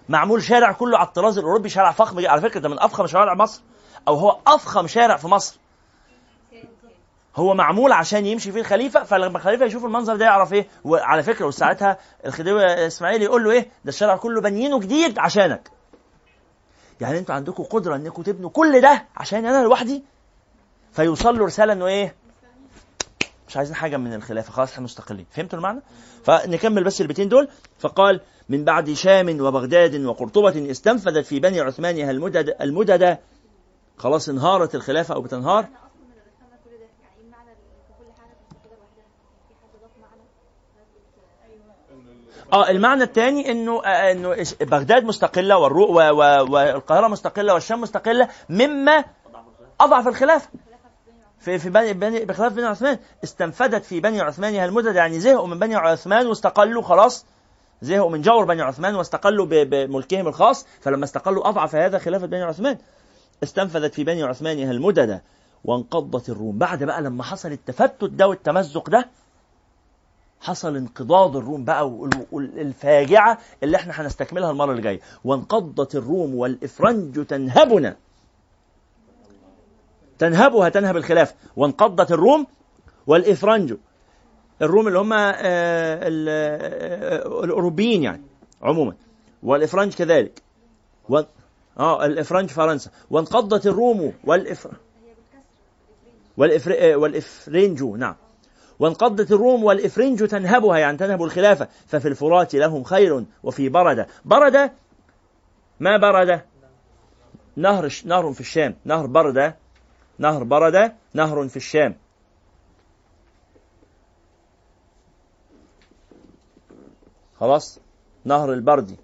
معمول 0.08 0.42
شارع 0.42 0.72
كله 0.72 0.98
على 0.98 1.06
الطراز 1.06 1.38
الأوروبي 1.38 1.68
شارع 1.68 1.92
فخم. 1.92 2.26
على 2.26 2.40
فكرة 2.40 2.60
ده 2.60 2.68
من 2.68 2.80
أفخم 2.80 3.06
شوارع 3.06 3.34
مصر. 3.34 3.62
أو 4.08 4.14
هو 4.14 4.38
أفخم 4.46 4.86
شارع 4.86 5.16
في 5.16 5.26
مصر. 5.28 5.58
هو 7.36 7.54
معمول 7.54 7.92
عشان 7.92 8.26
يمشي 8.26 8.52
فيه 8.52 8.60
الخليفة 8.60 9.02
فلما 9.04 9.38
الخليفة 9.38 9.64
يشوف 9.66 9.84
المنظر 9.84 10.16
ده 10.16 10.24
يعرف 10.24 10.52
إيه 10.52 10.66
وعلى 10.84 11.22
فكرة 11.22 11.46
وساعتها 11.46 11.98
الخديوي 12.26 12.86
إسماعيل 12.86 13.22
يقول 13.22 13.44
له 13.44 13.50
إيه 13.50 13.60
ده 13.60 13.88
الشارع 13.88 14.16
كله 14.16 14.40
بنيينه 14.40 14.80
جديد 14.80 15.18
عشانك. 15.18 15.70
يعني 17.00 17.18
أنتوا 17.18 17.34
عندكم 17.34 17.62
قدرة 17.62 17.96
إنكم 17.96 18.22
تبنوا 18.22 18.50
كل 18.50 18.80
ده 18.80 19.04
عشان 19.16 19.46
أنا 19.46 19.64
لوحدي؟ 19.64 20.02
فيوصل 20.92 21.38
له 21.38 21.44
رسالة 21.46 21.72
إنه 21.72 21.86
إيه 21.86 22.14
مش 23.48 23.56
عايزين 23.56 23.74
حاجة 23.74 23.96
من 23.96 24.14
الخلافة 24.14 24.52
خلاص 24.52 24.72
إحنا 24.72 24.84
مستقلين. 24.84 25.26
فهمتوا 25.30 25.58
المعنى؟ 25.58 25.80
فنكمل 26.24 26.84
بس 26.84 27.00
البيتين 27.00 27.28
دول. 27.28 27.48
فقال 27.78 28.20
من 28.48 28.64
بعد 28.64 28.92
شام 28.92 29.40
وبغداد 29.40 30.04
وقرطبة 30.04 30.70
استنفذت 30.70 31.26
في 31.26 31.40
بني 31.40 31.60
عثمانها 31.60 32.10
المدد 32.10 32.56
المدد 32.60 33.18
خلاص 33.98 34.28
انهارت 34.28 34.74
الخلافة 34.74 35.14
أو 35.14 35.20
بتنهار؟ 35.22 35.62
يعني 35.62 35.74
إيه 41.52 41.58
بت- 42.28 42.52
آه 42.52 42.70
المعنى 42.70 43.02
الثاني 43.02 43.50
إنه 43.52 43.84
آه 43.84 44.12
إنه 44.12 44.36
بغداد 44.60 45.04
مستقلة 45.04 45.58
والرو 45.58 45.94
والقاهرة 46.54 47.08
مستقلة 47.08 47.54
والشام 47.54 47.80
مستقلة 47.80 48.28
مما 48.48 49.04
أضعف 49.80 50.08
الخلافة. 50.08 50.48
في 51.38 51.58
في 51.58 51.70
بني 51.70 51.92
بني 51.92 52.24
بخلاف 52.24 52.52
بني 52.52 52.64
عثمان. 52.66 52.98
استنفدت 53.24 53.84
في 53.84 54.00
بني 54.00 54.20
عثمانها 54.20 54.64
المدد 54.64 54.94
يعني 54.94 55.20
زهقوا 55.20 55.46
من 55.46 55.58
بني 55.58 55.76
عثمان 55.76 56.26
واستقلوا 56.26 56.82
خلاص. 56.82 57.26
زهقوا 57.82 58.10
من 58.10 58.22
جور 58.22 58.44
بني 58.44 58.62
عثمان 58.62 58.94
واستقلوا 58.94 59.46
ب- 59.46 59.70
بملكهم 59.70 60.28
الخاص 60.28 60.66
فلما 60.80 61.04
استقلوا 61.04 61.48
أضعف 61.48 61.74
هذا 61.74 61.98
خلافة 61.98 62.26
بني 62.26 62.42
عثمان. 62.42 62.78
استنفذت 63.42 63.94
في 63.94 64.04
بني 64.04 64.22
عثمانها 64.22 64.70
المدد 64.70 65.20
وانقضت 65.64 66.28
الروم. 66.28 66.58
بعد 66.58 66.84
بقى 66.84 67.02
لما 67.02 67.22
حصل 67.22 67.52
التفتت 67.52 68.04
ده 68.04 68.28
والتمزق 68.28 68.90
ده 68.90 69.08
حصل 70.40 70.76
انقضاض 70.76 71.36
الروم 71.36 71.64
بقى 71.64 71.90
وال- 71.90 72.26
والفاجعة 72.32 73.38
اللي 73.62 73.76
إحنا 73.76 74.00
هنستكملها 74.00 74.50
المرة 74.50 74.70
اللي 74.70 74.82
جاية. 74.82 75.00
وانقضت 75.24 75.94
الروم 75.96 76.34
والإفرنج 76.34 77.26
تنهبنا. 77.26 77.96
تنهبها 80.18 80.68
تنهب 80.68 80.96
الخلافه 80.96 81.34
وانقضت 81.56 82.12
الروم 82.12 82.46
والإفرنج. 83.06 83.74
الروم 84.62 84.88
اللي 84.88 84.98
هم 84.98 85.12
آه، 85.12 85.28
ال- 86.02 86.28
آه، 86.28 87.44
الأوروبيين 87.44 88.02
يعني 88.02 88.22
عموما. 88.62 88.94
والإفرنج 89.42 89.94
كذلك. 89.94 90.42
آه 91.78 92.06
الإفرنج 92.06 92.50
فرنسا. 92.50 92.90
وانقضت 93.10 93.66
الروم 93.66 94.12
والإف... 94.24 94.68
والإفر... 96.36 96.74
آه، 96.78 96.96
والإفرنج 96.96 97.82
نعم. 97.82 98.14
وانقضت 98.78 99.32
الروم 99.32 99.64
والإفرنج 99.64 100.26
تنهبها 100.26 100.78
يعني 100.78 100.96
تنهب 100.96 101.22
الخلافة. 101.22 101.68
ففي 101.86 102.08
الفرات 102.08 102.54
لهم 102.54 102.84
خيل 102.84 103.24
وفي 103.42 103.68
بردة 103.68 104.06
بردة 104.24 104.72
ما 105.80 105.96
بردة 105.96 106.44
نهر 107.56 107.92
نهر 108.04 108.32
في 108.32 108.40
الشام. 108.40 108.74
نهر 108.84 109.06
بردة 109.06 109.56
نهر 110.18 110.44
بردة 110.44 110.94
نهر 111.14 111.48
في 111.48 111.56
الشام. 111.56 111.96
خلاص؟ 117.40 117.78
نهر 118.24 118.52
البردي 118.52 118.96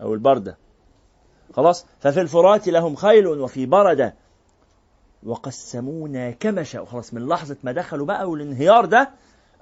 أو 0.00 0.14
البردة 0.14 0.56
خلاص؟ 1.56 1.86
ففي 2.00 2.20
الفرات 2.20 2.68
لهم 2.68 2.94
خيل 2.96 3.26
وفي 3.26 3.66
بردة. 3.66 4.14
وقسمونا 5.22 6.30
كما 6.30 6.62
شاءوا. 6.62 6.86
خلاص 6.86 7.14
من 7.14 7.26
لحظة 7.28 7.56
ما 7.62 7.72
دخلوا 7.72 8.06
بقى 8.06 8.30
والانهيار 8.30 8.84
ده 8.84 9.10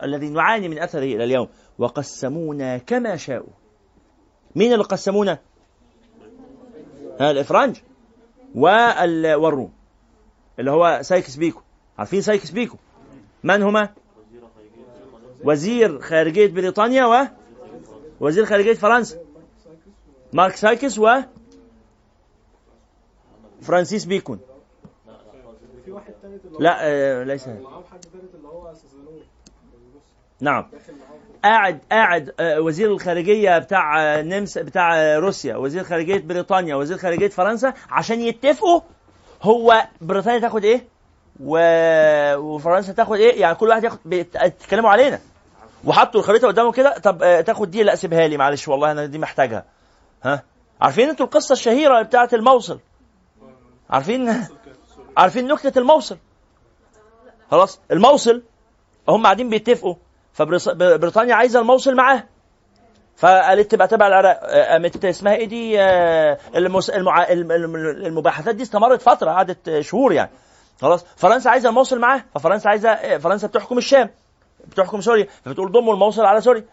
الذي 0.03 0.29
نعاني 0.29 0.69
من 0.69 0.79
أثره 0.79 1.03
إلى 1.03 1.25
اليوم. 1.25 1.49
وقسمونا 1.79 2.79
كما 2.79 3.17
شاءوا. 3.17 3.49
مين 4.57 4.73
اللي 4.73 4.85
قسمونا؟ 4.85 5.39
الإفرنج 7.21 7.77
وال- 8.55 9.35
والروم 9.35 9.73
اللي 10.59 10.71
هو 10.71 10.99
سايكس 11.03 11.37
بيكو. 11.37 11.61
عارفين 11.99 12.21
سايكس 12.21 12.51
بيكو؟ 12.51 12.77
من 13.45 13.63
هما؟ 13.63 13.89
وزير 15.45 16.01
خارجية 16.01 16.47
بريطانيا 16.47 17.05
و 17.05 17.27
وزير 18.21 18.45
خارجية 18.47 18.73
فرنسا. 18.73 19.17
مارك 20.33 20.57
سايكس 20.57 20.99
و 20.99 21.09
فرانسيس 23.65 24.05
بيكون. 24.05 24.41
في 25.85 25.91
واحد 25.93 26.15
لا 26.59 26.77
آه 26.81 27.25
ليس. 27.25 27.49
نعم. 30.41 30.67
قاعد 31.45 31.81
قاعد 31.93 32.35
آه، 32.41 32.61
وزير 32.61 32.93
الخارجية 32.93 33.59
بتاع 33.59 34.21
نمس 34.21 34.59
بتاع 34.59 35.19
روسيا 35.19 35.57
وزير 35.57 35.85
خارجية 35.85 36.19
بريطانيا 36.21 36.75
وزير 36.77 36.99
خارجية 36.99 37.29
فرنسا 37.29 37.75
عشان 37.91 38.21
يتفقوا 38.21 38.81
هو 39.43 39.87
بريطانيا 40.01 40.39
تاخد 40.39 40.65
إيه. 40.65 40.85
وفرنسا 42.37 42.93
تاخد 42.93 43.17
إيه؟ 43.17 43.41
يعني 43.41 43.55
كل 43.55 43.69
واحد 43.69 43.85
ياخد 43.85 43.99
بيتكلموا 44.05 44.91
علينا. 44.91 45.21
وحطوا 45.85 46.21
الخريطة 46.21 46.49
قدامه 46.49 46.73
كده 46.73 46.99
طب 46.99 47.23
آه، 47.23 47.41
تاخد 47.41 47.71
دي 47.71 47.83
لا 47.83 47.95
سيبها 47.95 48.29
لي 48.29 48.37
معلش 48.37 48.69
والله 48.69 48.91
أنا 48.91 49.07
دي 49.07 49.19
محتاجها. 49.19 49.65
ها؟ 50.23 50.43
عارفين 50.81 51.09
أنتوا 51.09 51.27
القصة 51.27 51.53
الشهيرة 51.53 52.03
بتاعة 52.03 52.29
الموصل؟ 52.33 52.81
عارفين؟ 53.91 54.47
عارفين 55.17 55.49
نكتة 55.49 55.79
الموصل. 55.79 56.17
خلاص 57.51 57.81
الموصل 57.91 58.43
هم 59.09 59.23
قاعدين 59.23 59.49
بيتفقوا. 59.51 59.95
فبريطانيا 60.33 61.35
عايزة 61.35 61.61
الموصل 61.61 61.95
معاه 61.95 62.25
فقالت 63.17 63.71
تبقى 63.71 63.89
تبع 63.89 64.07
العراق. 64.07 64.41
قامت 64.45 65.05
اسمها 65.05 65.35
إيه 65.35 65.47
دي؟ 65.47 65.81
المس... 66.59 66.91
المع... 66.91 67.29
الم- 67.29 67.53
الم- 67.53 67.77
المباحثات 67.77 68.55
دي 68.55 68.63
استمرت 68.63 69.03
فترة 69.03 69.31
قعدت 69.31 69.81
شهور 69.81 70.13
يعني. 70.13 70.31
خلاص 70.81 71.05
فرنسا 71.17 71.49
عايزة 71.49 71.69
الموصل 71.69 71.99
معاه 72.01 72.25
ففرنسا 72.35 72.69
عايزة 72.69 73.19
فرنسا 73.19 73.47
بتحكم 73.47 73.79
الشام. 73.79 74.11
بتحكم 74.67 75.01
سوريا. 75.01 75.27
فبتقول 75.45 75.73
ضموا 75.73 75.95
الموصل 75.95 76.25
على 76.25 76.41
سوريا. 76.41 76.65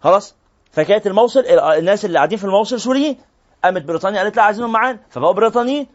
خلاص 0.00 0.34
فكانت 0.72 1.06
الموصل 1.06 1.40
الناس 1.46 2.04
اللي 2.04 2.18
قاعدين 2.18 2.38
في 2.38 2.44
الموصل 2.44 2.80
سوريين. 2.80 3.18
قامت 3.64 3.82
بريطانيا 3.82 4.22
قالت 4.22 4.36
لا 4.36 4.42
عايزينهم 4.42 4.72
معانا. 4.72 4.98
فبقوا 5.10 5.32
بريطانيين. 5.32 5.86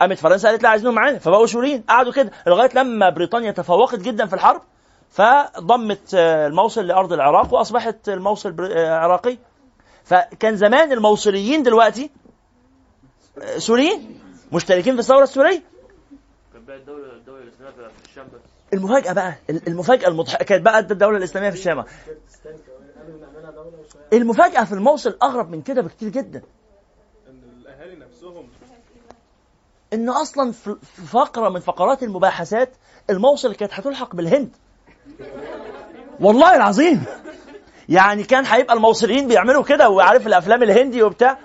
قامت 0.00 0.18
فرنسا 0.18 0.48
قالت 0.48 0.62
لا 0.62 0.68
عايزينهم 0.68 0.94
معانا. 0.94 1.18
فبقوا 1.18 1.46
سوريين 1.46 1.82
قعدوا 1.88 2.12
كده. 2.12 2.30
لغاية 2.46 2.70
لما 2.74 3.10
بريطانيا 3.10 3.50
تفوقت 3.50 3.98
جدا 4.00 4.26
في 4.26 4.34
الحرب 4.34 4.62
فضمت 5.10 6.14
آه، 6.14 6.46
الموصل 6.46 6.86
لأرض 6.86 7.12
العراق 7.12 7.54
وأصبحت 7.54 8.08
الموصل 8.08 8.56
آه، 8.72 8.98
عراقي. 8.98 9.38
فكان 10.04 10.56
زمان 10.56 10.92
الموصليين 10.92 11.62
دلوقتي 11.62 12.10
آه، 13.42 13.58
سوريين 13.58 14.20
مشتركين 14.52 14.94
في 14.94 15.00
الثورة 15.00 15.22
السورية. 15.22 15.62
المفاجأة 18.74 19.12
بقى 19.12 19.34
المفاجأة 19.68 20.08
المضحكه 20.08 20.44
كانت 20.44 20.64
بقى 20.64 20.78
الدولة 20.78 21.16
الإسلامية 21.16 21.50
في 21.50 21.56
الشام. 21.56 21.84
المفاجأة 24.12 24.64
في 24.64 24.72
الموصل 24.72 25.16
أغرب 25.22 25.50
من 25.50 25.62
كده 25.62 25.82
بكتير 25.82 26.08
جدا. 26.08 26.42
إن 29.92 30.08
أصلا 30.08 30.52
في 30.52 30.76
فقرة 31.12 31.48
من 31.48 31.60
فقرات 31.60 32.02
المباحثات 32.02 32.72
الموصل 33.10 33.54
كانت 33.54 33.72
هتلحق 33.74 34.14
بالهند. 34.16 34.56
والله 36.20 36.56
العظيم. 36.56 37.04
يعني 37.88 38.22
كان 38.24 38.44
هيبقى 38.46 38.74
الموصليين 38.74 39.28
بيعملوا 39.28 39.62
كده 39.64 39.88
وعارف 39.88 40.26
الأفلام 40.26 40.62
الهندي 40.62 41.02
وبتاع. 41.02 41.38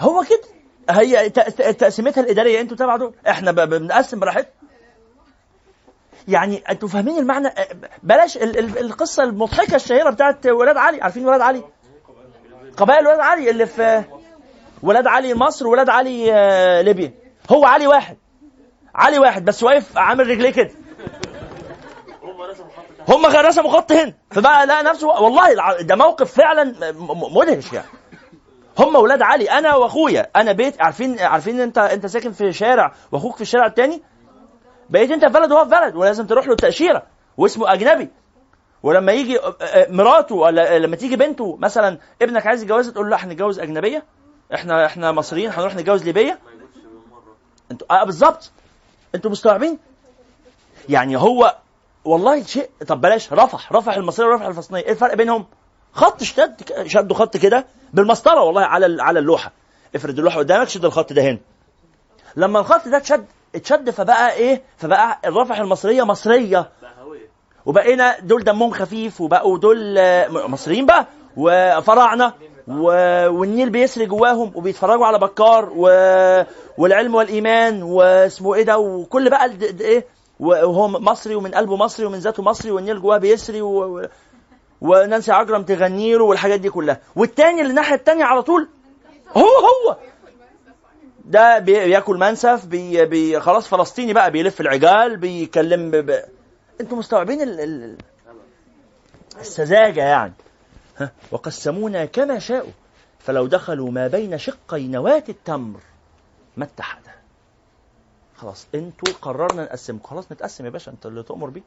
هو 0.00 0.24
كده. 0.24 0.40
هي 0.90 1.30
تقسيمتها 1.30 2.20
الإدارية. 2.20 2.60
أنتوا 2.60 2.76
تبع 2.76 2.96
دول. 2.96 3.14
إحنا 3.28 3.52
بنقسم 3.52 4.20
براحتنا. 4.20 4.50
يعني 6.28 6.56
أنتوا 6.70 6.88
فاهمين 6.88 7.18
المعنى؟ 7.18 7.48
بلاش 8.02 8.36
ال- 8.36 8.58
ال- 8.58 8.78
القصة 8.78 9.22
المضحكة 9.22 9.76
الشهيرة 9.76 10.10
بتاعت 10.10 10.46
ولاد 10.46 10.76
علي. 10.76 11.02
عارفين 11.02 11.26
ولاد 11.28 11.40
علي؟ 11.40 11.62
قبائل 12.76 13.06
ولاد 13.06 13.20
علي 13.20 13.50
اللي 13.50 13.66
في 13.66 14.04
ولاد 14.82 15.06
علي 15.06 15.34
مصر 15.34 15.66
وولاد 15.66 15.88
علي 15.88 16.32
آه، 16.32 16.80
ليبيا. 16.82 17.12
هو 17.52 17.64
علي 17.64 17.86
واحد. 17.86 18.16
علي 18.94 19.18
واحد 19.18 19.44
بس 19.44 19.62
واقف 19.62 19.98
عامل 19.98 20.26
رجليه 20.30 20.50
كده. 20.50 20.70
هم 23.08 23.26
رسموا 23.26 23.70
خط 23.70 23.92
هنا. 23.92 24.14
فبقى 24.30 24.66
لقى 24.66 24.82
نفسه 24.82 25.06
والله 25.08 25.54
ده 25.80 25.96
موقف 25.96 26.32
فعلا 26.32 26.74
مدهش 27.34 27.72
يعني. 27.72 27.86
هم 28.78 28.96
ولاد 28.96 29.22
علي 29.22 29.50
أنا 29.50 29.74
وأخويا. 29.74 30.30
أنا 30.36 30.52
بيت 30.52 30.82
عارفين 30.82 31.18
عارفين 31.18 31.60
أنت 31.60 31.78
أنت 31.78 32.06
ساكن 32.06 32.32
في 32.32 32.52
شارع 32.52 32.92
وأخوك 33.12 33.34
في 33.36 33.42
الشارع 33.42 33.66
التاني؟ 33.66 34.02
بقيت 34.90 35.10
أنت 35.10 35.24
في 35.24 35.32
بلد 35.32 35.52
وهو 35.52 35.64
في 35.64 35.70
بلد 35.70 35.96
ولازم 35.96 36.26
تروح 36.26 36.46
له 36.46 36.52
التأشيرة 36.52 37.02
واسمه 37.36 37.72
أجنبي. 37.72 38.08
ولما 38.82 39.12
يجي 39.12 39.38
آه، 39.38 39.56
آه، 39.60 39.86
مراته 39.90 40.34
ولا 40.34 40.78
لما 40.78 40.96
تيجي 40.96 41.16
بنته 41.16 41.56
مثلا 41.56 41.98
ابنك 42.22 42.46
عايز 42.46 42.62
يتجوزها 42.62 42.92
تقول 42.92 43.10
له 43.10 43.16
هنتجوز 43.16 43.60
أجنبية. 43.60 44.04
إحنا 44.54 44.86
إحنا 44.86 45.12
مصريين 45.12 45.50
هنروح 45.50 45.74
نتجوز 45.74 46.02
بالمرة 46.02 46.38
أنتوا 47.70 48.00
آه 48.02 48.04
بالظبط. 48.04 48.50
أنتوا 49.14 49.30
مستوعبين؟ 49.30 49.78
يعني 50.88 51.16
هو 51.16 51.56
والله 52.04 52.42
شيء 52.42 52.70
طب 52.88 53.00
بلاش 53.00 53.32
رفح 53.32 53.72
رفح 53.72 53.94
المصريه 53.96 54.26
ورفح 54.26 54.44
الفلسطينيه 54.46 54.82
إيه 54.82 54.90
الفرق 54.92 55.14
بينهم؟ 55.14 55.46
خط 55.92 56.22
شد 56.22 56.54
شدوا 56.86 57.16
خط 57.16 57.36
كده 57.36 57.66
بالمسطرة 57.92 58.40
والله 58.42 58.62
على 58.62 59.02
على 59.02 59.18
اللوحة. 59.18 59.52
افرد 59.94 60.18
اللوحة 60.18 60.38
قدامك 60.38 60.68
شد 60.68 60.84
الخط 60.84 61.12
ده 61.12 61.22
هنا. 61.22 61.38
لما 62.36 62.60
الخط 62.60 62.88
ده 62.88 62.96
اتشد 62.96 63.26
اتشد 63.54 63.90
فبقى 63.90 64.32
إيه؟ 64.34 64.62
فبقى 64.76 65.18
الرفح 65.24 65.58
المصرية 65.58 66.02
مصرية. 66.02 66.70
وبقينا 67.66 68.20
دول 68.20 68.44
دمهم 68.44 68.70
خفيف 68.70 69.20
وبقوا 69.20 69.58
دول 69.58 69.98
آه، 69.98 70.28
مصريين 70.28 70.86
بقى 70.86 71.06
وفراعنة. 71.36 72.32
و... 72.68 72.84
والنيل 73.28 73.70
بيسري 73.70 74.06
جواهم 74.06 74.52
وبيتفرجوا 74.54 75.06
على 75.06 75.18
بكار 75.18 75.72
و... 75.76 75.82
والعلم 76.78 77.14
والإيمان 77.14 77.82
واسمه 77.82 78.54
إيه 78.54 78.62
ده 78.62 78.78
وكل 78.78 79.30
بقى 79.30 79.44
الد... 79.44 79.80
إيه 79.82 80.04
وهو 80.40 80.88
مصري 80.88 81.34
ومن 81.34 81.54
قلبه 81.54 81.76
مصري 81.76 82.06
ومن 82.06 82.18
ذاته 82.18 82.42
مصري 82.42 82.70
والنيل 82.70 83.02
جواه 83.02 83.18
بيسري 83.18 83.62
و... 83.62 84.06
ونانسي 84.80 85.32
عجرم 85.32 85.62
تغني 85.62 86.14
له 86.14 86.24
والحاجات 86.24 86.60
دي 86.60 86.70
كلها 86.70 87.00
والتاني 87.16 87.60
اللي 87.60 87.70
الناحية 87.70 87.94
التانية 87.94 88.24
على 88.24 88.42
طول 88.42 88.68
هو 89.36 89.42
هو 89.42 89.96
ده 91.24 91.58
بي- 91.58 91.84
بياكل 91.84 92.16
منسف 92.16 92.66
بي... 92.66 93.04
بي... 93.04 93.40
خلاص 93.40 93.68
فلسطيني 93.68 94.12
بقى 94.12 94.30
بيلف 94.30 94.60
العجال 94.60 95.16
بيكلم. 95.16 95.90
ب... 95.90 96.18
أنتوا 96.80 96.96
مستوعبين 96.98 97.42
ال... 97.42 97.60
ال... 97.60 97.96
السذاجة 99.40 100.00
يعني 100.00 100.32
ها؟ 100.98 101.12
وقسمونا 101.32 102.04
كما 102.04 102.38
شاءوا. 102.38 102.72
فلو 103.18 103.46
دخلوا 103.46 103.90
ما 103.90 104.06
بين 104.08 104.38
شقي 104.38 104.88
نواة 104.88 105.24
التمر 105.28 105.80
ما 106.56 106.64
اتحدا 106.64 107.12
خلاص 108.36 108.66
أنتوا 108.74 109.14
قررنا 109.22 109.62
نقسمكم. 109.62 110.08
خلاص 110.08 110.32
نتقسم 110.32 110.64
يا 110.64 110.70
باشا 110.70 110.92
انت 110.92 111.06
اللي 111.06 111.22
تؤمر 111.22 111.50
بيه. 111.50 111.62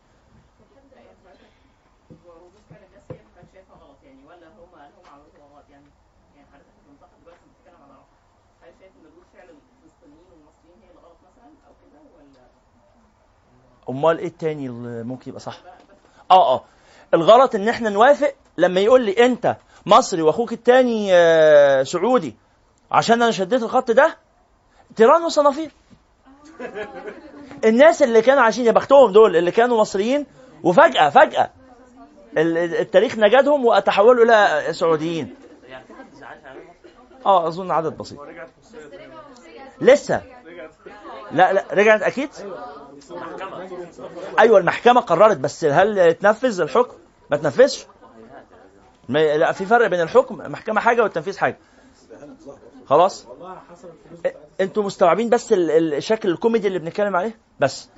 أمال 13.90 14.18
إيه 14.20 14.28
التاني 14.28 14.68
اللي 14.68 15.04
ممكن 15.04 15.30
يبقى 15.30 15.40
صح؟ 15.40 15.62
آه 16.32 16.56
آه. 16.56 16.64
الغلط 17.14 17.56
إن 17.56 17.70
إحنا 17.70 17.90
نوافق 17.90 18.34
لما 18.58 18.80
يقول 18.82 19.02
لي 19.02 19.26
أنت 19.26 19.56
مصري 19.86 20.22
وأخوك 20.22 20.54
التاني 20.54 21.10
آه، 21.14 21.84
سعودي 21.84 22.36
عشان 22.92 23.22
أنا 23.22 23.32
شديت 23.32 23.64
الخط 23.64 23.92
ده؟ 23.92 24.18
تيران 24.96 25.24
وصنافير 25.24 25.72
الناس 27.66 28.04
اللي 28.04 28.22
كانوا 28.22 28.42
عايشين 28.42 28.66
يا 28.66 28.72
بختهم 28.72 29.12
دول 29.12 29.36
اللي 29.36 29.52
كانوا 29.52 29.82
مصريين 29.82 30.26
وفجأة 30.64 31.10
فجأة 31.10 31.50
ال- 32.38 32.58
التاريخ 32.58 33.18
نجدهم 33.18 33.66
وتحولوا 33.66 34.26
إلى 34.26 34.74
سعوديين. 34.74 35.36
آه 37.26 37.48
أظن 37.48 37.72
عدد 37.72 37.98
بسيط. 37.98 38.20
لسه. 39.82 40.22
لا 41.32 41.54
لا 41.54 41.66
رجعت 41.74 42.02
أكيد؟ 42.02 42.30
محكمه 43.12 43.70
أيوة 44.40 44.60
المحكمة 44.60 45.02
قررت 45.02 45.38
بس 45.38 45.66
هل 45.66 46.14
تنفذ 46.14 46.62
الحكم؟ 46.62 46.94
ما 47.32 47.38
تنفذش؟ 47.38 47.86
لا 49.10 49.52
في 49.52 49.66
فرق 49.66 49.88
بين 49.88 50.02
الحكم 50.02 50.38
محكمة 50.52 50.82
حاجة 50.82 51.04
والتنفيذ 51.04 51.38
حاجة. 51.38 51.58
خلاص؟ 52.86 53.28
أنتوا 54.62 54.84
مستوعبين 54.84 55.30
بس 55.30 55.54
ال- 55.54 55.72
ال- 55.72 55.94
الشكل 55.94 56.30
الكوميدي 56.30 56.68
اللي 56.68 56.80
بنتكلم 56.80 57.16
عليه؟ 57.16 57.38
بس. 57.60 57.90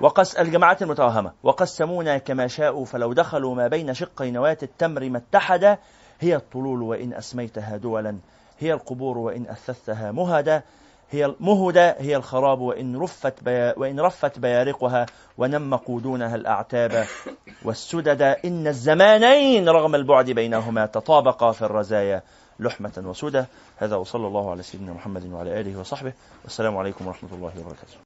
وقس 0.00 0.34
الجماعات 0.34 0.82
المتوهمة. 0.82 1.32
وقسمونا 1.42 2.18
كما 2.18 2.46
شاءوا 2.46 2.84
فلو 2.84 3.12
دخلوا 3.12 3.54
ما 3.54 3.68
بين 3.68 3.94
شقي 3.94 4.30
نواة 4.30 4.58
التمر 4.62 5.08
ما 5.08 5.18
اتحدا 5.18 5.78
هي 6.20 6.36
الطلول 6.36 6.82
وإن 6.82 7.12
أسميتها 7.14 7.76
دولا 7.76 8.18
هي 8.58 8.72
القبور 8.72 9.18
وإن 9.18 9.46
أثثتها 9.48 10.12
مهدا. 10.12 10.62
هي 11.10 11.24
المهدى 11.24 11.92
هي 11.98 12.16
الخراب 12.16 12.60
وإن 12.60 12.96
رفت 12.96 13.34
وإن 13.48 14.00
رفت 14.00 14.38
بيارقها 14.38 15.06
ونم 15.38 15.76
قودونها 15.76 16.34
الأعتاب. 16.34 17.06
والسدد 17.64 18.22
إن 18.22 18.66
الزمانين 18.66 19.68
رغم 19.68 19.94
البعد 19.94 20.30
بينهما 20.30 20.86
تطابقا 20.86 21.52
في 21.52 21.62
الرزايا. 21.62 22.22
لحمة 22.60 23.02
وسدى 23.06 23.44
هذا 23.76 23.96
وصلى 23.96 24.26
الله 24.26 24.50
على 24.50 24.62
سيدنا 24.62 24.92
محمد 24.92 25.32
وعلى 25.32 25.60
آله 25.60 25.80
وصحبه. 25.80 26.12
والسلام 26.44 26.76
عليكم 26.76 27.06
ورحمة 27.06 27.30
الله 27.32 27.52
وبركاته. 27.60 27.96